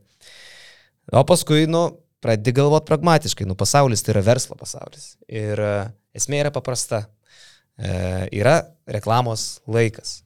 [1.14, 5.14] O paskui, nu, pradedi galvoti pragmatiškai, nu, pasaulis tai yra verslo pasaulis.
[5.30, 5.74] Ir e,
[6.18, 7.06] esmė yra paprasta.
[7.78, 7.94] E,
[8.34, 10.24] yra reklamos laikas.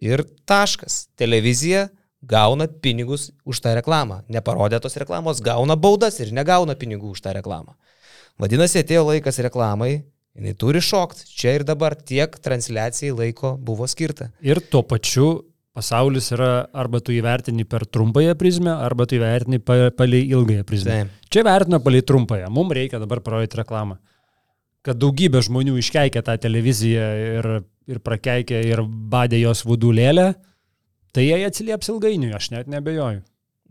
[0.00, 1.10] Ir taškas.
[1.20, 1.90] Televizija
[2.22, 4.22] gauna pinigus už tą reklamą.
[4.32, 7.76] Neparodė tos reklamos, gauna baudas ir negauna pinigų už tą reklamą.
[8.40, 10.02] Vadinasi, atėjo laikas reklamai,
[10.36, 11.26] jinai turi šokti.
[11.28, 14.30] Čia ir dabar tiek transliacijai laiko buvo skirta.
[14.40, 15.42] Ir tuo pačiu
[15.76, 20.90] pasaulis yra arba tu įvertini per trumpąją prizmę, arba tu įvertini pa- palei ilgąją prizmę.
[20.90, 21.08] Taip.
[21.32, 22.50] Čia vertina palei trumpąją.
[22.52, 23.96] Mums reikia dabar parodyti reklamą.
[24.82, 27.04] Kad daugybė žmonių iškeikė tą televiziją
[27.38, 27.50] ir,
[27.88, 30.32] ir prakeikė ir badė jos vudulėlę,
[31.14, 33.22] tai jie atsilieps ilgainiui, aš net nebejoju.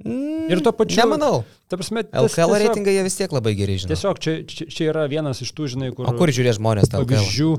[0.05, 1.43] Mm, Ir tuo pačiu- Nemanau.
[1.69, 3.91] Ta prasme, tas LKL tiesiog- reitingai jie vis tiek labai gerai žino.
[3.93, 6.09] Tiesiog čia, čia, čia yra vienas iš tų, žinai, kur...
[6.09, 7.51] O kur žiūrės žmonės tą pavyzdžių,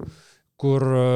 [0.62, 1.06] kur e,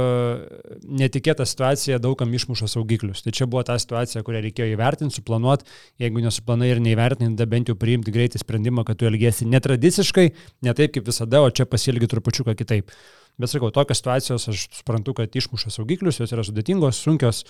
[0.99, 3.23] netikėta situacija daugam išmuša saugiklius.
[3.23, 5.69] Tai čia buvo ta situacija, kurią reikėjo įvertinti, suplanuoti,
[6.03, 10.27] jeigu nesuplanai ir neįvertinti, tada bent jau priimti greitai sprendimą, kad tu elgiesi netradiciškai,
[10.67, 12.91] ne taip kaip visada, o čia pasielgi trupučiuką kitaip.
[13.37, 17.43] Bet sakau, tokios situacijos aš suprantu, kad išmuša saugiklius, jos yra sudėtingos, sunkios,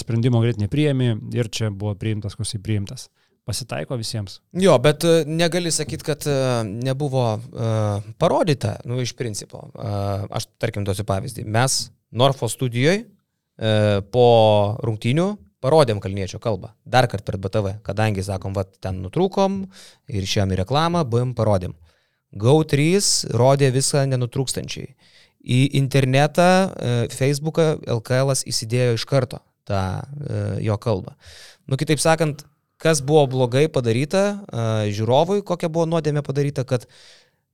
[0.00, 3.06] sprendimo greit nepriemi ir čia buvo priimtas, koks jis priimtas.
[3.44, 4.38] Pasitaiko visiems.
[4.56, 6.34] Jo, bet e, negali sakyti, kad e,
[6.64, 9.66] nebuvo uh, parodyta, nu, iš principo.
[9.74, 11.44] Uh, aš, tarkim, duosiu pavyzdį.
[11.52, 11.74] Mes
[12.16, 14.24] Norfo studijoje uh, po
[14.80, 15.26] rungtynių
[15.64, 16.72] parodėm kalniečio kalbą.
[16.88, 19.60] Dar kartą per BTV, kadangi, sakom, va, ten nutrūkom
[20.08, 21.76] ir išėjom į reklamą, buvom parodėm.
[22.32, 24.94] GO3 rodė viską nenutrūkstančiai.
[25.44, 27.68] Į internetą, uh, Facebooką
[27.98, 31.14] LKL įsidėjo iš karto tą uh, jo kalbą.
[31.68, 32.46] Nu, kitaip sakant,
[32.80, 36.88] kas buvo blogai padaryta uh, žiūrovui, kokia buvo nuodėmė padaryta, kad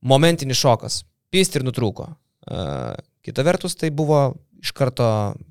[0.01, 2.09] momentinis šokas, pyst ir nutrūko.
[3.21, 4.31] Kita vertus, tai buvo
[4.61, 5.05] iš karto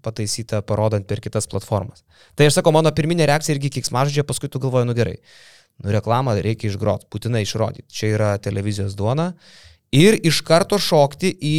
[0.05, 2.05] pataisyta, parodant per kitas platformas.
[2.39, 5.17] Tai aš sakau, mano pirminė reakcija irgi kiksmažodžia, paskui tu galvoji, nu gerai,
[5.83, 7.89] nu reklamą reikia išgrot, būtinai išrodyti.
[7.91, 9.33] Čia yra televizijos duona.
[9.95, 11.57] Ir iš karto šokti į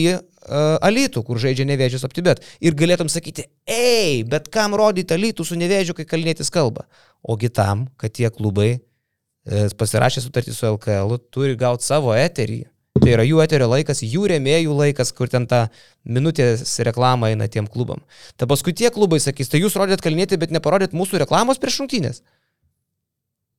[0.49, 2.41] Alytų, kur žaidžia nevėžys optibet.
[2.63, 6.87] Ir galėtum sakyti, ei, bet kam rodyti Alytų su nevėžiu, kai kalnėtis kalba.
[7.21, 12.63] Ogi tam, kad tie klubai e, pasirašė sutartį su LKL, turi gauti savo eterį.
[13.01, 15.69] Tai yra jų eterio laikas, jų rėmėjų laikas, kur ten ta
[16.03, 18.01] minutės reklama eina tiem klubam.
[18.35, 22.19] Ta paskui tie klubai sakys, tai jūs rodėt kalnėti, bet neparodėt mūsų reklamos prieš šimtinės.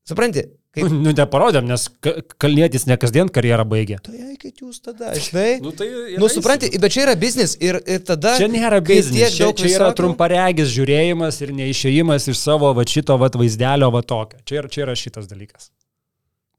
[0.06, 0.50] Supranti?
[0.72, 0.86] Kaip...
[0.88, 3.98] Nu, neparodėm, nes ka- kalnėtis ne kasdien karjerą baigė.
[4.06, 5.58] Tai eikit jūs tada, žinai.
[5.60, 8.32] Nu, tai Nu, supranti, bet čia yra biznis ir, ir tada...
[8.40, 13.18] Čia nėra biznis, čia, čia yra visokių- trumparegis žiūrėjimas ir neišėjimas iš savo va šito
[13.20, 14.40] va vaizdelio va tokio.
[14.48, 15.68] Čia yra, čia yra šitas dalykas.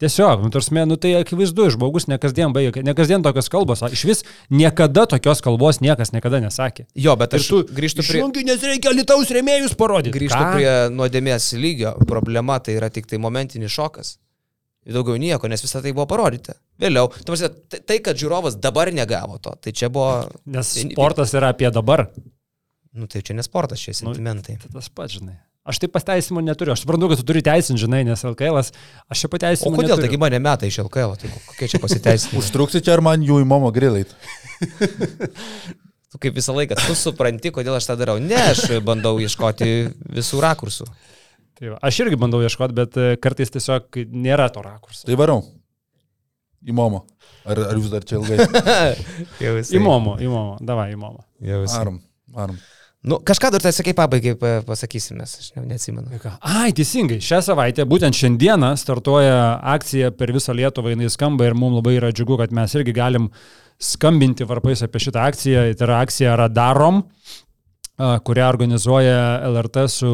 [0.04, 4.02] Tiesiog, nu, tarsi, nu tai akivaizdu, žmogus ne kasdien baigia, ne kasdien tokios kalbos, iš
[4.04, 4.20] vis
[4.52, 6.84] niekada tokios kalbos niekas niekada nesakė.
[6.92, 8.20] Jo, bet aš tu grįžtu prie...
[8.20, 10.12] Išjungi, nes reikia litaus rėmėjus parodyti.
[10.18, 10.50] Grįžtu Ką?
[10.58, 11.94] prie nuodėmės lygio.
[12.10, 14.18] Problema tai yra tik tai momentinis šokas.
[14.84, 16.58] Daugiau nieko, nes visą tai buvo parodyta.
[16.84, 17.08] Vėliau.
[17.24, 20.26] Tai, tai, kad žiūrovas dabar negavo to, tai čia buvo...
[20.44, 22.10] Nes sportas yra apie dabar.
[22.92, 24.58] Nu, tai čia ne sportas, čia sentimentai.
[24.60, 25.38] Tai tas pats, žinai.
[25.64, 26.74] Aš tai pasteisimų neturiu.
[26.74, 28.72] Aš suprantu, kad tu turi teisinti, žinai, nes LKL, aš
[29.16, 29.70] čia O pateisimų.
[29.78, 30.04] kodėl neturiu.
[30.04, 32.40] taigi mane meta iš LKL, tai kokie čia pasiteisinimai?
[32.44, 34.12] Užtruksi čia ar man jų į momo grilait?
[36.14, 38.20] Tu kaip visą laiką, tu supranti, kodėl aš tą darau.
[38.22, 39.66] Ne, aš bandau ieškoti
[40.14, 40.84] visų rakursų.
[41.58, 45.08] Tai va, aš irgi bandau ieškoti, bet e, kartais tiesiog nėra to rakurso.
[45.08, 45.40] Tai varau.
[46.62, 47.00] Į momo.
[47.42, 48.46] Ar, ar jūs dar čia ilgai?
[49.74, 51.26] Įmomo, įmomo, davai, įmomo.
[51.42, 51.80] Jau visai.
[51.82, 51.98] Varom,
[52.38, 52.62] varom.
[53.04, 56.08] Nu, kažką dar tai sakai pabaigai, pa- pasakysim, mes, aš ne- neatsimenu.
[56.40, 61.76] Ai, teisingai, šią savaitę, būtent šiandieną startuoja akcija per visą Lietuvą, jinai skamba ir mums
[61.76, 63.28] labai yra džiugu, kad mes irgi galim
[63.78, 65.66] skambinti varpais apie šitą akciją.
[65.76, 67.02] Tai yra akcija Radarom,
[67.98, 69.18] kurią organizuoja
[69.52, 70.12] LRT su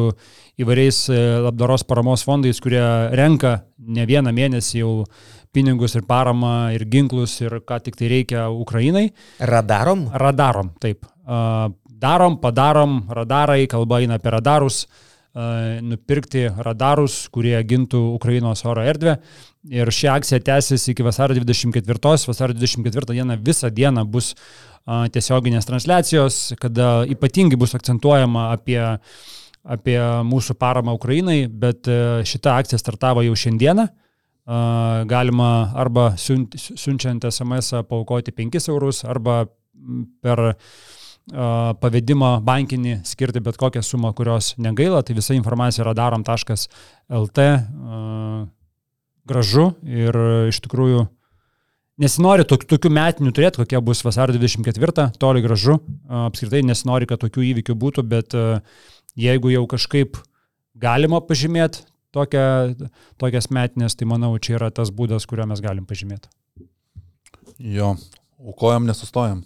[0.61, 2.83] įvairiais e, labdaros paramos fondais, kurie
[3.17, 4.91] renka ne vieną mėnesį jau
[5.55, 9.07] pinigus ir paramą ir ginklus ir ką tik tai reikia Ukrainai.
[9.39, 10.09] Radarom?
[10.13, 11.07] Radarom, taip.
[12.01, 19.19] Darom, padarom, radarai, kalba eina apie radarus, a, nupirkti radarus, kurie gintų Ukrainos oro erdvę.
[19.69, 22.17] Ir ši akcija tęsiasi iki vasario 24.
[22.27, 24.33] Vasario 24 dieną visą dieną bus
[25.13, 28.79] tiesioginės transliacijos, kada ypatingai bus akcentuojama apie,
[29.61, 33.87] apie mūsų paramą Ukrainai, bet e, šita akcija startavo jau šiandieną.
[35.07, 39.45] Galima arba siunčiant SMS paukoti 5 eurus, arba
[40.25, 40.55] per a,
[41.29, 45.03] pavedimą bankinį skirti bet kokią sumą, kurios negaila.
[45.05, 47.47] Tai visa informacija yra darom.lt.
[49.31, 50.17] Gražu ir
[50.49, 51.05] iš tikrųjų
[52.01, 55.77] nesinori tok, tokių metinių turėti, kokie bus vasario 24, toli gražu.
[56.25, 58.35] Apskritai nesinori, kad tokių įvykių būtų, bet
[59.19, 60.17] jeigu jau kažkaip
[60.81, 61.85] galima pažymėti
[62.15, 62.89] tokią,
[63.21, 66.31] tokias metinės, tai manau, čia yra tas būdas, kuriuo mes galim pažymėti.
[67.61, 67.93] Jo,
[68.41, 69.45] aukojam, nesustojam.